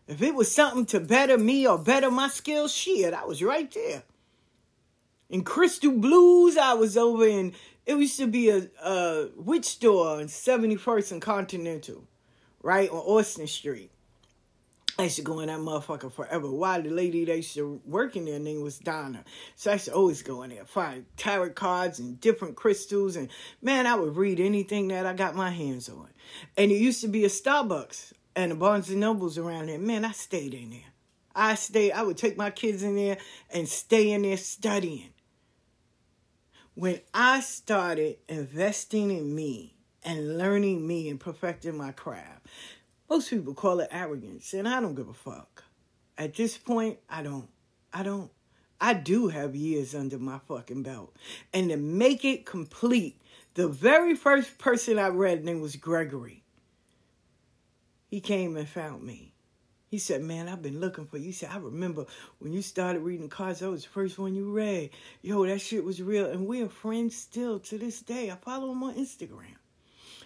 If 0.07 0.21
it 0.21 0.35
was 0.35 0.53
something 0.53 0.85
to 0.87 0.99
better 0.99 1.37
me 1.37 1.67
or 1.67 1.77
better 1.77 2.09
my 2.09 2.29
skills, 2.29 2.73
shit, 2.73 3.13
I 3.13 3.25
was 3.25 3.43
right 3.43 3.71
there. 3.71 4.03
In 5.29 5.43
Crystal 5.43 5.91
Blues, 5.91 6.57
I 6.57 6.73
was 6.73 6.97
over 6.97 7.25
in, 7.25 7.53
it 7.85 7.97
used 7.97 8.17
to 8.19 8.27
be 8.27 8.49
a, 8.49 8.67
a 8.83 9.29
witch 9.35 9.65
store 9.65 10.19
on 10.19 10.25
71st 10.25 11.11
and 11.13 11.21
Continental, 11.21 12.03
right, 12.61 12.89
on 12.89 12.97
Austin 12.97 13.47
Street. 13.47 13.91
I 14.97 15.03
used 15.03 15.15
to 15.15 15.23
go 15.23 15.39
in 15.39 15.47
that 15.47 15.59
motherfucker 15.59 16.11
forever. 16.11 16.49
Why 16.51 16.79
the 16.79 16.91
lady 16.91 17.25
that 17.25 17.35
used 17.35 17.55
to 17.55 17.81
work 17.83 18.15
in 18.15 18.25
there 18.25 18.37
name 18.39 18.61
was 18.61 18.77
Donna. 18.77 19.23
So 19.55 19.71
I 19.71 19.73
used 19.73 19.85
to 19.85 19.93
always 19.93 20.21
go 20.21 20.43
in 20.43 20.51
there, 20.51 20.65
find 20.65 21.05
tarot 21.17 21.51
cards 21.51 21.97
and 21.97 22.21
different 22.21 22.55
crystals. 22.55 23.15
And 23.15 23.29
man, 23.59 23.87
I 23.87 23.95
would 23.95 24.15
read 24.15 24.39
anything 24.39 24.89
that 24.89 25.07
I 25.07 25.13
got 25.13 25.35
my 25.35 25.49
hands 25.49 25.89
on. 25.89 26.09
And 26.57 26.71
it 26.71 26.75
used 26.75 27.01
to 27.01 27.07
be 27.07 27.25
a 27.25 27.29
Starbucks 27.29 28.13
and 28.35 28.51
the 28.51 28.55
Barnes 28.55 28.89
and 28.91 28.99
Nobles 28.99 29.39
around 29.39 29.69
there. 29.69 29.79
Man, 29.79 30.05
I 30.05 30.11
stayed 30.11 30.53
in 30.53 30.69
there. 30.69 30.79
I 31.35 31.55
stayed, 31.55 31.93
I 31.93 32.03
would 32.03 32.17
take 32.17 32.37
my 32.37 32.51
kids 32.51 32.83
in 32.83 32.95
there 32.95 33.17
and 33.49 33.67
stay 33.67 34.11
in 34.11 34.21
there 34.21 34.37
studying. 34.37 35.09
When 36.75 36.99
I 37.13 37.41
started 37.41 38.17
investing 38.27 39.11
in 39.11 39.33
me 39.35 39.75
and 40.03 40.37
learning 40.37 40.85
me 40.85 41.09
and 41.09 41.19
perfecting 41.19 41.77
my 41.77 41.91
craft, 41.91 42.47
most 43.09 43.29
people 43.29 43.53
call 43.53 43.79
it 43.79 43.89
arrogance, 43.91 44.53
and 44.53 44.67
I 44.67 44.81
don't 44.81 44.95
give 44.95 45.09
a 45.09 45.13
fuck. 45.13 45.63
At 46.17 46.35
this 46.35 46.57
point, 46.57 46.99
I 47.09 47.21
don't. 47.23 47.49
I 47.93 48.03
don't. 48.03 48.31
I 48.81 48.93
do 48.93 49.27
have 49.27 49.55
years 49.55 49.93
under 49.93 50.17
my 50.17 50.39
fucking 50.47 50.83
belt. 50.83 51.15
And 51.53 51.69
to 51.69 51.77
make 51.77 52.25
it 52.25 52.45
complete, 52.45 53.21
the 53.53 53.67
very 53.67 54.15
first 54.15 54.57
person 54.57 54.97
I 54.97 55.07
read 55.09 55.45
name 55.45 55.61
was 55.61 55.75
Gregory 55.75 56.43
he 58.13 58.21
came 58.21 58.55
and 58.57 58.69
found 58.69 59.01
me. 59.01 59.32
He 59.93 59.99
said, 59.99 60.23
Man, 60.23 60.49
I've 60.49 60.63
been 60.63 60.79
looking 60.79 61.05
for 61.05 61.19
you. 61.19 61.25
He 61.25 61.31
said, 61.33 61.51
I 61.51 61.57
remember 61.57 62.07
when 62.39 62.51
you 62.51 62.63
started 62.63 63.01
reading 63.01 63.29
cards, 63.29 63.59
that 63.59 63.69
was 63.69 63.83
the 63.83 63.89
first 63.89 64.17
one 64.17 64.33
you 64.33 64.51
read. 64.51 64.89
Yo, 65.21 65.45
that 65.45 65.61
shit 65.61 65.83
was 65.83 66.01
real. 66.01 66.25
And 66.25 66.47
we're 66.47 66.67
friends 66.67 67.15
still 67.15 67.59
to 67.59 67.77
this 67.77 68.01
day. 68.01 68.31
I 68.31 68.35
follow 68.37 68.71
him 68.71 68.81
on 68.81 68.95
Instagram. 68.95 69.53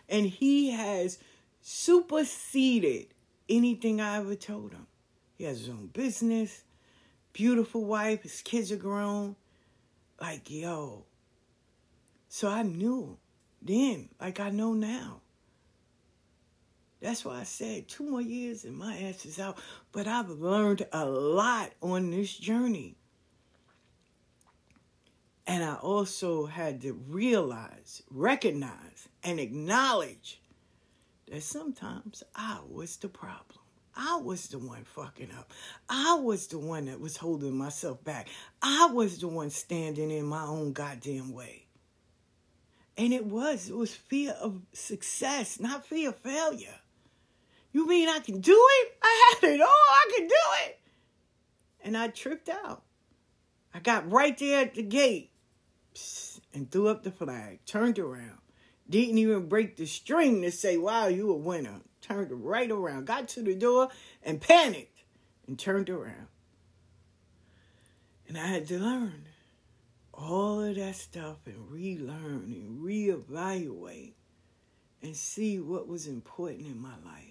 And 0.07 0.25
he 0.25 0.71
has 0.71 1.19
superseded 1.59 3.07
anything 3.49 3.99
I 3.99 4.19
ever 4.19 4.35
told 4.35 4.71
him. 4.71 4.87
He 5.37 5.43
has 5.43 5.59
his 5.59 5.67
own 5.67 5.87
business, 5.87 6.63
beautiful 7.33 7.83
wife, 7.83 8.23
his 8.23 8.39
kids 8.41 8.71
are 8.71 8.77
grown. 8.77 9.35
Like, 10.21 10.49
yo. 10.49 11.03
So 12.29 12.47
I 12.47 12.63
knew 12.63 13.17
then, 13.61 14.07
like 14.21 14.39
I 14.39 14.49
know 14.49 14.71
now. 14.71 15.19
That's 17.01 17.23
why 17.23 17.39
I 17.39 17.43
said 17.43 17.87
two 17.87 18.09
more 18.09 18.21
years 18.21 18.63
and 18.63 18.75
my 18.75 18.97
ass 18.97 19.25
is 19.25 19.39
out. 19.39 19.59
But 19.91 20.07
I've 20.07 20.29
learned 20.29 20.87
a 20.91 21.05
lot 21.05 21.71
on 21.81 22.11
this 22.11 22.35
journey. 22.35 22.95
And 25.45 25.63
I 25.63 25.75
also 25.75 26.45
had 26.45 26.81
to 26.81 26.93
realize, 26.93 28.03
recognize, 28.11 29.07
and 29.23 29.39
acknowledge 29.39 30.41
that 31.31 31.43
sometimes 31.43 32.23
I 32.35 32.59
was 32.67 32.97
the 32.97 33.07
problem. 33.07 33.59
I 33.95 34.17
was 34.17 34.47
the 34.49 34.59
one 34.59 34.83
fucking 34.83 35.31
up. 35.37 35.51
I 35.89 36.15
was 36.15 36.47
the 36.47 36.59
one 36.59 36.85
that 36.85 36.99
was 36.99 37.17
holding 37.17 37.57
myself 37.57 38.03
back. 38.03 38.27
I 38.61 38.89
was 38.91 39.19
the 39.19 39.27
one 39.27 39.49
standing 39.49 40.11
in 40.11 40.25
my 40.25 40.43
own 40.43 40.73
goddamn 40.73 41.33
way. 41.33 41.65
And 42.97 43.13
it 43.13 43.25
was, 43.25 43.69
it 43.69 43.75
was 43.75 43.93
fear 43.93 44.31
of 44.31 44.61
success, 44.73 45.59
not 45.59 45.85
fear 45.85 46.09
of 46.09 46.17
failure. 46.17 46.75
You 47.77 47.85
mean 47.85 48.09
I 48.09 48.17
can 48.17 48.41
do 48.41 48.57
it? 48.57 48.97
I 49.03 49.35
had 49.39 49.51
it 49.51 49.61
all, 49.61 49.67
I 49.67 50.11
can 50.17 50.27
do 50.27 50.35
it. 50.65 50.79
And 51.81 51.95
I 51.95 52.07
tripped 52.07 52.49
out. 52.49 52.81
I 53.71 53.77
got 53.77 54.11
right 54.11 54.35
there 54.35 54.61
at 54.61 54.73
the 54.73 54.81
gate 54.81 55.29
and 56.55 56.71
threw 56.71 56.87
up 56.87 57.03
the 57.03 57.11
flag, 57.11 57.59
turned 57.67 57.99
around. 57.99 58.39
Didn't 58.89 59.19
even 59.19 59.47
break 59.47 59.75
the 59.75 59.85
string 59.85 60.41
to 60.41 60.49
say, 60.49 60.77
wow, 60.77 61.05
you 61.05 61.29
a 61.29 61.35
winner 61.35 61.81
turned 62.01 62.31
right 62.31 62.71
around, 62.71 63.05
got 63.05 63.27
to 63.27 63.43
the 63.43 63.53
door 63.53 63.89
and 64.23 64.41
panicked 64.41 65.03
and 65.45 65.59
turned 65.59 65.91
around. 65.91 66.29
And 68.27 68.39
I 68.39 68.47
had 68.47 68.67
to 68.69 68.79
learn 68.79 69.27
all 70.15 70.61
of 70.61 70.77
that 70.77 70.95
stuff 70.95 71.37
and 71.45 71.69
relearn 71.69 72.45
and 72.47 72.81
reevaluate 72.83 74.13
and 75.03 75.15
see 75.15 75.59
what 75.59 75.87
was 75.87 76.07
important 76.07 76.65
in 76.65 76.81
my 76.81 76.95
life. 77.05 77.26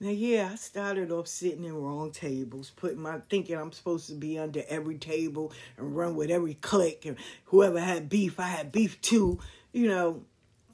Now, 0.00 0.10
yeah, 0.10 0.50
I 0.52 0.54
started 0.54 1.10
off 1.10 1.26
sitting 1.26 1.64
in 1.64 1.74
wrong 1.74 2.12
tables, 2.12 2.70
putting 2.70 3.00
my 3.00 3.18
thinking 3.28 3.56
I'm 3.56 3.72
supposed 3.72 4.06
to 4.08 4.14
be 4.14 4.38
under 4.38 4.62
every 4.68 4.96
table 4.96 5.52
and 5.76 5.96
run 5.96 6.14
with 6.14 6.30
every 6.30 6.54
clique, 6.54 7.04
and 7.04 7.16
whoever 7.46 7.80
had 7.80 8.08
beef, 8.08 8.38
I 8.38 8.46
had 8.46 8.70
beef 8.70 9.00
too. 9.00 9.40
You 9.72 9.88
know, 9.88 10.22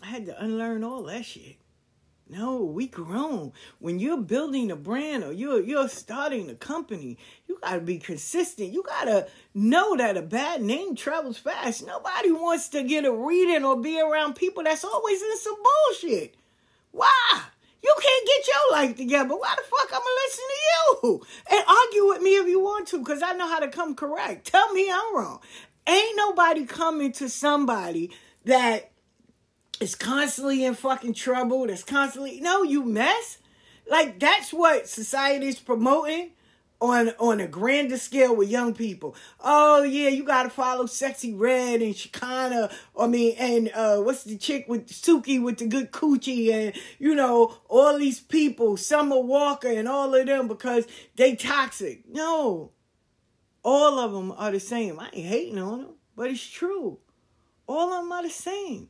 I 0.03 0.07
had 0.09 0.27
to 0.27 0.43
unlearn 0.43 0.85
all 0.85 1.05
that 1.05 1.25
shit. 1.25 1.57
No, 2.29 2.65
we 2.65 2.87
grown. 2.87 3.53
When 3.79 3.99
you're 3.99 4.21
building 4.21 4.71
a 4.71 4.77
brand 4.77 5.25
or 5.25 5.33
you're 5.33 5.63
you're 5.63 5.89
starting 5.89 6.51
a 6.51 6.55
company, 6.55 7.17
you 7.49 7.59
gotta 7.63 7.81
be 7.81 7.99
consistent. 7.99 8.73
You 8.73 8.83
gotta 8.83 9.29
know 9.55 9.97
that 9.97 10.19
a 10.19 10.23
bad 10.23 10.63
name 10.63 10.97
travels 10.97 11.39
fast. 11.39 11.87
Nobody 11.87 12.31
wants 12.31 12.69
to 12.71 12.83
get 12.83 13.07
a 13.07 13.13
reading 13.13 13.65
or 13.65 13.81
be 13.81 14.01
around 14.01 14.37
people 14.37 14.65
that's 14.65 14.85
always 14.85 15.23
in 15.23 15.37
some 15.39 15.57
bullshit. 15.63 16.35
Why? 16.93 17.43
You 17.85 17.95
can't 18.01 18.27
get 18.27 18.47
your 18.49 18.73
life 18.73 18.97
together. 18.97 19.37
Why 19.37 19.55
the 19.57 19.63
fuck 19.63 19.89
I'm 19.93 20.01
gonna 20.01 20.21
listen 20.25 20.45
to 20.49 21.07
you? 21.07 21.27
And 21.51 21.65
argue 21.69 22.07
with 22.09 22.23
me 22.23 22.37
if 22.37 22.49
you 22.49 22.61
want 22.61 22.89
to, 22.89 22.99
because 22.99 23.23
I 23.23 23.33
know 23.35 23.47
how 23.47 23.59
to 23.61 23.69
come 23.69 23.95
correct. 23.95 24.47
Tell 24.47 24.73
me 24.73 24.91
I'm 24.91 25.15
wrong. 25.15 25.41
Ain't 25.87 26.17
nobody 26.17 26.65
coming 26.65 27.13
to 27.13 27.29
somebody 27.29 28.11
that 28.47 28.91
is 29.81 29.95
constantly 29.95 30.65
in 30.65 30.75
fucking 30.75 31.13
trouble, 31.13 31.67
that's 31.67 31.85
constantly 31.85 32.41
no, 32.41 32.63
you 32.63 32.85
mess. 32.85 33.37
Like 33.91 34.19
that's 34.19 34.51
what 34.51 34.89
society 34.89 35.49
is 35.49 35.59
promoting 35.59 36.31
on 36.81 37.11
on 37.19 37.41
a 37.41 37.47
grander 37.47 37.97
scale 37.97 38.35
with 38.35 38.51
young 38.51 38.75
people. 38.75 39.15
Oh 39.41 39.83
yeah, 39.83 40.09
you 40.09 40.25
gotta 40.25 40.51
follow 40.51 40.85
Sexyy 40.85 41.39
Red 41.39 41.83
and 41.83 41.97
Shekinah. 41.97 42.71
I 42.99 43.07
mean, 43.07 43.37
and 43.39 43.71
uh, 43.75 43.99
what's 43.99 44.25
the 44.25 44.37
chick 44.37 44.67
with 44.69 44.89
Suki 44.89 45.43
with 45.43 45.59
the 45.59 45.67
good 45.67 45.93
coochie 45.93 46.53
and 46.53 46.75
you 46.99 47.15
know 47.15 47.57
all 47.69 47.99
these 47.99 48.21
people, 48.21 48.77
Summer 48.77 49.19
Walker 49.19 49.69
and 49.69 49.89
all 49.89 50.15
of 50.15 50.27
them 50.27 50.49
because 50.49 50.87
they 51.17 51.37
toxic. 51.37 52.03
No, 52.09 52.73
all 53.63 53.99
of 53.99 54.13
them 54.13 54.33
are 54.33 54.51
the 54.51 54.61
same. 54.61 55.01
I 55.01 55.11
ain't 55.13 55.27
hating 55.27 55.59
on 55.59 55.83
them, 55.83 55.95
but 56.17 56.31
it's 56.31 56.47
true. 56.47 56.99
All 57.67 57.93
of 57.93 58.05
them 58.05 58.13
are 58.13 58.23
the 58.23 58.31
same 58.31 58.89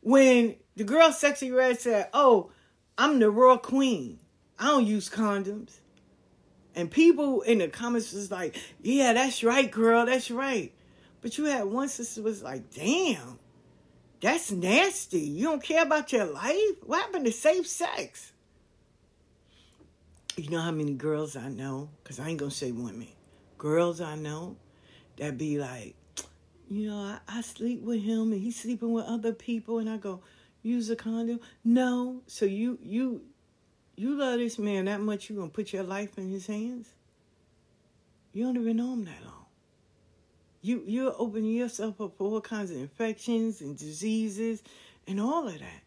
when 0.00 0.56
the 0.76 0.84
girl 0.84 1.10
Sexyy 1.10 1.54
Red 1.54 1.78
said, 1.78 2.08
"Oh, 2.12 2.50
I'm 2.96 3.18
the 3.18 3.30
raw 3.30 3.58
queen. 3.58 4.20
I 4.58 4.68
don't 4.68 4.86
use 4.86 5.08
condoms." 5.08 5.78
And 6.78 6.88
people 6.88 7.40
in 7.40 7.58
the 7.58 7.66
comments 7.66 8.12
was 8.12 8.30
like, 8.30 8.56
"Yeah, 8.80 9.12
that's 9.12 9.42
right, 9.42 9.68
girl. 9.68 10.06
That's 10.06 10.30
right." 10.30 10.72
But 11.20 11.36
you 11.36 11.46
had 11.46 11.64
one 11.64 11.88
sister 11.88 12.22
was 12.22 12.40
like, 12.40 12.70
"Damn, 12.72 13.40
that's 14.20 14.52
nasty. 14.52 15.22
You 15.22 15.46
don't 15.46 15.62
care 15.62 15.82
about 15.82 16.12
your 16.12 16.26
life. 16.26 16.78
What 16.86 17.02
happened 17.02 17.24
to 17.24 17.32
safe 17.32 17.66
sex?" 17.66 18.30
You 20.36 20.50
know 20.50 20.60
how 20.60 20.70
many 20.70 20.94
girls 20.94 21.34
I 21.34 21.48
know? 21.48 21.88
Cause 22.04 22.20
I 22.20 22.28
ain't 22.28 22.38
gonna 22.38 22.52
say 22.52 22.70
women. 22.70 23.08
Girls 23.58 24.00
I 24.00 24.14
know 24.14 24.56
that 25.16 25.36
be 25.36 25.58
like, 25.58 25.96
you 26.70 26.90
know, 26.90 26.96
I, 26.96 27.18
I 27.26 27.40
sleep 27.40 27.82
with 27.82 28.04
him 28.04 28.30
and 28.30 28.40
he's 28.40 28.54
sleeping 28.54 28.92
with 28.92 29.04
other 29.06 29.32
people 29.32 29.80
and 29.80 29.90
I 29.90 29.96
go, 29.96 30.20
use 30.62 30.90
a 30.90 30.94
condom. 30.94 31.40
No. 31.64 32.22
So 32.28 32.44
you 32.44 32.78
you 32.80 33.22
you 33.98 34.16
love 34.16 34.38
this 34.38 34.58
man 34.58 34.84
that 34.84 35.00
much 35.00 35.28
you're 35.28 35.38
gonna 35.38 35.50
put 35.50 35.72
your 35.72 35.82
life 35.82 36.18
in 36.18 36.30
his 36.30 36.46
hands? 36.46 36.88
You 38.32 38.44
don't 38.44 38.56
even 38.56 38.76
know 38.76 38.92
him 38.92 39.04
that 39.06 39.24
long. 39.24 39.46
You 40.62 40.84
you're 40.86 41.14
opening 41.18 41.54
yourself 41.54 42.00
up 42.00 42.16
for 42.16 42.30
all 42.30 42.40
kinds 42.40 42.70
of 42.70 42.76
infections 42.76 43.60
and 43.60 43.76
diseases 43.76 44.62
and 45.06 45.20
all 45.20 45.48
of 45.48 45.58
that. 45.58 45.82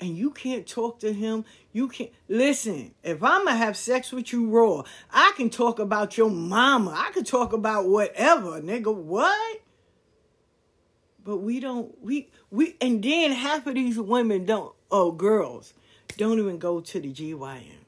And 0.00 0.16
you 0.16 0.30
can't 0.30 0.66
talk 0.66 0.98
to 1.00 1.12
him. 1.12 1.44
You 1.72 1.88
can't 1.88 2.10
listen. 2.28 2.94
If 3.02 3.22
I'm 3.22 3.46
gonna 3.46 3.56
have 3.56 3.76
sex 3.76 4.12
with 4.12 4.32
you 4.32 4.50
raw, 4.50 4.82
I 5.10 5.32
can 5.36 5.48
talk 5.48 5.78
about 5.78 6.18
your 6.18 6.28
mama. 6.28 6.90
I 6.94 7.12
can 7.12 7.24
talk 7.24 7.54
about 7.54 7.88
whatever, 7.88 8.60
nigga. 8.60 8.94
What? 8.94 9.62
But 11.24 11.38
we 11.38 11.60
don't 11.60 11.96
we 12.02 12.28
we 12.50 12.76
and 12.80 13.02
then 13.02 13.32
half 13.32 13.66
of 13.66 13.74
these 13.74 13.98
women 13.98 14.44
don't 14.44 14.74
oh 14.90 15.12
girls 15.12 15.72
don't 16.16 16.38
even 16.38 16.58
go 16.58 16.80
to 16.80 17.00
the 17.00 17.12
GYN. 17.12 17.82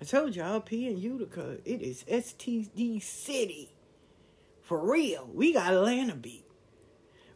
I 0.00 0.04
told 0.04 0.34
y'all 0.34 0.60
P 0.60 0.88
in 0.88 0.98
Utica, 0.98 1.58
it 1.64 1.80
is 1.80 2.04
STD 2.04 3.02
city. 3.02 3.70
For 4.62 4.78
real. 4.78 5.28
We 5.32 5.52
got 5.52 5.72
Atlanta 5.72 6.14
beat. 6.14 6.44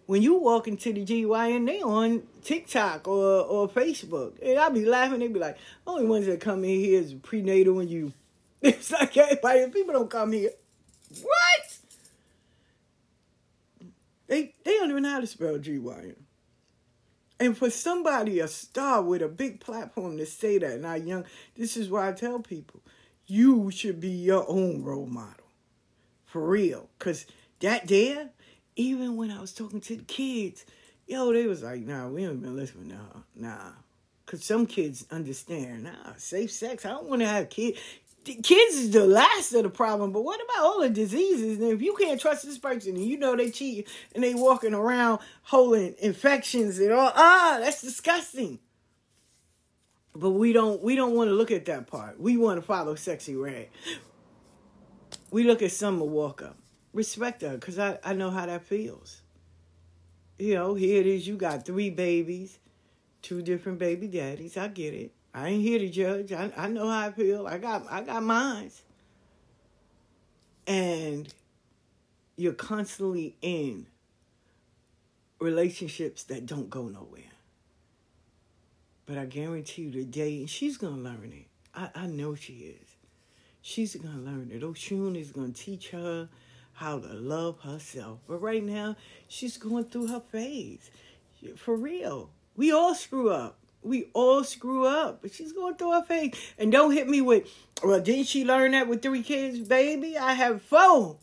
When 0.07 0.23
you 0.23 0.37
walk 0.37 0.69
into 0.69 0.93
the 0.93 1.05
GYN, 1.05 1.67
they 1.67 1.83
on 1.83 2.23
TikTok 2.43 3.09
or, 3.09 3.43
or 3.43 3.69
Facebook. 3.69 4.39
And 4.43 4.59
I'll 4.59 4.71
be 4.71 4.85
laughing, 4.85 5.19
they 5.19 5.29
be 5.29 5.41
like, 5.41 5.59
only 5.87 6.07
ones 6.07 6.27
that 6.27 6.41
come 6.41 6.65
in 6.65 6.81
here 6.81 7.01
is 7.01 7.15
prenatal 7.15 7.81
and 7.81 7.91
you. 7.91 8.13
It's 8.63 8.91
like 8.91 9.17
everybody, 9.17 9.69
people 9.71 9.93
don't 9.93 10.11
come 10.11 10.33
here. 10.33 10.51
What? 11.23 11.79
They 14.27 14.55
they 14.65 14.73
don't 14.79 14.91
even 14.91 15.03
know 15.05 15.11
how 15.11 15.21
to 15.21 15.27
spell 15.27 15.59
GYN. 15.59 16.17
And 17.39 17.57
for 17.57 17.69
somebody, 17.69 18.41
a 18.41 18.49
star 18.49 19.03
with 19.03 19.23
a 19.23 19.29
big 19.29 19.61
platform 19.61 20.17
to 20.19 20.27
say 20.27 20.59
that, 20.59 20.81
not 20.81 21.07
young, 21.07 21.25
this 21.55 21.77
is 21.77 21.91
why 21.91 22.09
I 22.09 22.13
tell 22.13 22.39
people, 22.39 22.81
you 23.27 23.71
should 23.71 24.01
be 24.01 24.09
your 24.09 24.45
own 24.49 24.83
role 24.83 25.07
model. 25.07 25.45
For 26.25 26.47
real. 26.47 26.89
Cause 26.99 27.27
that 27.61 27.89
there, 27.89 28.31
even 28.75 29.17
when 29.17 29.31
I 29.31 29.41
was 29.41 29.53
talking 29.53 29.81
to 29.83 29.97
the 29.97 30.05
kids, 30.05 30.65
yo, 31.07 31.33
they 31.33 31.47
was 31.47 31.63
like, 31.63 31.81
nah, 31.81 32.09
we 32.09 32.25
ain't 32.25 32.43
been 32.43 32.57
listening 32.57 32.89
listen, 32.89 32.99
nah, 33.37 33.55
nah. 33.57 33.73
Cause 34.27 34.45
some 34.45 34.67
kids 34.67 35.07
understand, 35.11 35.85
nah, 35.85 36.15
safe 36.17 36.51
sex. 36.51 36.85
I 36.85 36.91
don't 36.91 37.09
want 37.09 37.23
to 37.23 37.29
have 37.29 37.49
kids 37.49 37.79
kids 38.35 38.75
is 38.77 38.91
the 38.91 39.07
last 39.07 39.53
of 39.55 39.63
the 39.63 39.71
problem, 39.71 40.13
but 40.13 40.23
what 40.23 40.41
about 40.43 40.65
all 40.65 40.81
the 40.81 40.91
diseases? 40.91 41.59
And 41.59 41.73
if 41.73 41.81
you 41.81 41.95
can't 41.95 42.21
trust 42.21 42.45
this 42.45 42.59
person 42.59 42.97
and 42.97 43.05
you 43.05 43.19
know 43.19 43.37
they 43.37 43.51
cheat 43.51 43.89
and 44.15 44.23
they 44.23 44.35
walking 44.35 44.75
around 44.75 45.21
holding 45.43 45.95
infections 45.99 46.79
and 46.79 46.93
all, 46.93 47.13
ah, 47.15 47.59
that's 47.61 47.83
disgusting. 47.83 48.59
But 50.15 50.31
we 50.31 50.53
don't 50.53 50.83
we 50.83 50.97
don't 50.97 51.15
want 51.15 51.29
to 51.29 51.35
look 51.35 51.51
at 51.51 51.67
that 51.67 51.87
part. 51.87 52.19
We 52.19 52.37
want 52.37 52.59
to 52.59 52.67
follow 52.67 52.95
Sexyy 52.95 53.41
Red. 53.41 53.69
We 55.31 55.45
look 55.45 55.63
at 55.63 55.73
Summer 55.73 56.05
Walker. 56.05 56.55
Respect 56.93 57.43
her, 57.43 57.55
because 57.55 57.79
I, 57.79 57.99
I 58.03 58.15
know 58.15 58.31
how 58.31 58.47
that 58.47 58.63
feels. 58.63 59.21
You 60.39 60.55
know, 60.55 60.75
here 60.75 61.01
it 61.01 61.07
is, 61.07 61.27
you 61.27 61.37
got 61.37 61.67
three 61.67 61.91
babies, 61.91 62.59
two 63.21 63.43
different 63.43 63.79
baby 63.79 64.07
daddies. 64.07 64.57
I 64.57 64.69
get 64.69 64.95
it. 64.95 65.16
I 65.37 65.49
ain't 65.49 65.63
here 65.63 65.79
to 65.79 65.91
judge. 65.91 66.33
I, 66.33 66.51
I 66.57 66.69
know 66.69 66.89
how 66.89 67.09
I 67.09 67.13
feel. 67.13 67.47
I 67.47 67.59
got 67.59 67.87
I 67.91 68.01
got 68.01 68.23
minds. 68.23 68.81
And 70.67 71.33
you're 72.37 72.55
constantly 72.55 73.37
in 73.43 73.87
relationships 75.39 76.25
that 76.25 76.47
don't 76.47 76.71
go 76.71 76.89
nowhere. 76.89 77.23
But 79.05 79.19
I 79.19 79.27
guarantee 79.27 79.83
you 79.83 79.93
today, 79.93 80.47
she's 80.47 80.79
gonna 80.79 81.03
learn 81.03 81.31
it. 81.35 81.47
I, 81.75 81.91
I 81.95 82.07
know 82.07 82.35
she 82.35 82.55
is. 82.55 82.97
She's 83.61 83.95
gonna 83.95 84.23
learn 84.23 84.51
it. 84.51 84.63
Oshun 84.63 85.21
is 85.21 85.33
gonna 85.33 85.53
teach 85.53 85.91
her 85.91 86.31
how 86.73 86.99
to 86.99 87.13
love 87.13 87.61
herself. 87.61 88.21
But 88.27 88.41
right 88.41 88.65
now, 88.65 88.97
she's 89.29 89.59
going 89.59 89.85
through 89.85 90.07
her 90.07 90.23
phase. 90.33 90.91
For 91.57 91.77
real. 91.77 92.31
We 92.57 92.73
all 92.73 92.95
screw 92.95 93.29
up. 93.29 93.59
We 93.87 94.11
all 94.13 94.45
screw 94.45 94.87
up, 94.87 95.23
but 95.23 95.33
she's 95.33 95.53
going 95.53 95.77
through 95.77 95.93
her 95.93 96.05
phase. 96.05 96.35
And 96.59 96.73
don't 96.73 96.93
hit 96.93 97.09
me 97.09 97.21
with, 97.21 97.49
well, 97.83 98.01
didn't 98.01 98.27
she 98.27 98.45
learn 98.45 98.73
that 98.73 98.89
with 98.89 99.03
three 99.03 99.23
kids, 99.23 99.61
baby? 99.61 100.19
I 100.19 100.35
have 100.35 100.63
four. 100.63 101.19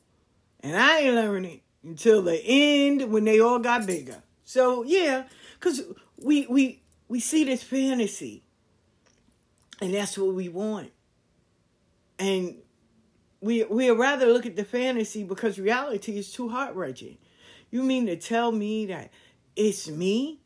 And 0.62 0.76
I 0.78 1.00
ain't 1.00 1.16
learning 1.16 1.52
it 1.52 1.62
until 1.84 2.22
the 2.22 2.42
end 2.44 3.12
when 3.12 3.26
they 3.26 3.40
all 3.40 3.60
got 3.60 3.86
bigger. 3.86 4.24
So, 4.46 4.84
yeah, 4.84 5.24
because 5.60 5.82
we 6.18 6.48
we 6.48 6.82
we 7.08 7.20
see 7.20 7.44
this 7.44 7.62
fantasy 7.62 8.44
and 9.82 9.94
that's 9.94 10.18
what 10.18 10.34
we 10.34 10.50
want 10.50 10.92
and 12.20 12.56
we 13.42 13.64
we 13.66 13.90
rather 13.90 14.28
look 14.28 14.46
at 14.46 14.56
the 14.56 14.64
fantasy 14.64 15.24
because 15.24 15.60
reality 15.60 16.18
is 16.18 16.32
too 16.32 16.50
heart 16.50 16.76
wrenching 16.76 17.18
you 17.70 17.84
mean 17.84 18.06
to 18.06 18.16
tell 18.16 18.52
me 18.52 18.86
that 18.86 19.12
it's 19.56 19.90
me 19.90 20.40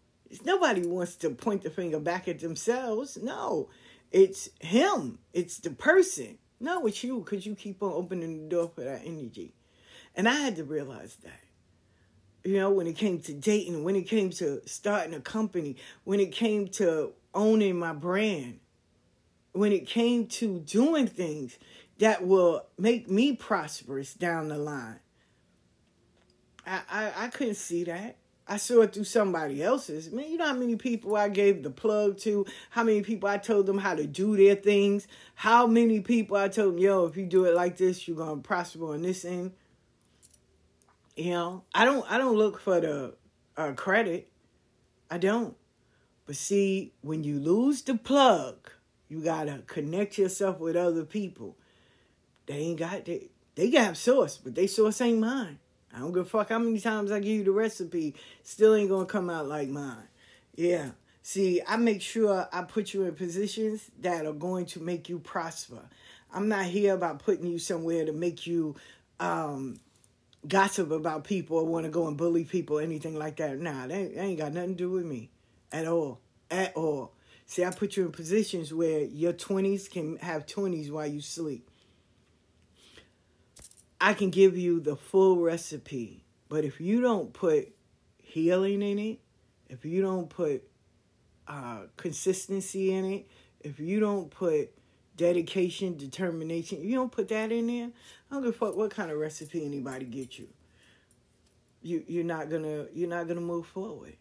nobody 0.45 0.85
wants 0.85 1.15
to 1.15 1.29
point 1.29 1.63
the 1.63 1.69
finger 1.69 1.99
back 1.99 2.27
at 2.27 2.39
themselves 2.39 3.17
no 3.21 3.69
it's 4.11 4.49
him 4.59 5.19
it's 5.33 5.57
the 5.59 5.69
person 5.69 6.37
no 6.59 6.85
it's 6.85 7.03
you 7.03 7.19
because 7.19 7.45
you 7.45 7.55
keep 7.55 7.81
on 7.81 7.91
opening 7.91 8.43
the 8.43 8.49
door 8.49 8.71
for 8.73 8.81
that 8.81 9.01
energy 9.05 9.53
and 10.15 10.27
i 10.27 10.33
had 10.33 10.55
to 10.55 10.63
realize 10.63 11.15
that 11.23 11.39
you 12.47 12.53
know, 12.53 12.71
when 12.71 12.87
it 12.87 12.95
came 12.95 13.19
to 13.19 13.33
dating, 13.33 13.83
when 13.83 13.97
it 13.97 14.07
came 14.07 14.29
to 14.29 14.61
starting 14.65 15.13
a 15.13 15.19
company, 15.19 15.75
when 16.05 16.21
it 16.21 16.31
came 16.31 16.69
to 16.69 17.11
owning 17.33 17.77
my 17.77 17.91
brand, 17.91 18.61
when 19.51 19.73
it 19.73 19.85
came 19.85 20.27
to 20.27 20.59
doing 20.59 21.07
things 21.07 21.57
that 21.97 22.25
will 22.25 22.65
make 22.77 23.09
me 23.09 23.35
prosperous 23.35 24.13
down 24.13 24.47
the 24.47 24.57
line. 24.57 25.01
I, 26.65 26.81
I, 26.89 27.11
I 27.25 27.27
couldn't 27.27 27.55
see 27.55 27.83
that. 27.83 28.15
I 28.49 28.57
saw 28.57 28.81
it 28.81 28.93
through 28.93 29.03
somebody 29.03 29.61
else's. 29.61 30.09
Man, 30.11 30.29
you 30.29 30.37
know 30.37 30.45
how 30.45 30.53
many 30.53 30.77
people 30.77 31.15
I 31.17 31.27
gave 31.27 31.63
the 31.63 31.69
plug 31.69 32.17
to? 32.19 32.45
How 32.69 32.83
many 32.83 33.01
people 33.01 33.27
I 33.27 33.37
told 33.37 33.65
them 33.65 33.77
how 33.77 33.93
to 33.93 34.07
do 34.07 34.37
their 34.37 34.55
things? 34.55 35.07
How 35.35 35.67
many 35.67 35.99
people 35.99 36.37
I 36.37 36.47
told 36.47 36.75
them, 36.75 36.79
yo, 36.79 37.05
if 37.05 37.17
you 37.17 37.25
do 37.25 37.45
it 37.45 37.53
like 37.53 37.77
this, 37.77 38.07
you're 38.07 38.17
gonna 38.17 38.41
prosper 38.41 38.93
on 38.93 39.01
this 39.01 39.25
end. 39.25 39.51
You 41.17 41.31
know, 41.31 41.63
I 41.73 41.83
don't 41.83 42.09
I 42.09 42.17
don't 42.17 42.37
look 42.37 42.59
for 42.59 42.79
the 42.79 43.15
uh, 43.57 43.73
credit. 43.73 44.29
I 45.11 45.17
don't. 45.17 45.55
But 46.25 46.35
see, 46.35 46.93
when 47.01 47.23
you 47.23 47.39
lose 47.39 47.81
the 47.81 47.95
plug, 47.95 48.71
you 49.09 49.21
gotta 49.21 49.63
connect 49.67 50.17
yourself 50.17 50.59
with 50.59 50.75
other 50.75 51.03
people. 51.03 51.57
They 52.45 52.55
ain't 52.55 52.79
got 52.79 53.05
they 53.05 53.29
they 53.55 53.69
got 53.69 53.97
source, 53.97 54.37
but 54.37 54.55
they 54.55 54.67
source 54.67 55.01
ain't 55.01 55.19
mine. 55.19 55.59
I 55.97 56.01
don't 56.01 56.13
give 56.13 56.27
a 56.27 56.29
fuck 56.29 56.49
how 56.49 56.59
many 56.59 56.79
times 56.79 57.11
I 57.11 57.19
give 57.19 57.31
you 57.31 57.43
the 57.43 57.51
recipe, 57.51 58.13
still 58.43 58.75
ain't 58.75 58.89
gonna 58.89 59.07
come 59.07 59.31
out 59.31 59.47
like 59.47 59.67
mine. 59.67 60.07
Yeah. 60.55 60.91
See, 61.23 61.59
I 61.67 61.75
make 61.77 62.01
sure 62.01 62.47
I 62.53 62.61
put 62.61 62.93
you 62.93 63.03
in 63.03 63.15
positions 63.15 63.89
that 64.01 64.25
are 64.25 64.33
going 64.33 64.67
to 64.67 64.79
make 64.79 65.09
you 65.09 65.19
prosper. 65.19 65.81
I'm 66.31 66.47
not 66.47 66.65
here 66.65 66.93
about 66.93 67.19
putting 67.19 67.47
you 67.47 67.57
somewhere 67.57 68.05
to 68.05 68.13
make 68.13 68.45
you 68.45 68.75
um, 69.19 69.79
gossip 70.47 70.91
about 70.91 71.23
people 71.23 71.57
or 71.57 71.65
want 71.65 71.85
to 71.85 71.91
go 71.91 72.07
and 72.07 72.15
bully 72.15 72.43
people, 72.43 72.79
anything 72.79 73.17
like 73.17 73.37
that. 73.37 73.59
Nah, 73.59 73.87
that 73.87 74.17
ain't 74.17 74.37
got 74.37 74.53
nothing 74.53 74.71
to 74.71 74.75
do 74.75 74.91
with 74.91 75.05
me 75.05 75.31
at 75.71 75.87
all. 75.87 76.21
At 76.51 76.77
all. 76.77 77.11
See, 77.45 77.65
I 77.65 77.71
put 77.71 77.97
you 77.97 78.05
in 78.05 78.11
positions 78.11 78.73
where 78.73 79.01
your 79.01 79.33
20s 79.33 79.89
can 79.89 80.17
have 80.17 80.45
20s 80.45 80.91
while 80.91 81.07
you 81.07 81.21
sleep. 81.21 81.66
I 83.99 84.13
can 84.13 84.29
give 84.29 84.57
you 84.57 84.79
the 84.79 84.95
full 84.95 85.37
recipe, 85.39 86.23
but 86.49 86.63
if 86.63 86.79
you 86.79 87.01
don't 87.01 87.33
put 87.33 87.73
healing 88.17 88.81
in 88.81 88.99
it, 88.99 89.19
if 89.69 89.85
you 89.85 90.01
don't 90.01 90.29
put 90.29 90.63
uh, 91.47 91.81
consistency 91.95 92.93
in 92.93 93.05
it, 93.05 93.27
if 93.61 93.79
you 93.79 93.99
don't 93.99 94.29
put 94.29 94.71
dedication, 95.17 95.97
determination. 95.97 96.83
You 96.83 96.95
don't 96.95 97.11
put 97.11 97.27
that 97.29 97.51
in 97.51 97.67
there. 97.67 97.89
I 98.29 98.33
don't 98.33 98.43
give 98.43 98.53
a 98.53 98.57
fuck 98.57 98.77
what 98.77 98.91
kind 98.91 99.11
of 99.11 99.17
recipe 99.17 99.65
anybody 99.65 100.05
get 100.05 100.39
you. 100.39 100.47
You 101.81 102.03
you're 102.07 102.23
not 102.23 102.49
gonna 102.49 102.85
you're 102.93 103.09
not 103.09 103.27
gonna 103.27 103.41
move 103.41 103.65
forward. 103.65 104.15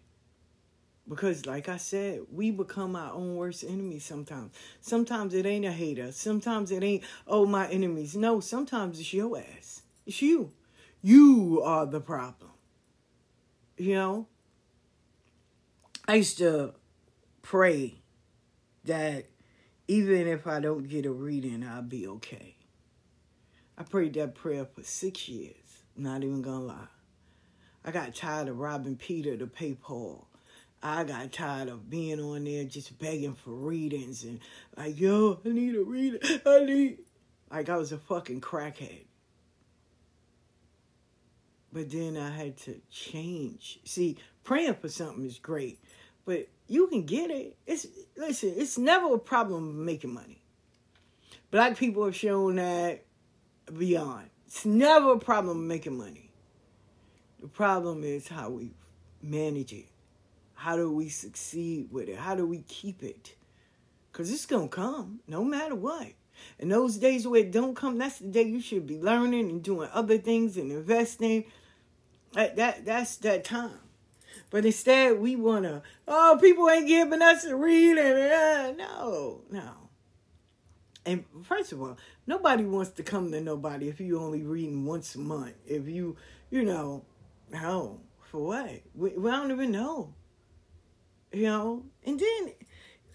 Because 1.09 1.47
like 1.47 1.69
I 1.69 1.77
said, 1.77 2.23
we 2.33 2.51
become 2.51 2.97
our 2.97 3.13
own 3.13 3.37
worst 3.37 3.65
enemies 3.65 4.05
sometimes. 4.05 4.53
Sometimes 4.81 5.35
it 5.35 5.47
ain't 5.47 5.65
a 5.65 5.73
hater. 5.73 6.11
Sometimes 6.11 6.71
it 6.71 6.83
ain't, 6.83 7.05
oh 7.27 7.47
my 7.47 7.69
enemies. 7.69 8.17
No, 8.17 8.41
sometimes 8.41 8.99
it's 8.99 9.13
your 9.13 9.39
ass. 9.39 9.83
It's 10.05 10.21
you. 10.21 10.53
You 11.03 11.63
are 11.65 11.87
the 11.87 12.01
problem. 12.01 12.51
You 13.77 13.95
know? 13.95 14.29
I 16.09 16.17
used 16.17 16.39
to 16.39 16.75
pray 17.43 18.03
that 18.85 19.27
even 19.89 20.27
if 20.27 20.47
I 20.47 20.61
don't 20.61 20.89
get 20.89 21.07
a 21.07 21.13
reading, 21.13 21.65
I'll 21.65 21.83
be 21.83 22.07
okay. 22.09 22.57
I 23.79 23.83
prayed 23.83 24.15
that 24.15 24.35
prayer 24.35 24.65
for 24.65 24.83
six 24.83 25.29
years, 25.29 25.83
not 25.97 26.25
even 26.25 26.43
gonna 26.43 26.65
lie. 26.65 26.89
I 27.85 27.91
got 27.93 28.15
tired 28.15 28.49
of 28.49 28.59
robbing 28.59 28.97
Peter 28.97 29.37
to 29.37 29.47
pay 29.47 29.75
Paul. 29.75 30.27
I 30.87 31.03
got 31.03 31.33
tired 31.33 31.69
of 31.69 31.91
being 31.91 32.21
on 32.21 32.45
there 32.45 32.63
just 32.63 32.97
begging 33.01 33.35
for 33.35 33.51
readings 33.51 34.23
and 34.23 34.39
like, 34.77 35.01
yo, 35.01 35.41
I 35.45 35.49
need 35.49 35.75
a 35.75 35.83
reading. 35.83 36.21
I 36.47 36.65
need 36.65 36.99
like 37.51 37.69
I 37.69 37.77
was 37.77 37.91
a 37.91 37.99
fucking 37.99 38.41
crackhead. 38.41 39.07
But 41.73 41.91
then 41.91 42.17
I 42.17 42.31
had 42.31 42.57
to 42.59 42.81
change. 42.89 43.81
See, 43.85 44.17
praying 44.45 44.77
for 44.77 44.89
something 44.89 45.27
is 45.27 45.41
great, 45.41 45.81
but 46.25 46.47
you 46.69 46.87
can 46.87 47.05
get 47.05 47.33
it. 47.33 47.57
It's 47.67 47.89
listen, 48.17 48.55
it's 48.57 48.79
never 48.79 49.13
a 49.15 49.19
problem 49.19 49.85
making 49.85 50.15
money. 50.15 50.41
Black 51.51 51.77
people 51.77 52.05
have 52.05 52.15
shown 52.15 52.57
that 52.57 53.03
beyond. 53.77 54.31
It's 54.47 54.65
never 54.65 55.15
a 55.15 55.19
problem 55.19 55.67
making 55.67 55.99
money. 55.99 56.31
The 57.41 57.49
problem 57.49 58.05
is 58.05 58.29
how 58.29 58.51
we 58.51 58.71
manage 59.21 59.73
it. 59.73 59.87
How 60.57 60.77
do 60.77 60.91
we 60.91 61.09
succeed 61.09 61.89
with 61.93 62.09
it? 62.09 62.17
How 62.17 62.35
do 62.35 62.47
we 62.47 62.63
keep 62.63 63.03
it? 63.03 63.37
Cause 64.13 64.33
it's 64.33 64.47
gonna 64.47 64.69
come, 64.69 65.21
no 65.29 65.45
matter 65.45 65.75
what. 65.75 66.09
And 66.59 66.73
those 66.73 66.97
days 66.97 67.27
where 67.27 67.43
it 67.43 67.53
don't 67.53 67.77
come, 67.77 67.99
that's 67.99 68.19
the 68.19 68.29
day 68.29 68.43
you 68.43 68.61
should 68.61 68.87
be 68.87 68.99
learning 68.99 69.51
and 69.51 69.63
doing 69.63 69.89
other 69.93 70.19
things 70.19 70.57
and 70.57 70.73
investing. 70.73 71.45
That, 72.33 72.57
that 72.57 72.85
that's 72.85 73.17
that 73.19 73.45
time. 73.45 73.79
But 74.51 74.65
instead, 74.65 75.19
we 75.19 75.37
want 75.37 75.65
to, 75.65 75.83
oh, 76.07 76.39
people 76.41 76.69
ain't 76.71 76.87
giving 76.87 77.23
us 77.23 77.45
a 77.45 77.57
reading. 77.57 77.99
Uh, 77.99 78.75
no, 78.77 79.43
no. 79.51 79.71
And 81.05 81.25
first 81.45 81.73
of 81.73 81.81
all, 81.81 81.97
nobody 82.27 82.65
wants 82.65 82.91
to 82.93 83.03
come 83.03 83.31
to 83.33 83.41
nobody 83.41 83.89
if 83.89 84.01
you 84.01 84.21
only 84.21 84.43
reading 84.43 84.85
once 84.85 85.15
a 85.15 85.21
month. 85.21 85.55
If 85.67 85.89
you, 85.89 86.17
you 86.51 86.65
know, 86.65 87.05
how, 87.53 87.99
for 88.31 88.45
what? 88.45 88.81
We, 88.95 89.11
we 89.11 89.31
don't 89.31 89.51
even 89.51 89.71
know. 89.71 90.15
You 91.33 91.43
know? 91.43 91.83
And 92.05 92.19
then 92.19 92.47
you 92.49 92.55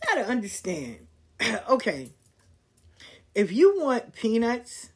got 0.08 0.15
to 0.15 0.26
understand, 0.26 1.08
okay, 1.69 2.12
if 3.34 3.52
you 3.52 3.80
want 3.80 4.13
peanuts, 4.13 4.89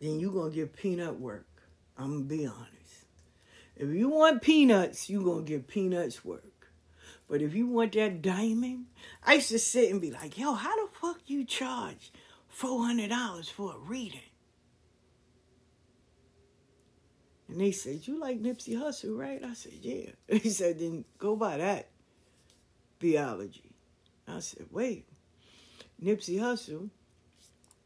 then 0.00 0.20
you're 0.20 0.50
to 0.50 0.54
get 0.54 0.76
peanut 0.76 1.18
work. 1.18 1.46
I'm 1.96 2.18
to 2.18 2.24
be 2.24 2.46
honest. 2.46 2.68
If 3.76 3.88
you 3.90 4.08
want 4.08 4.42
peanuts, 4.42 5.08
you're 5.08 5.38
to 5.38 5.42
get 5.42 5.68
peanuts 5.68 6.24
work. 6.24 6.44
But 7.28 7.40
if 7.40 7.54
you 7.54 7.66
want 7.66 7.92
that 7.92 8.20
diamond, 8.20 8.86
I 9.24 9.34
used 9.34 9.48
to 9.50 9.58
sit 9.58 9.90
and 9.90 10.00
be 10.00 10.10
like, 10.10 10.36
yo, 10.36 10.52
how 10.52 10.76
the 10.76 10.92
fuck 10.92 11.20
you 11.26 11.44
charge 11.44 12.12
$400 12.54 13.50
for 13.50 13.74
a 13.74 13.78
reading? 13.78 14.20
And 17.48 17.60
they 17.60 17.72
said, 17.72 18.06
you 18.06 18.18
like 18.18 18.42
Nipsey 18.42 18.76
Hussle, 18.76 19.16
right? 19.16 19.42
I 19.42 19.54
said, 19.54 19.72
yeah. 19.80 20.10
He 20.40 20.50
said, 20.50 20.78
then 20.78 21.04
go 21.18 21.36
buy 21.36 21.58
that 21.58 21.91
theology. 23.02 23.72
I 24.26 24.38
said, 24.38 24.66
wait, 24.70 25.06
Nipsey 26.02 26.38
Hussle, 26.38 26.88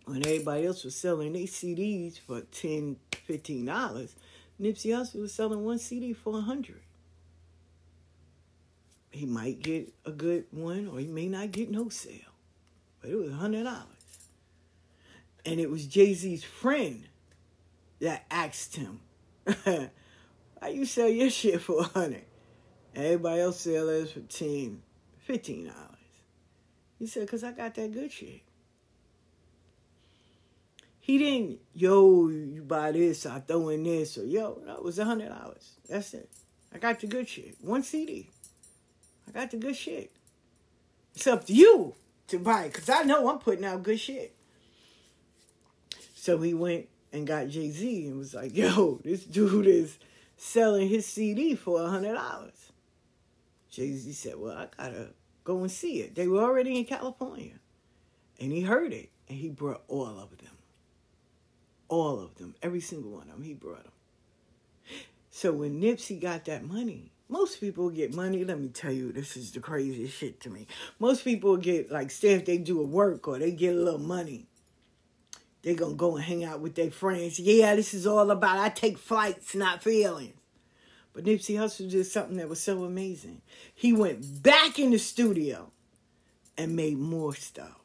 when 0.04 0.18
everybody 0.18 0.66
else 0.66 0.84
was 0.84 0.94
selling 0.94 1.32
their 1.32 1.42
CDs 1.42 2.18
for 2.20 2.42
$10, 2.42 2.96
$15, 3.28 4.10
Nipsey 4.60 4.90
Hussle 4.90 5.22
was 5.22 5.32
selling 5.34 5.64
one 5.64 5.78
CD 5.78 6.12
for 6.12 6.38
a 6.38 6.42
hundred. 6.42 6.82
He 9.10 9.24
might 9.24 9.62
get 9.62 9.92
a 10.04 10.12
good 10.12 10.44
one, 10.50 10.88
or 10.88 11.00
he 11.00 11.06
may 11.06 11.26
not 11.26 11.50
get 11.50 11.70
no 11.70 11.88
sale, 11.88 12.34
but 13.00 13.10
it 13.10 13.16
was 13.16 13.30
a 13.30 13.36
hundred 13.36 13.64
dollars. 13.64 13.86
And 15.46 15.58
it 15.58 15.70
was 15.70 15.86
Jay 15.86 16.12
Z's 16.12 16.44
friend 16.44 17.08
that 18.00 18.26
asked 18.30 18.76
him, 18.76 19.00
"Why 19.64 20.68
you 20.68 20.84
sell 20.84 21.08
your 21.08 21.30
shit 21.30 21.62
for 21.62 21.80
a 21.80 21.84
hundred? 21.84 22.24
Everybody 22.94 23.40
else 23.40 23.60
sell 23.60 23.86
theirs 23.86 24.12
for 24.12 24.20
ten, 24.20 24.82
fifteen 25.26 25.66
dollars." 25.66 25.90
He 26.98 27.06
said, 27.06 27.28
"Cause 27.28 27.44
I 27.44 27.52
got 27.52 27.74
that 27.74 27.92
good 27.92 28.10
shit." 28.10 28.42
He 31.00 31.18
didn't, 31.18 31.60
yo, 31.72 32.28
you 32.28 32.62
buy 32.66 32.90
this, 32.90 33.26
I 33.26 33.38
throw 33.38 33.68
in 33.68 33.84
this, 33.84 34.18
or 34.18 34.24
yo, 34.24 34.60
that 34.66 34.82
was 34.82 34.98
a 34.98 35.04
hundred 35.04 35.28
dollars. 35.28 35.74
That's 35.88 36.14
it. 36.14 36.28
I 36.74 36.78
got 36.78 36.98
the 36.98 37.06
good 37.06 37.28
shit. 37.28 37.56
One 37.60 37.84
CD. 37.84 38.28
I 39.28 39.30
got 39.30 39.52
the 39.52 39.56
good 39.56 39.76
shit. 39.76 40.10
It's 41.14 41.28
up 41.28 41.44
to 41.46 41.52
you 41.52 41.94
to 42.26 42.40
buy 42.40 42.64
it, 42.64 42.72
because 42.72 42.88
I 42.88 43.02
know 43.02 43.30
I'm 43.30 43.38
putting 43.38 43.64
out 43.64 43.84
good 43.84 44.00
shit. 44.00 44.34
So 46.16 46.38
he 46.38 46.54
went 46.54 46.88
and 47.12 47.24
got 47.24 47.50
Jay 47.50 47.70
Z 47.70 48.08
and 48.08 48.18
was 48.18 48.34
like, 48.34 48.56
yo, 48.56 49.00
this 49.04 49.22
dude 49.24 49.68
is 49.68 49.98
selling 50.36 50.88
his 50.88 51.06
CD 51.06 51.54
for 51.54 51.82
a 51.82 51.88
hundred 51.88 52.14
dollars. 52.14 52.65
Jay 53.76 53.92
Z 53.92 54.10
said, 54.12 54.36
Well, 54.38 54.56
I 54.56 54.68
gotta 54.74 55.08
go 55.44 55.60
and 55.60 55.70
see 55.70 56.00
it. 56.00 56.14
They 56.14 56.26
were 56.26 56.42
already 56.42 56.78
in 56.78 56.86
California. 56.86 57.52
And 58.40 58.50
he 58.50 58.62
heard 58.62 58.94
it 58.94 59.10
and 59.28 59.36
he 59.36 59.50
brought 59.50 59.82
all 59.86 60.18
of 60.18 60.30
them. 60.38 60.56
All 61.88 62.18
of 62.18 62.36
them. 62.36 62.54
Every 62.62 62.80
single 62.80 63.10
one 63.10 63.28
of 63.28 63.34
them. 63.34 63.42
He 63.42 63.52
brought 63.52 63.84
them. 63.84 63.92
So 65.28 65.52
when 65.52 65.78
Nipsey 65.78 66.18
got 66.18 66.46
that 66.46 66.64
money, 66.64 67.12
most 67.28 67.60
people 67.60 67.90
get 67.90 68.14
money. 68.14 68.46
Let 68.46 68.58
me 68.58 68.68
tell 68.68 68.92
you, 68.92 69.12
this 69.12 69.36
is 69.36 69.50
the 69.50 69.60
craziest 69.60 70.16
shit 70.16 70.40
to 70.40 70.50
me. 70.50 70.66
Most 70.98 71.22
people 71.22 71.58
get, 71.58 71.92
like, 71.92 72.10
say 72.10 72.32
if 72.32 72.46
they 72.46 72.56
do 72.56 72.80
a 72.80 72.86
work 72.86 73.28
or 73.28 73.38
they 73.38 73.50
get 73.50 73.74
a 73.74 73.78
little 73.78 74.00
money, 74.00 74.46
they 75.60 75.74
gonna 75.74 75.94
go 75.94 76.16
and 76.16 76.24
hang 76.24 76.44
out 76.44 76.60
with 76.60 76.76
their 76.76 76.90
friends. 76.90 77.38
Yeah, 77.38 77.74
this 77.74 77.92
is 77.92 78.06
all 78.06 78.30
about 78.30 78.58
I 78.58 78.70
take 78.70 78.96
flights, 78.96 79.54
not 79.54 79.82
feelings. 79.82 80.32
But 81.16 81.24
Nipsey 81.24 81.56
Hussle 81.56 81.90
did 81.90 82.04
something 82.04 82.36
that 82.36 82.50
was 82.50 82.62
so 82.62 82.84
amazing. 82.84 83.40
He 83.74 83.90
went 83.94 84.42
back 84.42 84.78
in 84.78 84.90
the 84.90 84.98
studio 84.98 85.72
and 86.58 86.76
made 86.76 86.98
more 86.98 87.34
stuff. 87.34 87.80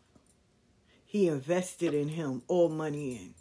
He 1.05 1.29
invested 1.29 1.93
in 1.93 2.09
him 2.09 2.41
all 2.49 2.67
money 2.67 3.15
in. 3.15 3.34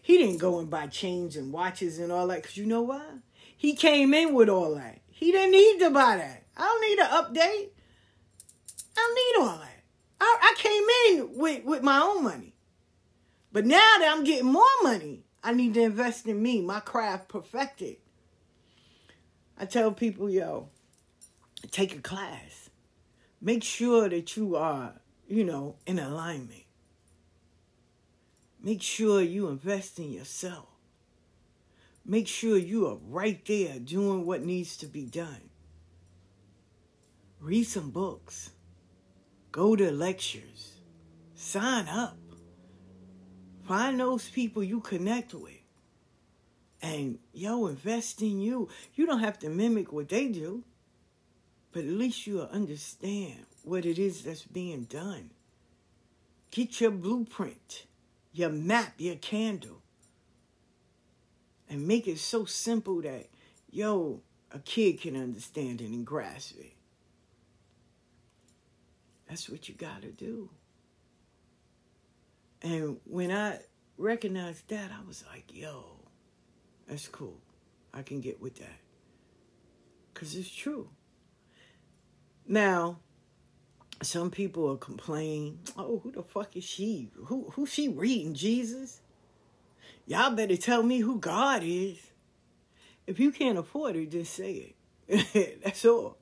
He 0.00 0.16
didn't 0.16 0.38
go 0.38 0.58
and 0.58 0.70
buy 0.70 0.86
chains 0.86 1.36
and 1.36 1.52
watches 1.52 1.98
and 1.98 2.10
all 2.10 2.26
that 2.28 2.40
because 2.40 2.56
you 2.56 2.64
know 2.64 2.80
why? 2.80 3.04
He 3.54 3.74
came 3.74 4.14
in 4.14 4.32
with 4.32 4.48
all 4.48 4.74
that. 4.76 5.00
He 5.10 5.30
didn't 5.30 5.52
need 5.52 5.78
to 5.80 5.90
buy 5.90 6.16
that. 6.16 6.44
I 6.56 6.62
don't 6.62 6.88
need 6.88 6.98
an 6.98 7.10
update. 7.10 7.68
I 8.96 8.96
don't 8.96 9.14
need 9.14 9.46
all 9.46 9.58
that. 9.58 9.82
I, 10.22 10.38
I 10.40 10.54
came 10.56 11.28
in 11.28 11.38
with, 11.38 11.64
with 11.64 11.82
my 11.82 12.00
own 12.00 12.24
money. 12.24 12.54
But 13.52 13.66
now 13.66 13.76
that 13.76 14.10
I'm 14.10 14.24
getting 14.24 14.50
more 14.50 14.64
money, 14.82 15.24
I 15.44 15.52
need 15.52 15.74
to 15.74 15.82
invest 15.82 16.26
in 16.26 16.42
me, 16.42 16.62
my 16.62 16.80
craft 16.80 17.28
perfected. 17.28 17.98
I 19.60 19.66
tell 19.66 19.90
people, 19.90 20.30
yo, 20.30 20.68
take 21.72 21.96
a 21.96 22.00
class. 22.00 22.70
Make 23.40 23.64
sure 23.64 24.08
that 24.08 24.36
you 24.36 24.54
are, 24.54 24.94
you 25.26 25.42
know, 25.44 25.74
in 25.84 25.98
alignment. 25.98 26.62
Make 28.62 28.82
sure 28.82 29.20
you 29.20 29.48
invest 29.48 29.98
in 29.98 30.12
yourself. 30.12 30.66
Make 32.04 32.28
sure 32.28 32.56
you 32.56 32.86
are 32.86 32.98
right 33.08 33.44
there 33.46 33.80
doing 33.80 34.24
what 34.24 34.44
needs 34.44 34.76
to 34.78 34.86
be 34.86 35.06
done. 35.06 35.50
Read 37.40 37.64
some 37.64 37.90
books. 37.90 38.50
Go 39.50 39.74
to 39.74 39.90
lectures. 39.90 40.80
Sign 41.34 41.88
up. 41.88 42.16
Find 43.66 43.98
those 43.98 44.28
people 44.28 44.62
you 44.62 44.80
connect 44.80 45.34
with. 45.34 45.57
And 46.80 47.18
yo, 47.32 47.66
invest 47.66 48.22
in 48.22 48.40
you. 48.40 48.68
You 48.94 49.06
don't 49.06 49.20
have 49.20 49.38
to 49.40 49.48
mimic 49.48 49.92
what 49.92 50.08
they 50.08 50.28
do, 50.28 50.62
but 51.72 51.84
at 51.84 51.90
least 51.90 52.26
you'll 52.26 52.48
understand 52.52 53.46
what 53.64 53.84
it 53.84 53.98
is 53.98 54.22
that's 54.22 54.44
being 54.44 54.84
done. 54.84 55.30
Get 56.50 56.80
your 56.80 56.92
blueprint, 56.92 57.84
your 58.32 58.50
map, 58.50 58.94
your 58.98 59.16
candle, 59.16 59.82
and 61.68 61.86
make 61.86 62.06
it 62.06 62.18
so 62.18 62.44
simple 62.44 63.02
that, 63.02 63.26
yo, 63.70 64.20
a 64.52 64.58
kid 64.60 65.00
can 65.00 65.16
understand 65.16 65.80
it 65.80 65.90
and 65.90 66.06
grasp 66.06 66.58
it. 66.58 66.72
That's 69.28 69.50
what 69.50 69.68
you 69.68 69.74
got 69.74 70.00
to 70.02 70.08
do. 70.08 70.48
And 72.62 72.98
when 73.04 73.30
I 73.30 73.58
recognized 73.98 74.68
that, 74.68 74.90
I 74.90 75.06
was 75.06 75.22
like, 75.30 75.44
yo, 75.52 75.97
that's 76.88 77.08
cool. 77.08 77.38
I 77.92 78.02
can 78.02 78.20
get 78.20 78.40
with 78.40 78.56
that. 78.56 78.78
Because 80.12 80.34
it's 80.34 80.50
true. 80.50 80.88
Now, 82.46 82.98
some 84.02 84.30
people 84.30 84.64
will 84.64 84.76
complain, 84.76 85.58
oh, 85.76 86.00
who 86.02 86.10
the 86.10 86.22
fuck 86.22 86.56
is 86.56 86.64
she? 86.64 87.10
Who 87.26 87.50
who 87.54 87.66
she 87.66 87.88
reading, 87.88 88.34
Jesus? 88.34 89.00
Y'all 90.06 90.30
better 90.30 90.56
tell 90.56 90.82
me 90.82 91.00
who 91.00 91.18
God 91.18 91.62
is. 91.62 91.98
If 93.06 93.20
you 93.20 93.30
can't 93.30 93.58
afford 93.58 93.96
it, 93.96 94.10
just 94.10 94.34
say 94.34 94.74
it. 95.08 95.60
That's 95.64 95.84
all. 95.84 96.16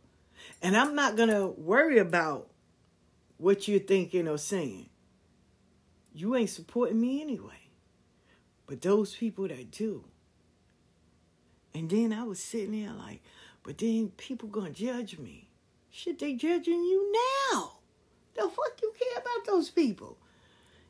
And 0.62 0.76
I'm 0.76 0.94
not 0.94 1.16
to 1.16 1.54
worry 1.56 1.98
about 1.98 2.48
what 3.38 3.68
you're 3.68 3.78
thinking 3.80 4.26
or 4.28 4.38
saying. 4.38 4.88
You 6.12 6.34
ain't 6.34 6.50
supporting 6.50 7.00
me 7.00 7.20
anyway. 7.20 7.68
But 8.66 8.80
those 8.80 9.14
people 9.14 9.46
that 9.48 9.70
do. 9.70 10.04
And 11.76 11.90
then 11.90 12.10
I 12.14 12.22
was 12.22 12.38
sitting 12.38 12.72
there 12.72 12.94
like, 12.94 13.20
but 13.62 13.76
then 13.76 14.10
people 14.16 14.48
gonna 14.48 14.70
judge 14.70 15.18
me. 15.18 15.50
Shit, 15.90 16.18
they 16.18 16.32
judging 16.32 16.82
you 16.82 17.12
now. 17.52 17.72
The 18.34 18.48
fuck 18.48 18.80
you 18.82 18.94
care 18.98 19.20
about 19.20 19.44
those 19.46 19.68
people? 19.68 20.16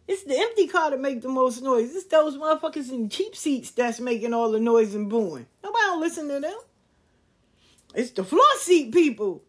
It's 0.06 0.22
the 0.22 0.38
empty 0.38 0.68
car 0.68 0.92
that 0.92 1.00
make 1.00 1.22
the 1.22 1.28
most 1.28 1.60
noise. 1.60 1.92
It's 1.92 2.06
those 2.06 2.36
motherfuckers 2.36 2.92
in 2.92 3.08
cheap 3.08 3.34
seats 3.34 3.72
that's 3.72 3.98
making 3.98 4.32
all 4.32 4.52
the 4.52 4.60
noise 4.60 4.94
and 4.94 5.10
booing. 5.10 5.46
Nobody 5.64 5.84
don't 5.86 6.00
listen 6.00 6.28
to 6.28 6.38
them. 6.38 6.58
It's 7.92 8.12
the 8.12 8.22
floor 8.22 8.44
seat 8.60 8.92
people 8.92 9.42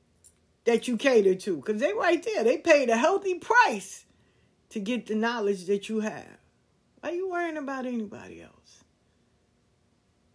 that 0.65 0.87
you 0.87 0.97
cater 0.97 1.35
to. 1.35 1.57
Because 1.57 1.79
they 1.79 1.93
right 1.93 2.23
there. 2.23 2.43
They 2.43 2.57
paid 2.57 2.89
a 2.89 2.97
healthy 2.97 3.35
price 3.35 4.05
to 4.69 4.79
get 4.79 5.05
the 5.05 5.13
knowledge 5.13 5.65
that 5.65 5.87
you 5.87 5.99
have. 5.99 6.39
Why 7.01 7.11
are 7.11 7.13
you 7.13 7.29
worrying 7.29 7.57
about 7.57 7.85
anybody 7.85 8.41
else? 8.41 8.76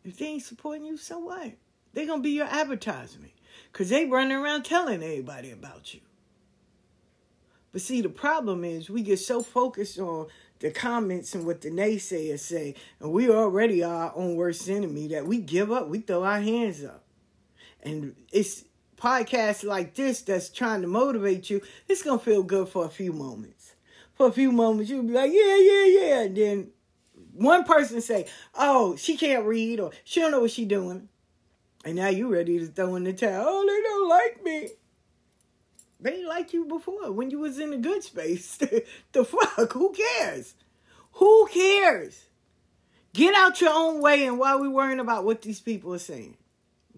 If 0.05 0.19
they 0.19 0.27
ain't 0.27 0.43
supporting 0.43 0.85
you, 0.85 0.97
so 0.97 1.19
what? 1.19 1.53
They 1.93 2.07
gonna 2.07 2.23
be 2.23 2.31
your 2.31 2.47
advertisement. 2.47 3.33
Cause 3.73 3.89
they 3.89 4.07
running 4.07 4.37
around 4.37 4.65
telling 4.65 5.03
everybody 5.03 5.51
about 5.51 5.95
you. 5.95 6.01
But 7.73 7.81
see, 7.81 8.03
the 8.03 8.09
problem 8.09 8.65
is 8.65 8.91
we 8.91 9.03
get 9.03 9.19
so 9.19 9.43
focused 9.43 9.99
on 9.99 10.27
the 10.59 10.71
comments 10.71 11.35
and 11.35 11.47
what 11.47 11.63
the 11.63 11.71
naysayers 11.71 12.41
say, 12.41 12.75
and 13.01 13.13
we 13.13 13.31
already 13.31 13.83
are 13.83 14.05
our 14.05 14.13
own 14.15 14.37
worst 14.37 14.69
enemy 14.69 15.09
that 15.09 15.27
we 15.27 15.39
give 15.39 15.73
up, 15.73 15.89
we 15.89 16.01
throw 16.01 16.23
our 16.23 16.41
hands 16.41 16.85
up. 16.85 17.05
And 17.83 18.15
it's 18.31 18.65
podcasts 18.97 19.65
like 19.65 19.95
this 19.95 20.23
that's 20.23 20.49
trying 20.49 20.83
to 20.83 20.87
motivate 20.87 21.51
you, 21.51 21.63
it's 21.89 22.03
gonna 22.03 22.19
feel 22.19 22.43
good 22.43 22.69
for 22.69 22.85
a 22.85 22.91
few 22.91 23.13
moments. 23.13 23.75
For 24.15 24.29
a 24.29 24.33
few 24.33 24.53
moments, 24.53 24.91
you'll 24.91 25.03
be 25.03 25.15
like, 25.15 25.33
yeah, 25.33 25.57
yeah, 25.57 25.85
yeah. 25.85 26.21
And 26.23 26.37
then 26.37 26.69
one 27.33 27.65
person 27.65 28.01
say, 28.01 28.27
"Oh, 28.55 28.97
she 28.97 29.17
can't 29.17 29.45
read," 29.45 29.81
or 29.81 29.91
"She 30.05 30.21
don't 30.21 30.31
know 30.31 30.41
what 30.41 30.51
she 30.51 30.65
doing," 30.65 31.09
and 31.85 31.97
now 31.97 32.09
you 32.09 32.29
ready 32.29 32.59
to 32.59 32.67
throw 32.67 32.95
in 32.97 33.05
the 33.05 33.13
towel. 33.13 33.45
Oh, 33.47 33.67
they 33.67 33.83
don't 33.83 34.09
like 34.09 34.45
me. 34.45 34.69
They 36.01 36.25
like 36.25 36.53
you 36.53 36.65
before 36.65 37.13
when 37.13 37.31
you 37.31 37.39
was 37.39 37.59
in 37.59 37.73
a 37.73 37.79
good 37.79 38.03
space. 38.03 38.57
the 39.13 39.25
fuck? 39.25 39.73
Who 39.73 39.93
cares? 39.93 40.55
Who 41.13 41.47
cares? 41.47 42.25
Get 43.15 43.35
out 43.35 43.61
your 43.61 43.73
own 43.73 44.01
way, 44.01 44.27
and 44.27 44.39
why 44.39 44.57
we 44.57 44.69
worrying 44.69 45.01
about 45.01 45.25
what 45.25 45.43
these 45.43 45.61
people 45.61 45.95
are 45.95 45.99
saying? 45.99 46.37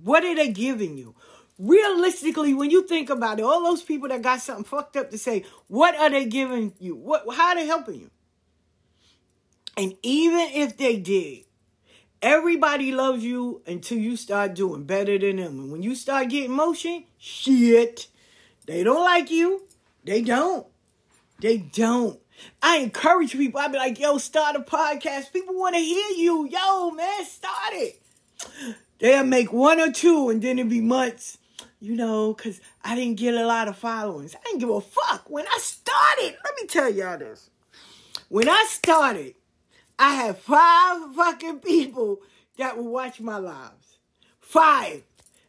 What 0.03 0.25
are 0.25 0.35
they 0.35 0.51
giving 0.51 0.97
you? 0.97 1.15
Realistically, 1.59 2.55
when 2.55 2.71
you 2.71 2.87
think 2.87 3.11
about 3.11 3.39
it, 3.39 3.45
all 3.45 3.63
those 3.63 3.83
people 3.83 4.09
that 4.09 4.23
got 4.23 4.41
something 4.41 4.65
fucked 4.65 4.97
up 4.97 5.11
to 5.11 5.19
say, 5.19 5.45
what 5.69 5.97
are 5.97 6.11
they 6.11 6.25
giving 6.25 6.73
you? 6.81 6.97
What? 6.97 7.25
How 7.35 7.51
are 7.51 7.55
they 7.57 7.67
helping 7.67 8.01
you? 8.01 8.11
And 9.77 9.95
even 10.03 10.49
if 10.53 10.77
they 10.77 10.97
did, 10.97 11.45
everybody 12.23 12.93
loves 12.93 13.25
you 13.25 13.63
until 13.67 13.99
you 13.99 14.17
start 14.17 14.55
doing 14.55 14.85
better 14.85 15.19
than 15.19 15.37
them. 15.37 15.59
And 15.59 15.73
when 15.73 15.83
you 15.83 15.95
start 15.95 16.29
getting 16.29 16.53
motion, 16.53 17.05
shit, 17.19 18.09
they 18.67 18.85
don't 18.85 19.05
like 19.05 19.31
you. 19.31 19.63
They 20.05 20.23
don't. 20.23 20.67
They 21.41 21.59
don't. 21.59 22.21
I 22.63 22.79
encourage 22.79 23.33
people. 23.33 23.61
I 23.61 23.69
be 23.69 23.79
like, 23.79 23.99
yo, 23.99 24.19
start 24.19 24.57
a 24.57 24.61
podcast. 24.61 25.33
People 25.33 25.55
want 25.55 25.75
to 25.75 25.81
hear 25.81 26.11
you. 26.17 26.49
Yo, 26.49 26.91
man, 26.91 27.25
start 27.25 27.73
it. 27.73 28.01
They'll 28.99 29.25
make 29.25 29.53
one 29.53 29.81
or 29.81 29.93
two 29.93 30.31
and 30.31 30.41
then 30.41 30.59
it'll 30.59 30.71
be 30.71 30.81
months. 30.81 31.39
You 31.81 31.97
know, 31.97 32.33
because 32.33 32.63
I 32.83 32.95
didn't 32.95 33.19
get 33.19 33.35
a 33.35 33.47
lot 33.47 33.69
of 33.69 33.77
followings. 33.77 34.35
I 34.35 34.39
didn't 34.45 34.61
give 34.61 34.71
a 34.71 34.81
fuck. 34.81 35.29
When 35.29 35.45
I 35.47 35.59
started, 35.59 36.39
let 36.43 36.55
me 36.59 36.67
tell 36.67 36.89
y'all 36.89 37.19
this. 37.19 37.51
When 38.31 38.49
I 38.49 38.65
started, 38.69 39.35
I 39.99 40.15
had 40.15 40.39
five 40.39 41.15
fucking 41.15 41.61
people 41.61 42.21
that 42.59 42.77
would 42.77 42.87
watch 42.87 43.21
my 43.21 43.39
lives. 43.39 43.99
Five. 44.41 45.03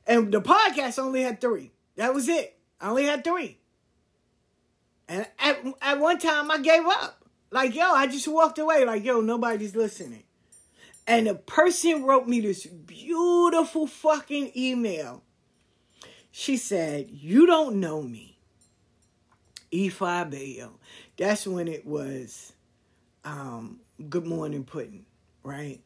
And 0.07 0.31
the 0.31 0.41
podcast 0.41 0.99
only 0.99 1.21
had 1.21 1.41
three. 1.41 1.71
That 1.95 2.13
was 2.13 2.29
it. 2.29 2.57
I 2.79 2.89
only 2.89 3.05
had 3.05 3.23
three. 3.23 3.57
And 5.07 5.27
at, 5.39 5.63
at 5.81 5.99
one 5.99 6.19
time, 6.19 6.51
I 6.51 6.59
gave 6.59 6.85
up. 6.85 7.23
Like, 7.51 7.75
yo, 7.75 7.91
I 7.91 8.07
just 8.07 8.27
walked 8.27 8.59
away. 8.59 8.85
Like, 8.85 9.03
yo, 9.03 9.21
nobody's 9.21 9.75
listening. 9.75 10.23
And 11.07 11.27
the 11.27 11.35
person 11.35 12.03
wrote 12.03 12.27
me 12.27 12.41
this 12.41 12.65
beautiful 12.65 13.87
fucking 13.87 14.51
email. 14.55 15.23
She 16.31 16.57
said, 16.57 17.07
You 17.09 17.45
don't 17.45 17.79
know 17.79 18.01
me. 18.01 18.39
Ifa 19.71 20.29
Abeyo. 20.29 20.71
That's 21.17 21.45
when 21.45 21.67
it 21.67 21.85
was 21.85 22.53
um, 23.23 23.79
Good 23.97 24.25
Morning 24.25 24.65
Pudding, 24.65 25.05
right? 25.41 25.79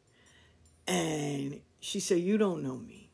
And 0.87 1.61
she 1.79 1.99
said, 1.99 2.17
You 2.19 2.39
don't 2.39 2.63
know 2.63 2.75
me. 2.75 3.11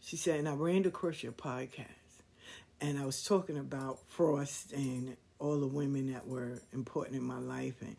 She 0.00 0.18
said, 0.18 0.38
and 0.38 0.46
I 0.46 0.52
ran 0.52 0.84
across 0.84 1.22
your 1.22 1.32
podcast. 1.32 1.86
and 2.78 2.98
I 2.98 3.06
was 3.06 3.24
talking 3.24 3.56
about 3.56 4.00
Frost 4.06 4.74
and 4.74 5.16
all 5.38 5.58
the 5.58 5.66
women 5.66 6.12
that 6.12 6.26
were 6.28 6.60
important 6.74 7.16
in 7.16 7.22
my 7.22 7.38
life 7.38 7.80
and 7.80 7.96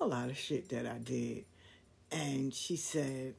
a 0.00 0.04
lot 0.04 0.30
of 0.30 0.36
shit 0.36 0.68
that 0.70 0.84
I 0.84 0.98
did. 0.98 1.44
And 2.10 2.52
she 2.52 2.74
said, 2.74 3.34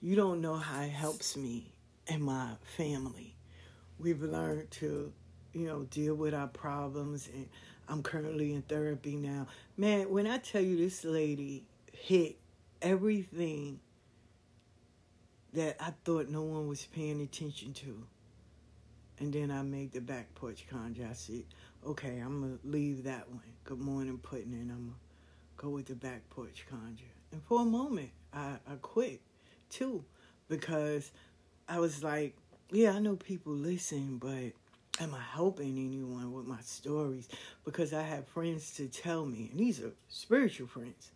You 0.00 0.14
don't 0.14 0.40
know 0.40 0.54
how 0.54 0.82
it 0.82 0.90
helps 0.90 1.36
me 1.36 1.72
and 2.06 2.22
my 2.22 2.50
family. 2.76 3.34
We've 3.98 4.22
learned 4.22 4.70
to, 4.72 5.12
you 5.52 5.66
know, 5.66 5.82
deal 5.90 6.14
with 6.14 6.34
our 6.34 6.46
problems 6.46 7.28
and 7.34 7.48
I'm 7.88 8.02
currently 8.02 8.54
in 8.54 8.62
therapy 8.62 9.16
now. 9.16 9.46
Man, 9.76 10.10
when 10.10 10.26
I 10.26 10.38
tell 10.38 10.62
you 10.62 10.76
this 10.76 11.04
lady 11.04 11.64
hit 11.92 12.38
everything 12.82 13.80
that 15.54 15.76
I 15.80 15.92
thought 16.04 16.28
no 16.28 16.42
one 16.42 16.68
was 16.68 16.84
paying 16.86 17.20
attention 17.20 17.72
to. 17.74 18.04
And 19.18 19.32
then 19.32 19.50
I 19.50 19.62
made 19.62 19.92
the 19.92 20.00
back 20.00 20.32
porch 20.34 20.66
conjure. 20.70 21.08
I 21.10 21.14
said, 21.14 21.44
okay, 21.84 22.18
I'm 22.18 22.40
going 22.40 22.58
to 22.58 22.68
leave 22.68 23.04
that 23.04 23.28
one. 23.28 23.42
Good 23.64 23.80
morning, 23.80 24.18
putting 24.18 24.52
in. 24.52 24.70
I'm 24.70 24.86
going 24.86 24.94
to 25.56 25.62
go 25.62 25.70
with 25.70 25.86
the 25.86 25.94
back 25.94 26.28
porch 26.30 26.66
conjure. 26.70 27.04
And 27.32 27.42
for 27.42 27.62
a 27.62 27.64
moment, 27.64 28.10
I, 28.32 28.58
I 28.70 28.76
quit 28.80 29.20
too 29.70 30.04
because 30.48 31.10
I 31.68 31.80
was 31.80 32.04
like, 32.04 32.36
yeah, 32.70 32.92
I 32.92 32.98
know 33.00 33.16
people 33.16 33.52
listen, 33.52 34.18
but 34.18 34.52
am 35.00 35.14
I 35.14 35.22
helping 35.32 35.78
anyone 35.78 36.32
with 36.32 36.46
my 36.46 36.60
stories? 36.60 37.28
Because 37.64 37.92
I 37.92 38.02
have 38.02 38.26
friends 38.28 38.72
to 38.76 38.88
tell 38.88 39.24
me, 39.24 39.48
and 39.50 39.60
these 39.60 39.80
are 39.80 39.92
spiritual 40.08 40.66
friends. 40.66 41.10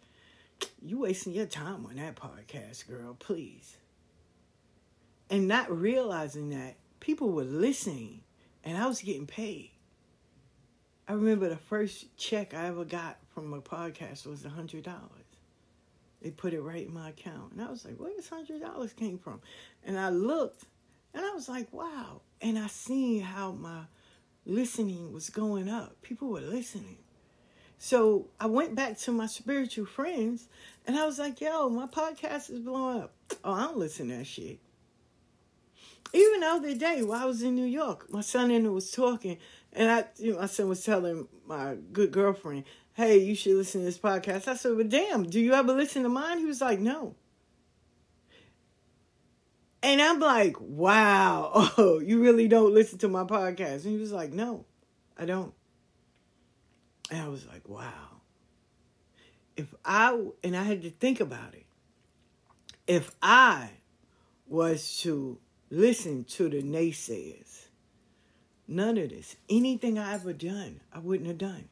You 0.80 1.00
wasting 1.00 1.32
your 1.32 1.46
time 1.46 1.86
on 1.86 1.96
that 1.96 2.16
podcast, 2.16 2.88
girl, 2.88 3.14
please. 3.18 3.76
And 5.30 5.48
not 5.48 5.70
realizing 5.70 6.50
that 6.50 6.76
people 7.00 7.30
were 7.30 7.44
listening 7.44 8.20
and 8.64 8.76
I 8.76 8.86
was 8.86 9.00
getting 9.00 9.26
paid. 9.26 9.70
I 11.08 11.14
remember 11.14 11.48
the 11.48 11.56
first 11.56 12.16
check 12.16 12.54
I 12.54 12.66
ever 12.66 12.84
got 12.84 13.18
from 13.34 13.52
a 13.52 13.60
podcast 13.60 14.26
was 14.26 14.44
a 14.44 14.48
hundred 14.48 14.84
dollars. 14.84 15.00
They 16.20 16.30
put 16.30 16.52
it 16.52 16.60
right 16.60 16.86
in 16.86 16.94
my 16.94 17.08
account. 17.08 17.52
And 17.52 17.62
I 17.62 17.70
was 17.70 17.84
like, 17.84 17.96
where 17.96 18.12
this 18.14 18.28
hundred 18.28 18.60
dollars 18.60 18.92
came 18.92 19.18
from? 19.18 19.40
And 19.84 19.98
I 19.98 20.10
looked 20.10 20.64
and 21.12 21.24
I 21.24 21.30
was 21.34 21.48
like, 21.48 21.72
wow. 21.72 22.20
And 22.42 22.58
I 22.58 22.66
seen 22.66 23.22
how 23.22 23.52
my 23.52 23.82
listening 24.44 25.12
was 25.12 25.30
going 25.30 25.68
up. 25.68 26.02
People 26.02 26.28
were 26.28 26.40
listening. 26.40 26.98
So 27.78 28.28
I 28.38 28.46
went 28.46 28.74
back 28.74 28.98
to 28.98 29.12
my 29.12 29.26
spiritual 29.26 29.86
friends 29.86 30.48
and 30.86 30.96
I 30.96 31.06
was 31.06 31.18
like, 31.18 31.40
yo, 31.40 31.68
my 31.68 31.86
podcast 31.86 32.50
is 32.50 32.58
blowing 32.60 33.02
up. 33.02 33.14
Oh, 33.44 33.52
I 33.52 33.62
don't 33.62 33.78
listen 33.78 34.08
to 34.08 34.16
that 34.16 34.26
shit. 34.26 34.58
Even 36.12 36.40
the 36.40 36.46
other 36.46 36.74
day 36.74 37.02
while 37.02 37.22
I 37.22 37.24
was 37.24 37.42
in 37.42 37.54
New 37.54 37.64
York, 37.64 38.12
my 38.12 38.20
son 38.20 38.50
and 38.50 38.66
I 38.66 38.70
was 38.70 38.90
talking, 38.90 39.38
and 39.72 39.90
I, 39.90 40.04
you 40.18 40.32
know, 40.32 40.40
my 40.40 40.46
son 40.46 40.68
was 40.68 40.84
telling 40.84 41.26
my 41.46 41.76
good 41.92 42.12
girlfriend, 42.12 42.64
hey, 42.94 43.18
you 43.18 43.34
should 43.34 43.56
listen 43.56 43.80
to 43.80 43.84
this 43.86 43.98
podcast. 43.98 44.46
I 44.46 44.54
said, 44.54 44.76
well, 44.76 44.86
damn, 44.86 45.22
do 45.24 45.40
you 45.40 45.54
ever 45.54 45.72
listen 45.72 46.02
to 46.02 46.08
mine? 46.08 46.38
He 46.38 46.44
was 46.44 46.60
like, 46.60 46.80
no. 46.80 47.14
And 49.82 50.00
I'm 50.00 50.20
like, 50.20 50.56
wow, 50.60 51.50
oh, 51.76 52.00
you 52.00 52.22
really 52.22 52.48
don't 52.48 52.72
listen 52.72 52.98
to 53.00 53.08
my 53.08 53.24
podcast? 53.24 53.84
And 53.84 53.92
he 53.92 53.98
was 53.98 54.12
like, 54.12 54.32
no, 54.32 54.64
I 55.18 55.24
don't. 55.24 55.52
And 57.10 57.20
I 57.20 57.28
was 57.28 57.46
like, 57.46 57.68
wow. 57.68 58.20
If 59.56 59.74
I, 59.84 60.18
and 60.44 60.56
I 60.56 60.62
had 60.62 60.82
to 60.82 60.90
think 60.90 61.20
about 61.20 61.54
it. 61.54 61.66
If 62.86 63.10
I 63.22 63.70
was 64.46 64.98
to 65.00 65.38
listen 65.70 66.24
to 66.24 66.48
the 66.48 66.62
naysayers, 66.62 67.66
none 68.66 68.98
of 68.98 69.10
this, 69.10 69.36
anything 69.48 69.98
I 69.98 70.14
ever 70.14 70.32
done, 70.32 70.80
I 70.92 71.00
wouldn't 71.00 71.28
have 71.28 71.38
done. 71.38 71.68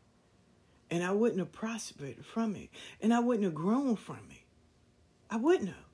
And 0.90 1.04
I 1.04 1.12
wouldn't 1.12 1.38
have 1.38 1.52
prospered 1.52 2.24
from 2.24 2.56
it. 2.56 2.70
And 3.00 3.14
I 3.14 3.20
wouldn't 3.20 3.44
have 3.44 3.54
grown 3.54 3.96
from 3.96 4.20
it. 4.30 4.42
I 5.30 5.36
wouldn't 5.36 5.68
have. 5.68 5.89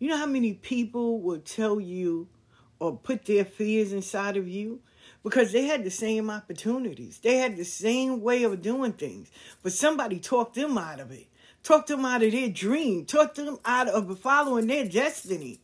You 0.00 0.08
know 0.08 0.16
how 0.16 0.26
many 0.26 0.54
people 0.54 1.20
will 1.20 1.40
tell 1.40 1.78
you 1.78 2.26
or 2.78 2.96
put 2.96 3.26
their 3.26 3.44
fears 3.44 3.92
inside 3.92 4.38
of 4.38 4.48
you? 4.48 4.80
Because 5.22 5.52
they 5.52 5.66
had 5.66 5.84
the 5.84 5.90
same 5.90 6.30
opportunities. 6.30 7.18
They 7.18 7.36
had 7.36 7.58
the 7.58 7.66
same 7.66 8.22
way 8.22 8.42
of 8.44 8.62
doing 8.62 8.94
things. 8.94 9.30
But 9.62 9.74
somebody 9.74 10.18
talked 10.18 10.54
them 10.54 10.78
out 10.78 11.00
of 11.00 11.12
it. 11.12 11.26
Talked 11.62 11.88
them 11.88 12.06
out 12.06 12.22
of 12.22 12.32
their 12.32 12.48
dream. 12.48 13.04
Talked 13.04 13.36
them 13.36 13.58
out 13.66 13.88
of 13.88 14.18
following 14.18 14.68
their 14.68 14.88
destiny. 14.88 15.60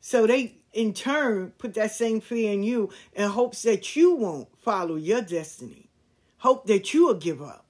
So 0.00 0.26
they, 0.26 0.56
in 0.72 0.92
turn, 0.92 1.52
put 1.58 1.74
that 1.74 1.92
same 1.92 2.20
fear 2.20 2.52
in 2.52 2.64
you 2.64 2.90
in 3.12 3.30
hopes 3.30 3.62
that 3.62 3.94
you 3.94 4.16
won't 4.16 4.48
follow 4.58 4.96
your 4.96 5.22
destiny. 5.22 5.90
Hope 6.38 6.66
that 6.66 6.92
you 6.92 7.06
will 7.06 7.14
give 7.14 7.40
up. 7.40 7.66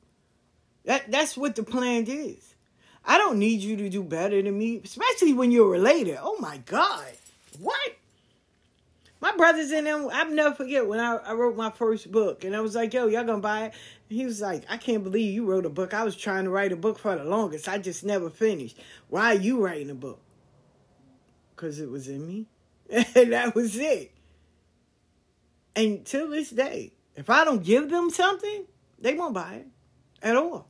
That, 0.86 1.10
that's 1.10 1.36
what 1.36 1.56
the 1.56 1.62
plan 1.62 2.06
is. 2.08 2.54
I 3.08 3.16
don't 3.16 3.38
need 3.38 3.62
you 3.62 3.74
to 3.78 3.88
do 3.88 4.04
better 4.04 4.42
than 4.42 4.58
me, 4.58 4.82
especially 4.84 5.32
when 5.32 5.50
you're 5.50 5.70
related. 5.70 6.18
Oh 6.20 6.36
my 6.40 6.58
God. 6.58 7.06
What? 7.58 7.96
My 9.18 9.34
brothers 9.34 9.70
and 9.70 9.86
them, 9.86 10.10
I'll 10.12 10.30
never 10.30 10.54
forget 10.54 10.86
when 10.86 11.00
I, 11.00 11.16
I 11.16 11.32
wrote 11.32 11.56
my 11.56 11.70
first 11.70 12.12
book 12.12 12.44
and 12.44 12.54
I 12.54 12.60
was 12.60 12.74
like, 12.74 12.92
yo, 12.92 13.06
y'all 13.06 13.24
gonna 13.24 13.40
buy 13.40 13.64
it? 13.64 13.74
And 14.10 14.18
he 14.18 14.26
was 14.26 14.42
like, 14.42 14.64
I 14.68 14.76
can't 14.76 15.02
believe 15.02 15.32
you 15.32 15.46
wrote 15.46 15.64
a 15.64 15.70
book. 15.70 15.94
I 15.94 16.04
was 16.04 16.16
trying 16.16 16.44
to 16.44 16.50
write 16.50 16.70
a 16.70 16.76
book 16.76 16.98
for 16.98 17.16
the 17.16 17.24
longest. 17.24 17.66
I 17.66 17.78
just 17.78 18.04
never 18.04 18.28
finished. 18.28 18.76
Why 19.08 19.32
are 19.32 19.38
you 19.40 19.64
writing 19.64 19.88
a 19.88 19.94
book? 19.94 20.20
Because 21.56 21.80
it 21.80 21.90
was 21.90 22.08
in 22.08 22.26
me. 22.26 22.46
and 22.90 23.32
that 23.32 23.54
was 23.54 23.74
it. 23.76 24.12
And 25.74 26.04
till 26.04 26.28
this 26.28 26.50
day, 26.50 26.92
if 27.16 27.30
I 27.30 27.44
don't 27.44 27.64
give 27.64 27.88
them 27.88 28.10
something, 28.10 28.66
they 28.98 29.14
won't 29.14 29.32
buy 29.32 29.54
it 29.54 29.66
at 30.22 30.36
all. 30.36 30.67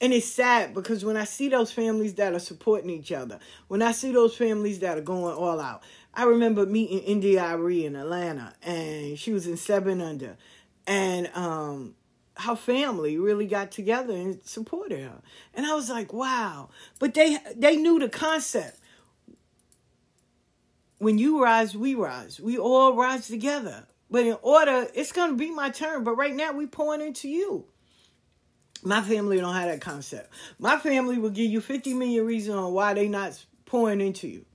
And 0.00 0.12
it's 0.12 0.26
sad 0.26 0.74
because 0.74 1.04
when 1.04 1.16
I 1.16 1.24
see 1.24 1.48
those 1.48 1.70
families 1.70 2.14
that 2.14 2.32
are 2.32 2.38
supporting 2.38 2.90
each 2.90 3.12
other, 3.12 3.38
when 3.68 3.82
I 3.82 3.92
see 3.92 4.12
those 4.12 4.36
families 4.36 4.78
that 4.80 4.96
are 4.96 5.02
going 5.02 5.34
all 5.34 5.60
out, 5.60 5.82
I 6.14 6.24
remember 6.24 6.66
meeting 6.66 7.00
India 7.00 7.42
Arie 7.42 7.84
in 7.84 7.96
Atlanta, 7.96 8.54
and 8.62 9.18
she 9.18 9.32
was 9.32 9.46
in 9.46 9.56
Seven 9.56 10.00
Under, 10.00 10.36
and 10.86 11.28
um, 11.34 11.94
her 12.36 12.56
family 12.56 13.18
really 13.18 13.46
got 13.46 13.70
together 13.70 14.14
and 14.14 14.40
supported 14.44 15.00
her, 15.00 15.22
and 15.54 15.66
I 15.66 15.74
was 15.74 15.88
like, 15.88 16.12
wow! 16.12 16.70
But 16.98 17.14
they 17.14 17.38
they 17.54 17.76
knew 17.76 17.98
the 18.00 18.08
concept. 18.08 18.78
When 20.98 21.16
you 21.16 21.42
rise, 21.42 21.76
we 21.76 21.94
rise. 21.94 22.40
We 22.40 22.58
all 22.58 22.94
rise 22.94 23.26
together. 23.26 23.86
But 24.10 24.26
in 24.26 24.36
order, 24.42 24.88
it's 24.92 25.12
gonna 25.12 25.34
be 25.34 25.50
my 25.50 25.70
turn. 25.70 26.04
But 26.04 26.16
right 26.16 26.34
now, 26.34 26.52
we 26.52 26.66
pouring 26.66 27.00
into 27.00 27.28
you. 27.28 27.66
My 28.82 29.02
family 29.02 29.38
don't 29.38 29.54
have 29.54 29.68
that 29.68 29.80
concept. 29.80 30.32
My 30.58 30.78
family 30.78 31.18
will 31.18 31.30
give 31.30 31.50
you 31.50 31.60
50 31.60 31.94
million 31.94 32.24
reasons 32.24 32.56
on 32.56 32.72
why 32.72 32.94
they 32.94 33.08
not 33.08 33.44
pouring 33.66 34.00
into 34.00 34.26
you. 34.26 34.46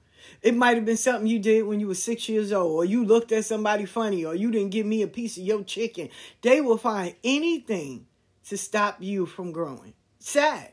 It 0.41 0.55
might 0.55 0.75
have 0.75 0.85
been 0.85 0.97
something 0.97 1.27
you 1.27 1.39
did 1.39 1.65
when 1.65 1.79
you 1.79 1.87
were 1.87 1.95
six 1.95 2.27
years 2.27 2.51
old, 2.51 2.71
or 2.71 2.85
you 2.85 3.05
looked 3.05 3.31
at 3.31 3.45
somebody 3.45 3.85
funny, 3.85 4.25
or 4.25 4.35
you 4.35 4.51
didn't 4.51 4.71
give 4.71 4.85
me 4.85 5.01
a 5.01 5.07
piece 5.07 5.37
of 5.37 5.43
your 5.43 5.63
chicken. 5.63 6.09
They 6.41 6.61
will 6.61 6.77
find 6.77 7.15
anything 7.23 8.07
to 8.47 8.57
stop 8.57 8.97
you 8.99 9.25
from 9.25 9.51
growing. 9.51 9.93
Sad. 10.19 10.71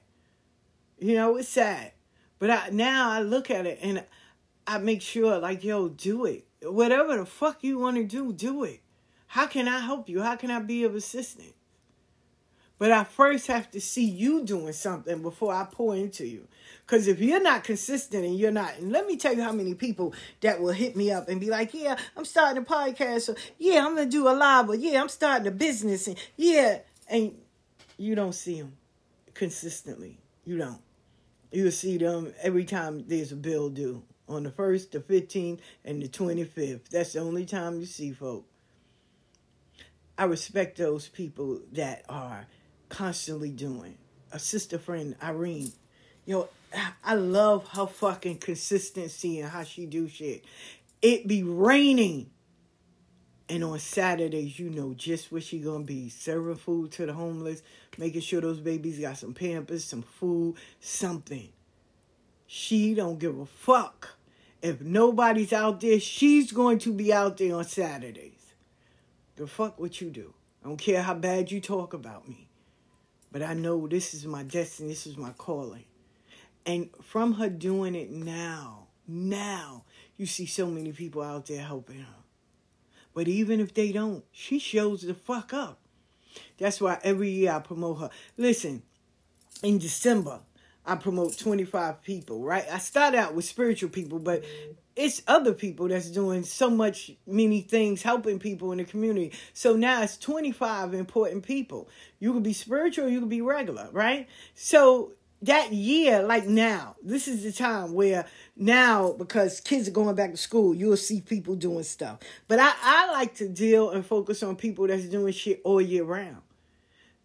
You 0.98 1.14
know, 1.14 1.36
it's 1.36 1.48
sad. 1.48 1.92
But 2.38 2.50
I, 2.50 2.68
now 2.70 3.11
I 3.11 3.20
look 3.20 3.50
at 3.50 3.66
it 3.66 3.78
and 3.82 4.05
I 4.66 4.78
make 4.78 5.03
sure, 5.03 5.38
like, 5.38 5.64
yo, 5.64 5.88
do 5.88 6.24
it. 6.26 6.46
Whatever 6.62 7.16
the 7.18 7.26
fuck 7.26 7.62
you 7.62 7.78
want 7.78 7.96
to 7.96 8.05
do, 8.05 8.32
do 8.32 8.64
it. 8.64 8.80
How 9.26 9.46
can 9.46 9.68
I 9.68 9.80
help 9.80 10.09
you? 10.09 10.22
How 10.22 10.36
can 10.36 10.50
I 10.50 10.61
be 10.61 10.84
of 10.84 10.94
assistance? 10.94 11.55
But 12.82 12.90
I 12.90 13.04
first 13.04 13.46
have 13.46 13.70
to 13.70 13.80
see 13.80 14.04
you 14.04 14.44
doing 14.44 14.72
something 14.72 15.22
before 15.22 15.54
I 15.54 15.68
pour 15.70 15.94
into 15.94 16.26
you. 16.26 16.48
Because 16.84 17.06
if 17.06 17.20
you're 17.20 17.40
not 17.40 17.62
consistent 17.62 18.24
and 18.24 18.36
you're 18.36 18.50
not, 18.50 18.76
and 18.76 18.90
let 18.90 19.06
me 19.06 19.16
tell 19.16 19.32
you 19.32 19.40
how 19.40 19.52
many 19.52 19.74
people 19.74 20.12
that 20.40 20.60
will 20.60 20.72
hit 20.72 20.96
me 20.96 21.12
up 21.12 21.28
and 21.28 21.40
be 21.40 21.48
like, 21.48 21.74
yeah, 21.74 21.94
I'm 22.16 22.24
starting 22.24 22.60
a 22.60 22.66
podcast, 22.66 23.28
or 23.28 23.36
yeah, 23.56 23.86
I'm 23.86 23.94
going 23.94 24.08
to 24.08 24.10
do 24.10 24.26
a 24.26 24.34
live, 24.34 24.68
or 24.68 24.74
yeah, 24.74 25.00
I'm 25.00 25.08
starting 25.08 25.46
a 25.46 25.52
business, 25.52 26.08
and 26.08 26.16
yeah, 26.36 26.80
and 27.06 27.36
you 27.98 28.16
don't 28.16 28.34
see 28.34 28.60
them 28.60 28.72
consistently. 29.32 30.18
You 30.44 30.58
don't. 30.58 30.82
You'll 31.52 31.70
see 31.70 31.98
them 31.98 32.34
every 32.42 32.64
time 32.64 33.04
there's 33.06 33.30
a 33.30 33.36
bill 33.36 33.70
due 33.70 34.02
on 34.28 34.42
the 34.42 34.50
1st, 34.50 34.90
the 34.90 34.98
15th, 34.98 35.60
and 35.84 36.02
the 36.02 36.08
25th. 36.08 36.88
That's 36.88 37.12
the 37.12 37.20
only 37.20 37.46
time 37.46 37.78
you 37.78 37.86
see 37.86 38.10
folk. 38.10 38.44
I 40.18 40.24
respect 40.24 40.78
those 40.78 41.06
people 41.06 41.60
that 41.74 42.04
are 42.08 42.44
constantly 42.93 43.51
doing. 43.51 43.97
A 44.32 44.38
sister 44.38 44.78
friend, 44.78 45.16
Irene, 45.22 45.72
yo, 46.24 46.49
I 47.05 47.14
love 47.14 47.66
her 47.68 47.86
fucking 47.86 48.38
consistency 48.38 49.40
and 49.40 49.51
how 49.51 49.64
she 49.64 49.86
do 49.86 50.09
shit. 50.09 50.45
It 51.01 51.26
be 51.26 51.43
raining. 51.43 52.30
And 53.49 53.64
on 53.64 53.78
Saturdays, 53.78 54.59
you 54.59 54.70
know 54.70 54.95
just 54.95 55.32
what 55.32 55.43
she 55.43 55.59
gonna 55.59 55.84
be. 55.84 56.09
Serving 56.09 56.57
food 56.57 56.93
to 56.93 57.07
the 57.07 57.12
homeless, 57.12 57.62
making 57.99 58.20
sure 58.20 58.40
those 58.40 58.61
babies 58.61 58.99
got 58.99 59.18
some 59.18 59.34
pampers, 59.34 59.84
some 59.84 60.03
food, 60.03 60.57
something. 60.80 61.49
She 62.47 62.95
don't 62.95 63.18
give 63.18 63.38
a 63.38 63.47
fuck. 63.47 64.16
If 64.62 64.80
nobody's 64.80 65.53
out 65.53 65.80
there, 65.80 65.99
she's 65.99 66.53
going 66.53 66.78
to 66.80 66.93
be 66.93 67.12
out 67.12 67.36
there 67.36 67.57
on 67.57 67.64
Saturdays. 67.64 68.55
The 69.36 69.47
fuck 69.47 69.80
what 69.80 70.01
you 70.01 70.11
do. 70.11 70.32
I 70.62 70.68
don't 70.68 70.76
care 70.76 71.03
how 71.03 71.14
bad 71.14 71.51
you 71.51 71.61
talk 71.61 71.95
about 71.95 72.28
me. 72.28 72.49
But 73.32 73.42
I 73.42 73.54
know 73.54 73.88
this 73.88 74.12
is 74.12 74.26
my 74.26 74.42
destiny, 74.42 74.90
this 74.90 75.06
is 75.06 75.16
my 75.16 75.30
calling. 75.30 75.84
And 76.66 76.90
from 77.02 77.34
her 77.34 77.48
doing 77.48 77.94
it 77.94 78.10
now, 78.10 78.88
now, 79.08 79.84
you 80.16 80.26
see 80.26 80.46
so 80.46 80.66
many 80.66 80.92
people 80.92 81.22
out 81.22 81.46
there 81.46 81.62
helping 81.62 82.00
her. 82.00 82.22
But 83.14 83.28
even 83.28 83.58
if 83.58 83.74
they 83.74 83.90
don't, 83.90 84.24
she 84.30 84.58
shows 84.58 85.02
the 85.02 85.14
fuck 85.14 85.52
up. 85.52 85.80
That's 86.58 86.80
why 86.80 86.98
every 87.02 87.30
year 87.30 87.52
I 87.52 87.58
promote 87.58 87.98
her. 87.98 88.10
Listen, 88.36 88.82
in 89.62 89.78
December, 89.78 90.40
I 90.84 90.96
promote 90.96 91.38
25 91.38 92.02
people, 92.02 92.42
right? 92.42 92.64
I 92.70 92.78
start 92.78 93.14
out 93.14 93.34
with 93.34 93.44
spiritual 93.44 93.90
people, 93.90 94.18
but 94.18 94.44
it's 94.95 95.22
other 95.26 95.55
people 95.55 95.88
that's 95.88 96.11
doing 96.11 96.43
so 96.45 96.68
much 96.68 97.12
many 97.26 97.61
things 97.61 98.03
helping 98.03 98.38
people 98.38 98.72
in 98.72 98.78
the 98.78 98.84
community. 98.84 99.32
So 99.55 99.74
now 99.74 100.03
it's 100.03 100.18
25 100.18 100.95
important 100.95 101.45
people. 101.45 101.88
You 102.18 102.32
could 102.32 102.43
be 102.43 102.53
spiritual 102.53 103.09
you 103.09 103.20
could 103.20 103.28
be 103.28 103.40
regular 103.40 103.88
right? 103.93 104.28
So 104.55 105.12
that 105.43 105.72
year 105.72 106.22
like 106.22 106.47
now 106.47 106.95
this 107.03 107.26
is 107.26 107.43
the 107.43 107.53
time 107.53 107.95
where 107.95 108.26
now 108.57 109.12
because 109.12 109.61
kids 109.61 109.88
are 109.88 109.93
going 109.93 110.14
back 110.14 110.30
to 110.30 110.36
school 110.36 110.72
you'll 110.72 110.97
see 110.97 111.20
people 111.20 111.55
doing 111.55 111.82
stuff. 111.82 112.18
But 112.49 112.61
i, 112.61 112.72
I 112.82 113.12
like 113.12 113.34
to 113.36 113.49
deal 113.49 113.90
and 113.90 114.07
focus 114.07 114.43
on 114.43 114.57
people 114.57 114.86
that's 114.86 115.05
doing 115.05 115.32
shit 115.32 115.61
all 115.64 115.80
year 115.80 116.05
round. 116.05 116.43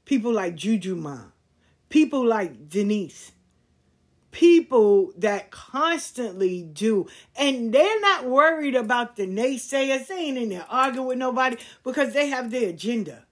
People 0.05 0.33
like 0.33 0.55
juju 0.55 0.95
mom 0.95 1.33
people 1.89 2.25
like 2.25 2.69
denise 2.69 3.31
people 4.37 5.11
that 5.17 5.49
constantly 5.49 6.61
do. 6.61 7.07
And 7.35 7.73
they're 7.73 7.99
not 8.01 8.25
worried 8.25 8.75
about 8.75 9.15
the 9.15 9.25
naysayers. 9.25 10.05
They 10.05 10.15
ain't 10.15 10.37
in 10.37 10.49
there 10.49 10.65
arguing 10.69 11.07
with 11.07 11.17
nobody 11.17 11.57
because 11.83 12.13
they 12.13 12.27
have 12.29 12.51
their 12.51 12.69
agenda. 12.69 13.25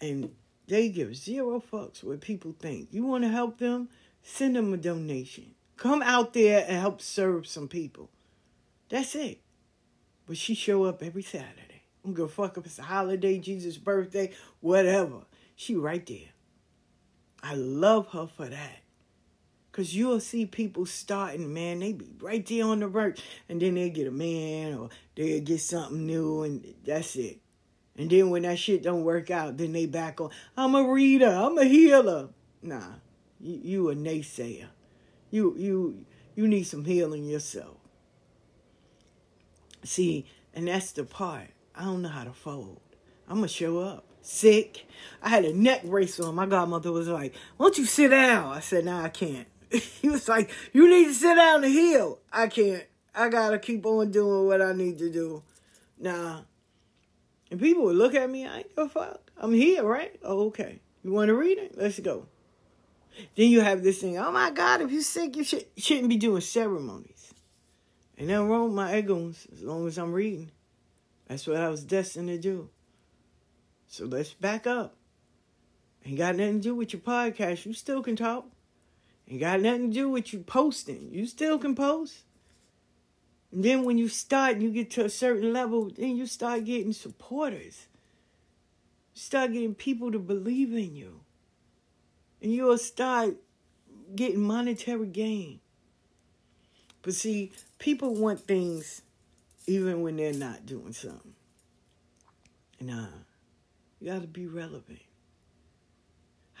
And 0.00 0.30
they 0.66 0.88
give 0.88 1.14
zero 1.14 1.60
fucks 1.60 2.02
what 2.02 2.22
people 2.22 2.54
think. 2.58 2.88
You 2.90 3.04
want 3.04 3.24
to 3.24 3.28
help 3.28 3.58
them? 3.58 3.90
Send 4.22 4.56
them 4.56 4.72
a 4.72 4.78
donation. 4.78 5.54
Come 5.76 6.00
out 6.00 6.32
there 6.32 6.64
and 6.66 6.80
help 6.80 7.02
serve 7.02 7.46
some 7.46 7.68
people. 7.68 8.08
That's 8.88 9.14
it. 9.14 9.42
But 10.26 10.38
she 10.38 10.54
show 10.54 10.84
up 10.84 11.02
every 11.02 11.22
Saturday. 11.22 11.82
I'm 12.02 12.14
gonna 12.14 12.28
fuck 12.28 12.56
up 12.56 12.64
it's 12.64 12.78
a 12.78 12.82
holiday, 12.84 13.38
Jesus' 13.38 13.76
birthday, 13.76 14.32
whatever. 14.60 15.24
She 15.54 15.76
right 15.76 16.06
there. 16.06 16.30
I 17.42 17.54
love 17.54 18.08
her 18.08 18.26
for 18.26 18.46
that. 18.46 18.76
Cause 19.72 19.94
you'll 19.94 20.20
see 20.20 20.46
people 20.46 20.84
starting, 20.84 21.54
man, 21.54 21.78
they 21.78 21.92
be 21.92 22.06
right 22.20 22.44
there 22.44 22.64
on 22.64 22.80
the 22.80 22.88
verge, 22.88 23.22
and 23.48 23.62
then 23.62 23.76
they 23.76 23.88
get 23.88 24.08
a 24.08 24.10
man 24.10 24.74
or 24.74 24.90
they 25.14 25.38
get 25.40 25.60
something 25.60 26.06
new, 26.06 26.42
and 26.42 26.74
that's 26.84 27.14
it. 27.14 27.38
And 27.96 28.10
then 28.10 28.30
when 28.30 28.42
that 28.42 28.58
shit 28.58 28.82
don't 28.82 29.04
work 29.04 29.30
out, 29.30 29.58
then 29.58 29.72
they 29.72 29.86
back 29.86 30.20
on. 30.20 30.30
I'm 30.56 30.74
a 30.74 30.82
reader. 30.82 31.28
I'm 31.28 31.56
a 31.56 31.64
healer. 31.64 32.30
Nah, 32.62 32.94
you, 33.38 33.60
you 33.62 33.90
a 33.90 33.94
naysayer. 33.94 34.68
You 35.30 35.54
you 35.56 36.04
you 36.34 36.48
need 36.48 36.64
some 36.64 36.84
healing 36.84 37.24
yourself. 37.24 37.76
See, 39.84 40.26
and 40.52 40.66
that's 40.66 40.92
the 40.92 41.04
part. 41.04 41.48
I 41.74 41.84
don't 41.84 42.02
know 42.02 42.08
how 42.08 42.24
to 42.24 42.32
fold. 42.32 42.80
I'm 43.28 43.36
gonna 43.36 43.48
show 43.48 43.78
up 43.78 44.04
sick. 44.22 44.86
I 45.22 45.28
had 45.28 45.44
a 45.44 45.52
neck 45.52 45.84
brace 45.84 46.18
on. 46.20 46.34
My 46.34 46.46
godmother 46.46 46.92
was 46.92 47.08
like, 47.08 47.34
"Won't 47.58 47.78
you 47.78 47.84
sit 47.84 48.08
down?" 48.08 48.52
I 48.52 48.60
said, 48.60 48.84
"No, 48.84 48.98
nah, 48.98 49.04
I 49.04 49.08
can't." 49.08 49.46
he 50.00 50.08
was 50.08 50.28
like, 50.28 50.50
You 50.72 50.88
need 50.88 51.06
to 51.06 51.14
sit 51.14 51.36
down 51.36 51.64
and 51.64 51.72
heal. 51.72 52.18
I 52.32 52.48
can't. 52.48 52.84
I 53.14 53.28
gotta 53.28 53.58
keep 53.58 53.84
on 53.86 54.10
doing 54.10 54.46
what 54.46 54.62
I 54.62 54.72
need 54.72 54.98
to 54.98 55.10
do. 55.10 55.42
Nah. 55.98 56.40
And 57.50 57.60
people 57.60 57.84
would 57.84 57.96
look 57.96 58.14
at 58.14 58.30
me, 58.30 58.46
I 58.46 58.58
ain't 58.58 58.76
give 58.76 58.86
a 58.86 58.88
fuck. 58.88 59.30
I'm 59.36 59.52
here, 59.52 59.82
right? 59.82 60.18
Oh, 60.22 60.46
okay. 60.46 60.80
You 61.02 61.12
want 61.12 61.28
to 61.28 61.34
read 61.34 61.58
it? 61.58 61.76
Let's 61.76 61.98
go. 61.98 62.26
Then 63.36 63.50
you 63.50 63.60
have 63.60 63.82
this 63.82 64.00
thing, 64.00 64.18
oh 64.18 64.30
my 64.30 64.50
God, 64.50 64.80
if 64.80 64.92
you're 64.92 65.02
sick, 65.02 65.36
you 65.36 65.42
should, 65.42 65.66
shouldn't 65.76 66.08
be 66.08 66.16
doing 66.16 66.40
ceremonies. 66.40 67.34
And 68.16 68.28
then 68.28 68.48
wrong 68.48 68.64
with 68.64 68.74
my 68.74 68.96
egos 68.96 69.46
as 69.52 69.62
long 69.62 69.86
as 69.86 69.98
I'm 69.98 70.12
reading. 70.12 70.50
That's 71.26 71.46
what 71.46 71.56
I 71.56 71.68
was 71.68 71.84
destined 71.84 72.28
to 72.28 72.38
do. 72.38 72.68
So 73.90 74.04
let's 74.04 74.32
back 74.32 74.68
up. 74.68 74.94
Ain't 76.06 76.16
got 76.16 76.36
nothing 76.36 76.60
to 76.60 76.68
do 76.68 76.74
with 76.76 76.92
your 76.92 77.02
podcast. 77.02 77.66
You 77.66 77.72
still 77.72 78.04
can 78.04 78.14
talk. 78.14 78.46
It 79.26 79.38
got 79.38 79.60
nothing 79.60 79.90
to 79.90 79.94
do 79.94 80.08
with 80.08 80.32
you 80.32 80.38
posting. 80.40 81.12
You 81.12 81.26
still 81.26 81.58
can 81.58 81.74
post. 81.74 82.18
And 83.50 83.64
then 83.64 83.82
when 83.82 83.98
you 83.98 84.08
start 84.08 84.52
and 84.52 84.62
you 84.62 84.70
get 84.70 84.92
to 84.92 85.04
a 85.04 85.10
certain 85.10 85.52
level, 85.52 85.90
then 85.90 86.16
you 86.16 86.26
start 86.26 86.64
getting 86.64 86.92
supporters. 86.92 87.88
You 89.14 89.20
start 89.20 89.52
getting 89.52 89.74
people 89.74 90.12
to 90.12 90.20
believe 90.20 90.72
in 90.72 90.94
you. 90.94 91.22
And 92.40 92.52
you'll 92.52 92.78
start 92.78 93.38
getting 94.14 94.40
monetary 94.40 95.08
gain. 95.08 95.58
But 97.02 97.14
see, 97.14 97.50
people 97.80 98.14
want 98.14 98.46
things 98.46 99.02
even 99.66 100.02
when 100.02 100.16
they're 100.16 100.32
not 100.32 100.64
doing 100.64 100.92
something. 100.92 101.34
Nah, 102.80 103.08
you 104.00 104.10
got 104.10 104.22
to 104.22 104.26
be 104.26 104.46
relevant 104.46 105.00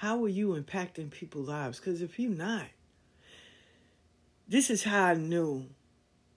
how 0.00 0.24
are 0.24 0.30
you 0.30 0.54
impacting 0.54 1.10
people's 1.10 1.48
lives? 1.48 1.78
Because 1.78 2.00
if 2.00 2.18
you're 2.18 2.30
not, 2.30 2.64
this 4.48 4.70
is 4.70 4.82
how 4.82 5.04
I 5.04 5.14
knew, 5.14 5.66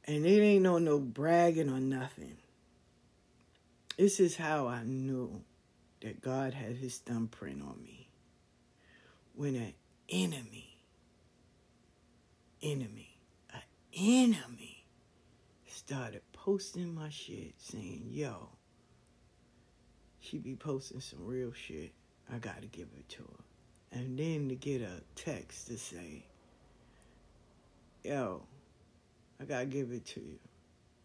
and 0.04 0.26
it 0.26 0.42
ain't 0.42 0.64
no 0.64 0.80
no 0.80 1.00
bragging 1.00 1.70
or 1.70 1.80
nothing. 1.80 2.36
This 3.98 4.20
is 4.20 4.36
how 4.36 4.68
I 4.68 4.84
knew 4.84 5.44
that 6.02 6.20
God 6.20 6.54
had 6.54 6.76
his 6.76 6.98
thumbprint 6.98 7.62
on 7.62 7.82
me. 7.82 8.10
When 9.34 9.56
an 9.56 9.74
enemy, 10.10 10.76
enemy, 12.62 13.16
an 13.54 13.62
enemy 13.98 14.84
started 15.68 16.22
posting 16.34 16.94
my 16.94 17.08
shit 17.08 17.54
saying, 17.60 18.08
yo, 18.10 18.50
she 20.24 20.38
be 20.38 20.56
posting 20.56 21.02
some 21.02 21.26
real 21.26 21.52
shit. 21.52 21.92
I 22.34 22.38
gotta 22.38 22.68
give 22.68 22.88
it 22.98 23.10
to 23.10 23.24
her 23.24 23.44
and 23.94 24.18
then 24.18 24.50
to 24.50 24.56
get 24.56 24.82
a 24.82 25.02
text 25.16 25.68
to 25.68 25.78
say, 25.78 26.26
yo, 28.04 28.42
I 29.40 29.46
gotta 29.46 29.66
give 29.66 29.92
it 29.92 30.06
to 30.08 30.20
you. 30.20 30.40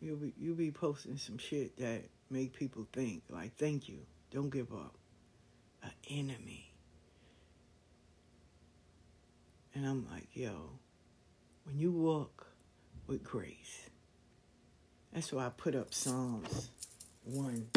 You'll 0.01 0.17
be 0.17 0.33
you 0.39 0.55
be 0.55 0.71
posting 0.71 1.17
some 1.17 1.39
shit 1.39 1.77
that 1.79 2.05
make 2.31 2.55
people 2.55 2.87
think 2.93 3.23
like, 3.29 3.57
thank 3.57 3.89
you, 3.89 3.99
don't 4.31 4.51
give 4.51 4.73
up. 4.73 4.95
An 5.83 5.91
enemy. 6.11 6.73
And 9.75 9.87
I'm 9.87 10.07
like, 10.11 10.29
yo, 10.33 10.71
when 11.65 11.79
you 11.79 11.93
walk 11.93 12.47
with 13.07 13.23
grace, 13.23 13.91
that's 15.13 15.33
why 15.33 15.47
I 15.47 15.51
put 15.51 15.75
up 15.75 15.95
Psalms 15.95 16.71
1. 17.25 17.69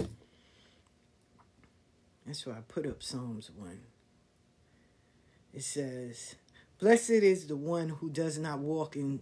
That's 2.32 2.46
why 2.46 2.54
I 2.54 2.62
put 2.66 2.88
up 2.88 3.04
Psalms 3.04 3.52
1 3.54 3.78
it 5.54 5.64
says, 5.64 6.36
Blessed 6.80 7.10
is 7.10 7.48
the 7.48 7.58
one 7.58 7.90
who 7.90 8.10
does 8.10 8.38
not 8.38 8.60
walk 8.60 8.96
in 8.96 9.20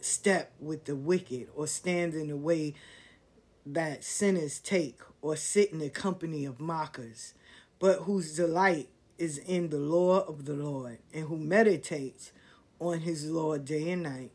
step 0.00 0.52
with 0.58 0.86
the 0.86 0.96
wicked, 0.96 1.48
or 1.54 1.66
stand 1.66 2.14
in 2.14 2.28
the 2.28 2.36
way 2.38 2.72
that 3.66 4.04
sinners 4.04 4.58
take, 4.58 5.02
or 5.20 5.36
sit 5.36 5.70
in 5.70 5.80
the 5.80 5.90
company 5.90 6.46
of 6.46 6.58
mockers, 6.58 7.34
but 7.78 8.04
whose 8.04 8.34
delight 8.34 8.88
is 9.18 9.36
in 9.36 9.68
the 9.68 9.76
law 9.76 10.20
of 10.20 10.46
the 10.46 10.54
Lord, 10.54 11.00
and 11.12 11.26
who 11.26 11.36
meditates 11.36 12.32
on 12.78 13.00
his 13.00 13.26
law 13.26 13.58
day 13.58 13.90
and 13.90 14.04
night. 14.04 14.32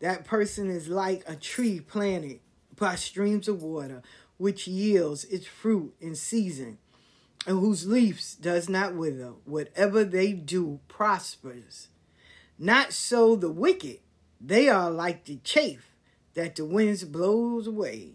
That 0.00 0.26
person 0.26 0.68
is 0.68 0.88
like 0.88 1.22
a 1.26 1.34
tree 1.34 1.80
planted 1.80 2.40
by 2.76 2.96
streams 2.96 3.48
of 3.48 3.62
water, 3.62 4.02
which 4.36 4.68
yields 4.68 5.24
its 5.24 5.46
fruit 5.46 5.94
in 5.98 6.14
season 6.14 6.76
and 7.46 7.60
whose 7.60 7.86
leaves 7.86 8.34
does 8.34 8.68
not 8.68 8.94
wither. 8.94 9.32
Whatever 9.44 10.04
they 10.04 10.32
do 10.32 10.80
prospers. 10.88 11.88
Not 12.58 12.92
so 12.92 13.36
the 13.36 13.50
wicked. 13.50 13.98
They 14.40 14.68
are 14.68 14.90
like 14.90 15.24
the 15.24 15.36
chaff 15.44 15.90
that 16.34 16.56
the 16.56 16.64
winds 16.64 17.04
blows 17.04 17.66
away. 17.66 18.12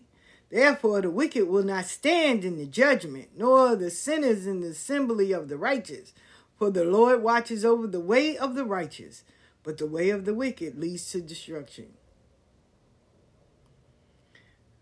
Therefore 0.49 1.01
the 1.01 1.11
wicked 1.11 1.47
will 1.47 1.63
not 1.63 1.85
stand 1.85 2.43
in 2.43 2.57
the 2.57 2.65
judgment, 2.65 3.29
nor 3.37 3.75
the 3.75 3.91
sinners 3.91 4.47
in 4.47 4.61
the 4.61 4.69
assembly 4.69 5.31
of 5.31 5.47
the 5.47 5.57
righteous. 5.57 6.13
For 6.57 6.71
the 6.71 6.83
Lord 6.83 7.21
watches 7.21 7.63
over 7.63 7.87
the 7.87 7.99
way 7.99 8.37
of 8.37 8.55
the 8.55 8.65
righteous, 8.65 9.23
but 9.63 9.77
the 9.77 9.87
way 9.87 10.09
of 10.09 10.25
the 10.25 10.33
wicked 10.33 10.77
leads 10.77 11.09
to 11.11 11.21
destruction. 11.21 11.93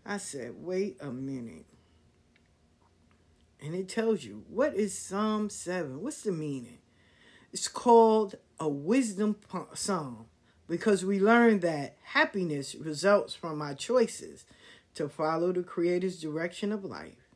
I 0.04 0.16
said, 0.16 0.54
wait 0.56 0.96
a 1.00 1.12
minute 1.12 1.66
and 3.62 3.74
it 3.74 3.88
tells 3.88 4.24
you 4.24 4.44
what 4.48 4.74
is 4.74 4.96
Psalm 4.96 5.50
7? 5.50 6.02
What's 6.02 6.22
the 6.22 6.32
meaning? 6.32 6.78
It's 7.52 7.68
called 7.68 8.36
a 8.60 8.68
wisdom 8.68 9.36
psalm 9.74 10.26
because 10.68 11.04
we 11.04 11.18
learn 11.18 11.60
that 11.60 11.96
happiness 12.02 12.74
results 12.74 13.34
from 13.34 13.62
our 13.62 13.74
choices 13.74 14.44
to 14.94 15.08
follow 15.08 15.52
the 15.52 15.62
Creator's 15.62 16.20
direction 16.20 16.72
of 16.72 16.84
life. 16.84 17.28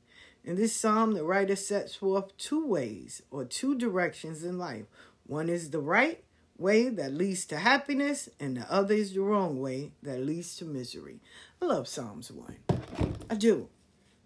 In 0.44 0.56
this 0.56 0.74
psalm, 0.74 1.12
the 1.12 1.24
writer 1.24 1.56
sets 1.56 1.94
forth 1.94 2.36
two 2.36 2.66
ways 2.66 3.22
or 3.30 3.44
two 3.44 3.76
directions 3.76 4.42
in 4.42 4.58
life. 4.58 4.86
One 5.26 5.48
is 5.48 5.70
the 5.70 5.78
right 5.78 6.22
way 6.58 6.88
that 6.88 7.14
leads 7.14 7.44
to 7.46 7.58
happiness, 7.58 8.28
and 8.40 8.56
the 8.56 8.72
other 8.72 8.94
is 8.94 9.14
the 9.14 9.20
wrong 9.20 9.60
way 9.60 9.92
that 10.02 10.18
leads 10.18 10.56
to 10.56 10.64
misery. 10.64 11.20
I 11.60 11.66
love 11.66 11.86
Psalms 11.86 12.30
1. 12.30 12.56
I 13.30 13.34
do. 13.36 13.68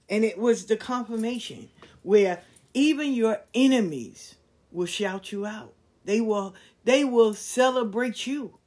And 0.08 0.24
it 0.24 0.38
was 0.38 0.66
the 0.66 0.76
confirmation 0.76 1.68
where 2.02 2.42
even 2.74 3.12
your 3.12 3.40
enemies 3.54 4.36
will 4.70 4.86
shout 4.86 5.32
you 5.32 5.46
out. 5.46 5.72
They 6.04 6.20
will 6.20 6.54
they 6.84 7.04
will 7.04 7.34
celebrate 7.34 8.26
you. 8.26 8.58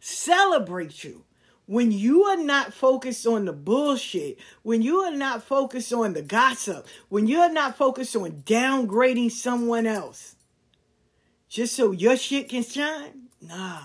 Celebrate 0.00 1.04
you. 1.04 1.24
When 1.66 1.92
you 1.92 2.24
are 2.24 2.36
not 2.36 2.72
focused 2.72 3.26
on 3.26 3.44
the 3.44 3.52
bullshit, 3.52 4.38
when 4.62 4.82
you 4.82 4.98
are 4.98 5.14
not 5.14 5.44
focused 5.44 5.92
on 5.92 6.12
the 6.12 6.22
gossip, 6.22 6.86
when 7.08 7.26
you're 7.26 7.52
not 7.52 7.76
focused 7.76 8.16
on 8.16 8.42
downgrading 8.44 9.30
someone 9.30 9.86
else, 9.86 10.34
just 11.48 11.76
so 11.76 11.92
your 11.92 12.16
shit 12.16 12.48
can 12.48 12.64
shine, 12.64 13.28
nah. 13.40 13.82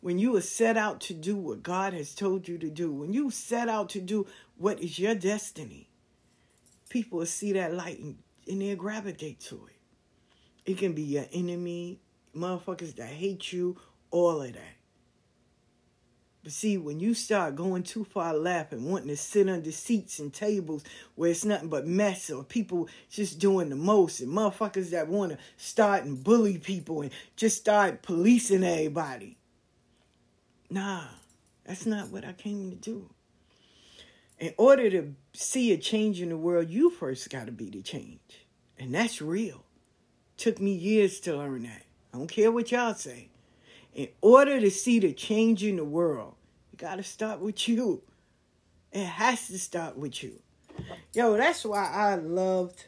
When 0.00 0.18
you 0.18 0.36
are 0.36 0.42
set 0.42 0.76
out 0.76 1.00
to 1.02 1.14
do 1.14 1.36
what 1.36 1.62
God 1.62 1.94
has 1.94 2.14
told 2.14 2.46
you 2.46 2.58
to 2.58 2.68
do, 2.68 2.92
when 2.92 3.14
you 3.14 3.30
set 3.30 3.68
out 3.68 3.88
to 3.90 4.00
do 4.00 4.26
what 4.56 4.80
is 4.80 4.98
your 4.98 5.14
destiny, 5.14 5.88
people 6.88 7.18
will 7.18 7.26
see 7.26 7.52
that 7.52 7.74
light 7.74 7.98
and, 7.98 8.18
and 8.48 8.60
they'll 8.60 8.76
gravitate 8.76 9.40
to 9.40 9.66
it. 9.66 10.70
It 10.70 10.78
can 10.78 10.92
be 10.92 11.02
your 11.02 11.26
enemy, 11.32 11.98
motherfuckers 12.34 12.96
that 12.96 13.08
hate 13.08 13.52
you, 13.52 13.76
all 14.10 14.42
of 14.42 14.52
that. 14.52 14.76
But 16.42 16.52
see, 16.52 16.76
when 16.76 17.00
you 17.00 17.14
start 17.14 17.56
going 17.56 17.84
too 17.84 18.04
far 18.04 18.34
left 18.34 18.72
and 18.74 18.84
wanting 18.84 19.08
to 19.08 19.16
sit 19.16 19.48
under 19.48 19.72
seats 19.72 20.18
and 20.18 20.32
tables 20.32 20.84
where 21.14 21.30
it's 21.30 21.44
nothing 21.44 21.70
but 21.70 21.86
mess 21.86 22.30
or 22.30 22.44
people 22.44 22.88
just 23.10 23.38
doing 23.38 23.70
the 23.70 23.76
most 23.76 24.20
and 24.20 24.30
motherfuckers 24.30 24.90
that 24.90 25.08
want 25.08 25.32
to 25.32 25.38
start 25.56 26.04
and 26.04 26.22
bully 26.22 26.58
people 26.58 27.00
and 27.00 27.10
just 27.34 27.56
start 27.56 28.02
policing 28.02 28.62
everybody. 28.62 29.38
Nah, 30.68 31.04
that's 31.64 31.86
not 31.86 32.10
what 32.10 32.26
I 32.26 32.34
came 32.34 32.70
to 32.70 32.76
do. 32.76 33.13
In 34.38 34.52
order 34.58 34.90
to 34.90 35.14
see 35.32 35.72
a 35.72 35.76
change 35.76 36.20
in 36.20 36.28
the 36.28 36.36
world, 36.36 36.68
you 36.68 36.90
first 36.90 37.30
got 37.30 37.46
to 37.46 37.52
be 37.52 37.70
the 37.70 37.82
change. 37.82 38.20
And 38.78 38.94
that's 38.94 39.22
real. 39.22 39.64
Took 40.36 40.60
me 40.60 40.72
years 40.72 41.20
to 41.20 41.36
learn 41.36 41.62
that. 41.62 41.84
I 42.12 42.18
don't 42.18 42.26
care 42.26 42.50
what 42.50 42.72
y'all 42.72 42.94
say. 42.94 43.28
In 43.94 44.08
order 44.20 44.60
to 44.60 44.70
see 44.70 44.98
the 44.98 45.12
change 45.12 45.62
in 45.62 45.76
the 45.76 45.84
world, 45.84 46.34
you 46.72 46.78
got 46.78 46.96
to 46.96 47.04
start 47.04 47.40
with 47.40 47.68
you. 47.68 48.02
It 48.92 49.06
has 49.06 49.46
to 49.48 49.58
start 49.58 49.96
with 49.96 50.22
you. 50.22 50.40
Yo, 51.12 51.36
that's 51.36 51.64
why 51.64 51.88
I 51.92 52.16
loved, 52.16 52.86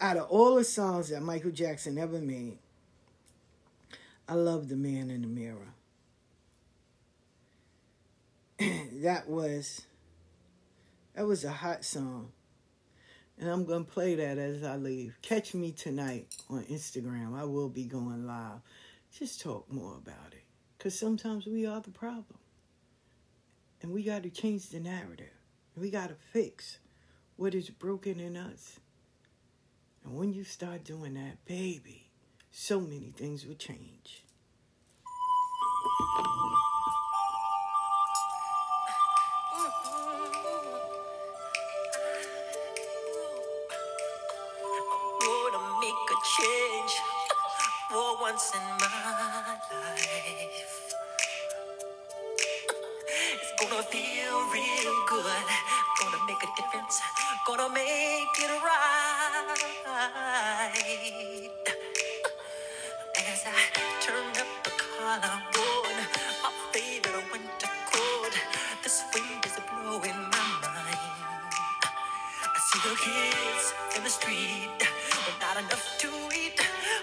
out 0.00 0.16
of 0.16 0.28
all 0.30 0.54
the 0.54 0.64
songs 0.64 1.10
that 1.10 1.22
Michael 1.22 1.50
Jackson 1.50 1.98
ever 1.98 2.18
made, 2.18 2.58
I 4.26 4.34
love 4.34 4.68
The 4.68 4.76
Man 4.76 5.10
in 5.10 5.22
the 5.22 5.28
Mirror. 5.28 5.68
that 9.02 9.28
was 9.28 9.82
that 11.18 11.26
was 11.26 11.42
a 11.42 11.50
hot 11.50 11.84
song. 11.84 12.30
And 13.40 13.50
I'm 13.50 13.64
going 13.64 13.84
to 13.84 13.90
play 13.90 14.14
that 14.14 14.38
as 14.38 14.62
I 14.62 14.76
leave. 14.76 15.18
Catch 15.20 15.52
me 15.52 15.72
tonight 15.72 16.28
on 16.48 16.62
Instagram. 16.66 17.36
I 17.36 17.42
will 17.42 17.68
be 17.68 17.86
going 17.86 18.24
live. 18.24 18.60
Just 19.10 19.40
talk 19.40 19.68
more 19.68 19.96
about 19.96 20.30
it. 20.30 20.44
Because 20.76 20.96
sometimes 20.96 21.44
we 21.44 21.66
are 21.66 21.80
the 21.80 21.90
problem. 21.90 22.38
And 23.82 23.90
we 23.90 24.04
got 24.04 24.22
to 24.22 24.30
change 24.30 24.68
the 24.68 24.78
narrative. 24.78 25.26
We 25.76 25.90
got 25.90 26.10
to 26.10 26.14
fix 26.32 26.78
what 27.34 27.52
is 27.52 27.68
broken 27.68 28.20
in 28.20 28.36
us. 28.36 28.78
And 30.04 30.14
when 30.14 30.32
you 30.32 30.44
start 30.44 30.84
doing 30.84 31.14
that, 31.14 31.44
baby, 31.46 32.10
so 32.52 32.78
many 32.78 33.12
things 33.16 33.44
will 33.44 33.56
change. 33.56 34.22
Make 45.88 46.10
a 46.16 46.18
change 46.36 46.94
for 47.90 48.20
once 48.20 48.52
in 48.54 48.66
my 48.80 49.56
life. 49.72 50.94
It's 53.34 53.52
gonna 53.60 53.82
feel 53.84 54.36
real 54.52 54.94
good. 55.08 55.46
Gonna 56.00 56.22
make 56.28 56.42
a 56.44 56.50
difference. 56.58 57.00
Gonna 57.46 57.70
make 57.70 58.36
it 58.46 58.52
right. 58.68 59.64
As 63.32 63.44
I 63.46 63.60
turn 64.04 64.28
up 64.42 64.50
the 64.64 64.72
collar 64.82 65.36
on 65.66 65.96
my 66.44 66.52
favorite 66.72 67.26
winter 67.32 67.72
coat, 67.92 68.34
this 68.84 69.04
wind 69.14 69.42
is 69.46 69.56
blowing 69.70 70.20
my 70.34 70.46
mind. 70.62 71.00
I 72.56 72.58
see 72.68 72.80
the 72.88 72.96
kids 72.96 73.74
in 73.96 74.04
the 74.04 74.10
street, 74.10 74.87
not 75.40 75.56
enough 75.58 75.98
to 76.00 76.08
eat. 76.32 76.58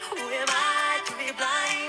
Who 0.09 0.17
am 0.17 0.49
I 0.49 0.99
to 1.07 1.13
be 1.21 1.29
blind, 1.37 1.84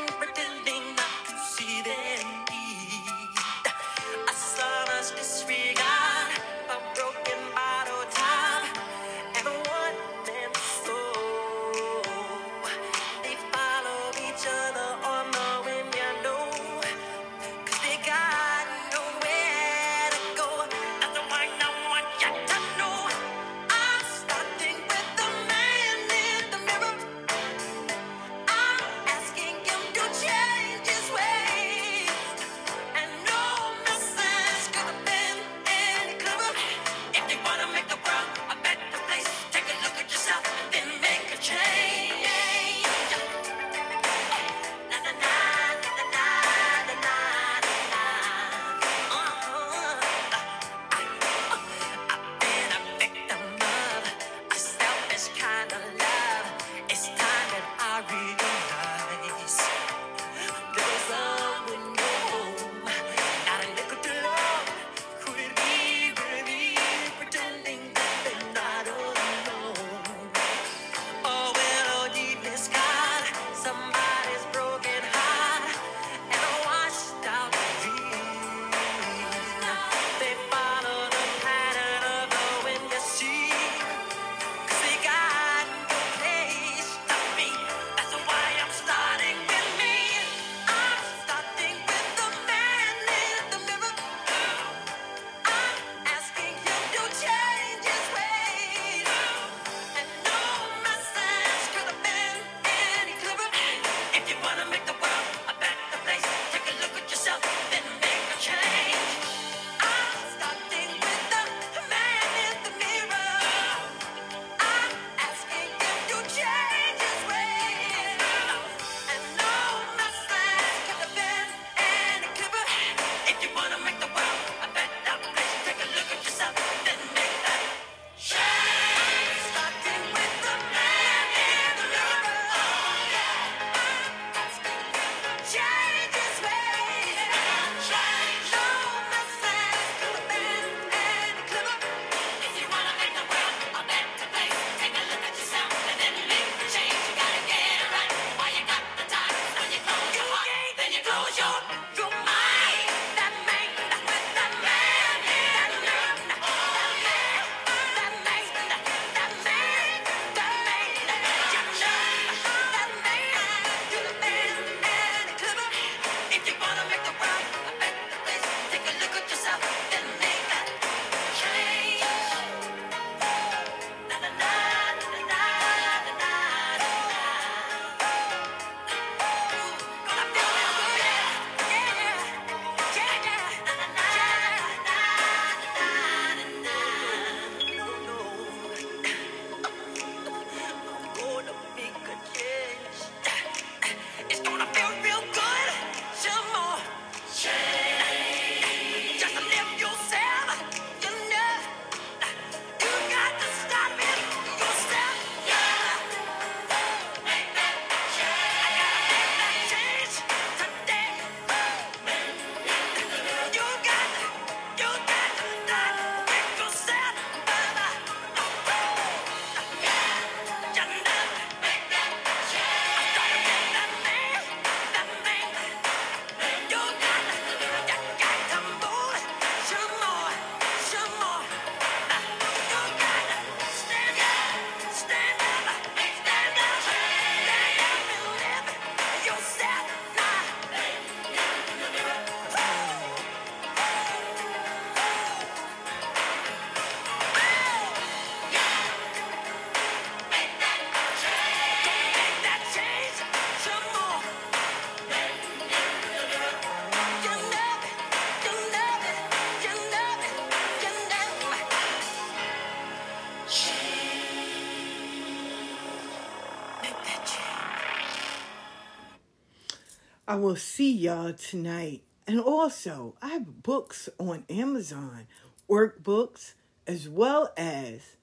I 270.28 270.34
will 270.34 270.56
see 270.56 270.90
y'all 270.92 271.32
tonight. 271.34 272.02
And 272.26 272.40
also, 272.40 273.14
I 273.22 273.28
have 273.28 273.62
books 273.62 274.08
on 274.18 274.44
Amazon, 274.48 275.28
workbooks, 275.70 276.54
as 276.84 277.08
well 277.08 277.52
as 277.56 278.16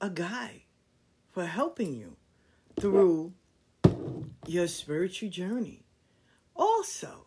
a 0.00 0.08
guide 0.08 0.62
for 1.30 1.44
helping 1.44 1.94
you 1.94 2.16
through 2.80 3.34
your 4.46 4.68
spiritual 4.68 5.28
journey. 5.28 5.84
Also, 6.56 7.26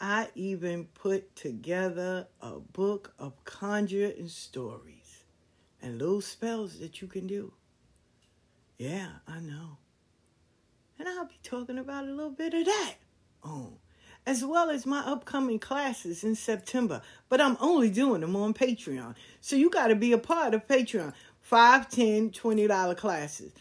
I 0.00 0.28
even 0.34 0.86
put 0.86 1.36
together 1.36 2.26
a 2.40 2.58
book 2.58 3.14
of 3.20 3.44
conjure 3.44 4.12
and 4.18 4.28
stories 4.28 5.22
and 5.80 5.98
little 5.98 6.20
spells 6.20 6.80
that 6.80 7.00
you 7.00 7.06
can 7.06 7.28
do. 7.28 7.52
Yeah, 8.78 9.10
I 9.28 9.38
know. 9.38 9.78
And 10.98 11.08
I'll 11.08 11.26
be 11.26 11.38
talking 11.44 11.78
about 11.78 12.04
a 12.04 12.10
little 12.10 12.30
bit 12.30 12.52
of 12.52 12.64
that. 12.64 12.94
Oh, 13.44 13.72
as 14.26 14.44
well 14.44 14.70
as 14.70 14.86
my 14.86 15.00
upcoming 15.00 15.58
classes 15.58 16.22
in 16.22 16.34
September. 16.34 17.02
But 17.28 17.40
I'm 17.40 17.56
only 17.60 17.90
doing 17.90 18.20
them 18.20 18.36
on 18.36 18.54
Patreon. 18.54 19.14
So 19.40 19.56
you 19.56 19.68
got 19.68 19.88
to 19.88 19.96
be 19.96 20.12
a 20.12 20.18
part 20.18 20.54
of 20.54 20.66
Patreon. 20.66 21.12
Five, 21.40 21.90
ten, 21.90 22.30
twenty 22.30 22.66
dollar 22.66 22.94
classes. 22.94 23.52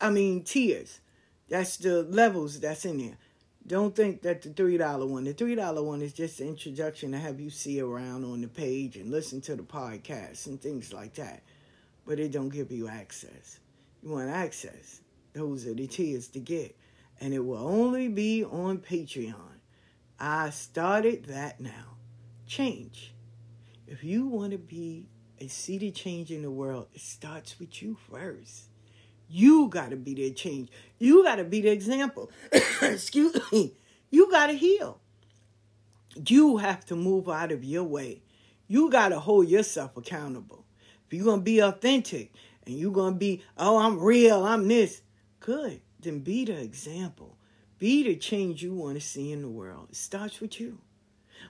I 0.00 0.10
mean 0.10 0.42
tiers. 0.42 1.00
That's 1.48 1.76
the 1.76 2.02
levels 2.02 2.60
that's 2.60 2.84
in 2.84 2.98
there. 2.98 3.16
Don't 3.66 3.94
think 3.94 4.22
that 4.22 4.42
the 4.42 4.50
three 4.50 4.76
dollar 4.76 5.06
one. 5.06 5.24
The 5.24 5.32
three 5.32 5.54
dollar 5.54 5.82
one 5.82 6.02
is 6.02 6.12
just 6.12 6.40
an 6.40 6.48
introduction 6.48 7.12
to 7.12 7.18
have 7.18 7.38
you 7.38 7.50
see 7.50 7.80
around 7.80 8.24
on 8.24 8.40
the 8.40 8.48
page 8.48 8.96
and 8.96 9.10
listen 9.10 9.40
to 9.42 9.56
the 9.56 9.62
podcast 9.62 10.46
and 10.46 10.60
things 10.60 10.92
like 10.92 11.14
that. 11.14 11.42
But 12.06 12.18
it 12.18 12.32
don't 12.32 12.48
give 12.48 12.72
you 12.72 12.88
access. 12.88 13.60
You 14.02 14.10
want 14.10 14.30
access. 14.30 15.00
Those 15.34 15.66
are 15.66 15.74
the 15.74 15.86
tiers 15.86 16.28
to 16.28 16.40
get. 16.40 16.74
And 17.20 17.34
it 17.34 17.40
will 17.40 17.58
only 17.58 18.08
be 18.08 18.44
on 18.44 18.78
Patreon. 18.78 19.34
I 20.20 20.50
started 20.50 21.26
that 21.26 21.60
now. 21.60 21.96
Change. 22.46 23.14
If 23.86 24.04
you 24.04 24.26
want 24.26 24.52
to 24.52 24.58
be 24.58 25.08
a 25.40 25.48
seed 25.48 25.82
of 25.82 25.94
change 25.94 26.30
in 26.30 26.42
the 26.42 26.50
world, 26.50 26.88
it 26.94 27.00
starts 27.00 27.58
with 27.58 27.82
you 27.82 27.96
first. 28.10 28.68
You 29.28 29.68
got 29.68 29.90
to 29.90 29.96
be 29.96 30.14
the 30.14 30.30
change. 30.32 30.70
You 30.98 31.22
got 31.22 31.36
to 31.36 31.44
be 31.44 31.60
the 31.60 31.70
example. 31.70 32.30
Excuse 32.82 33.36
me. 33.52 33.74
You 34.10 34.30
got 34.30 34.46
to 34.48 34.54
heal. 34.54 35.00
You 36.26 36.56
have 36.56 36.84
to 36.86 36.96
move 36.96 37.28
out 37.28 37.52
of 37.52 37.62
your 37.62 37.84
way. 37.84 38.22
You 38.66 38.90
got 38.90 39.10
to 39.10 39.20
hold 39.20 39.48
yourself 39.48 39.96
accountable. 39.96 40.64
If 41.06 41.14
you're 41.14 41.24
going 41.24 41.40
to 41.40 41.44
be 41.44 41.60
authentic 41.60 42.32
and 42.66 42.76
you're 42.76 42.92
going 42.92 43.14
to 43.14 43.18
be, 43.18 43.42
oh, 43.56 43.78
I'm 43.78 43.98
real, 43.98 44.44
I'm 44.44 44.68
this, 44.68 45.02
good. 45.40 45.80
Then 46.00 46.20
be 46.20 46.44
the 46.44 46.60
example. 46.60 47.36
Be 47.78 48.02
the 48.02 48.16
change 48.16 48.62
you 48.62 48.74
want 48.74 48.94
to 48.94 49.00
see 49.00 49.32
in 49.32 49.42
the 49.42 49.48
world. 49.48 49.88
It 49.90 49.96
starts 49.96 50.40
with 50.40 50.60
you. 50.60 50.78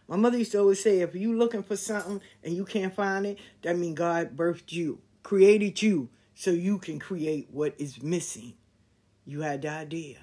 My 0.07 0.17
mother 0.17 0.39
used 0.39 0.53
to 0.53 0.59
always 0.59 0.83
say, 0.83 1.01
if 1.01 1.15
you're 1.15 1.37
looking 1.37 1.63
for 1.63 1.77
something 1.77 2.21
and 2.45 2.55
you 2.55 2.65
can't 2.65 2.95
find 2.95 3.27
it, 3.27 3.39
that 3.63 3.79
means 3.79 3.97
God 3.99 4.37
birthed 4.37 4.73
you, 4.73 5.01
created 5.23 5.81
you 5.81 6.11
so 6.35 6.51
you 6.51 6.79
can 6.79 6.99
create 6.99 7.49
what 7.51 7.75
is 7.79 8.03
missing. 8.03 8.55
You 9.25 9.41
had 9.41 9.63
the 9.63 9.69
idea, 9.69 10.19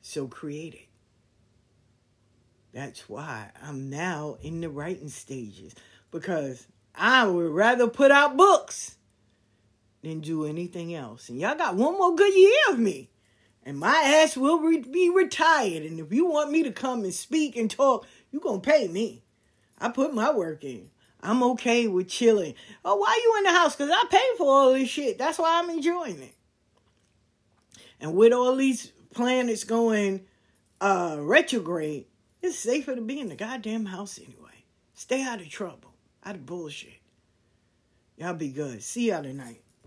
so 0.00 0.26
create 0.26 0.74
it. 0.74 0.88
That's 2.72 3.08
why 3.08 3.50
I'm 3.62 3.88
now 3.88 4.36
in 4.42 4.60
the 4.60 4.68
writing 4.68 5.08
stages 5.08 5.74
because 6.10 6.66
I 6.94 7.26
would 7.26 7.50
rather 7.50 7.88
put 7.88 8.10
out 8.10 8.36
books 8.36 8.96
than 10.02 10.20
do 10.20 10.44
anything 10.44 10.94
else. 10.94 11.28
And 11.28 11.40
y'all 11.40 11.56
got 11.56 11.74
one 11.74 11.94
more 11.94 12.14
good 12.14 12.34
year 12.34 12.58
of 12.70 12.78
me. 12.78 13.10
And 13.66 13.80
my 13.80 13.96
ass 14.22 14.36
will 14.36 14.60
re- 14.60 14.78
be 14.78 15.10
retired. 15.10 15.82
And 15.82 15.98
if 15.98 16.12
you 16.12 16.24
want 16.24 16.52
me 16.52 16.62
to 16.62 16.70
come 16.70 17.02
and 17.02 17.12
speak 17.12 17.56
and 17.56 17.68
talk, 17.68 18.06
you're 18.30 18.40
going 18.40 18.60
to 18.60 18.70
pay 18.70 18.86
me. 18.86 19.24
I 19.76 19.88
put 19.88 20.14
my 20.14 20.32
work 20.32 20.62
in. 20.62 20.88
I'm 21.20 21.42
okay 21.42 21.88
with 21.88 22.08
chilling. 22.08 22.54
Oh, 22.84 22.94
why 22.94 23.20
you 23.24 23.38
in 23.38 23.42
the 23.42 23.58
house? 23.58 23.74
Because 23.74 23.90
I 23.90 24.04
pay 24.08 24.22
for 24.38 24.46
all 24.46 24.72
this 24.72 24.88
shit. 24.88 25.18
That's 25.18 25.40
why 25.40 25.58
I'm 25.58 25.68
enjoying 25.68 26.22
it. 26.22 26.34
And 28.00 28.14
with 28.14 28.32
all 28.32 28.54
these 28.54 28.92
planets 29.12 29.64
going 29.64 30.26
uh, 30.80 31.16
retrograde, 31.18 32.06
it's 32.42 32.56
safer 32.56 32.94
to 32.94 33.00
be 33.00 33.18
in 33.18 33.28
the 33.28 33.34
goddamn 33.34 33.86
house 33.86 34.18
anyway. 34.18 34.64
Stay 34.94 35.24
out 35.24 35.40
of 35.40 35.48
trouble, 35.48 35.92
out 36.24 36.36
of 36.36 36.46
bullshit. 36.46 37.00
Y'all 38.16 38.34
be 38.34 38.50
good. 38.50 38.80
See 38.84 39.08
y'all 39.08 39.24
tonight. 39.24 39.62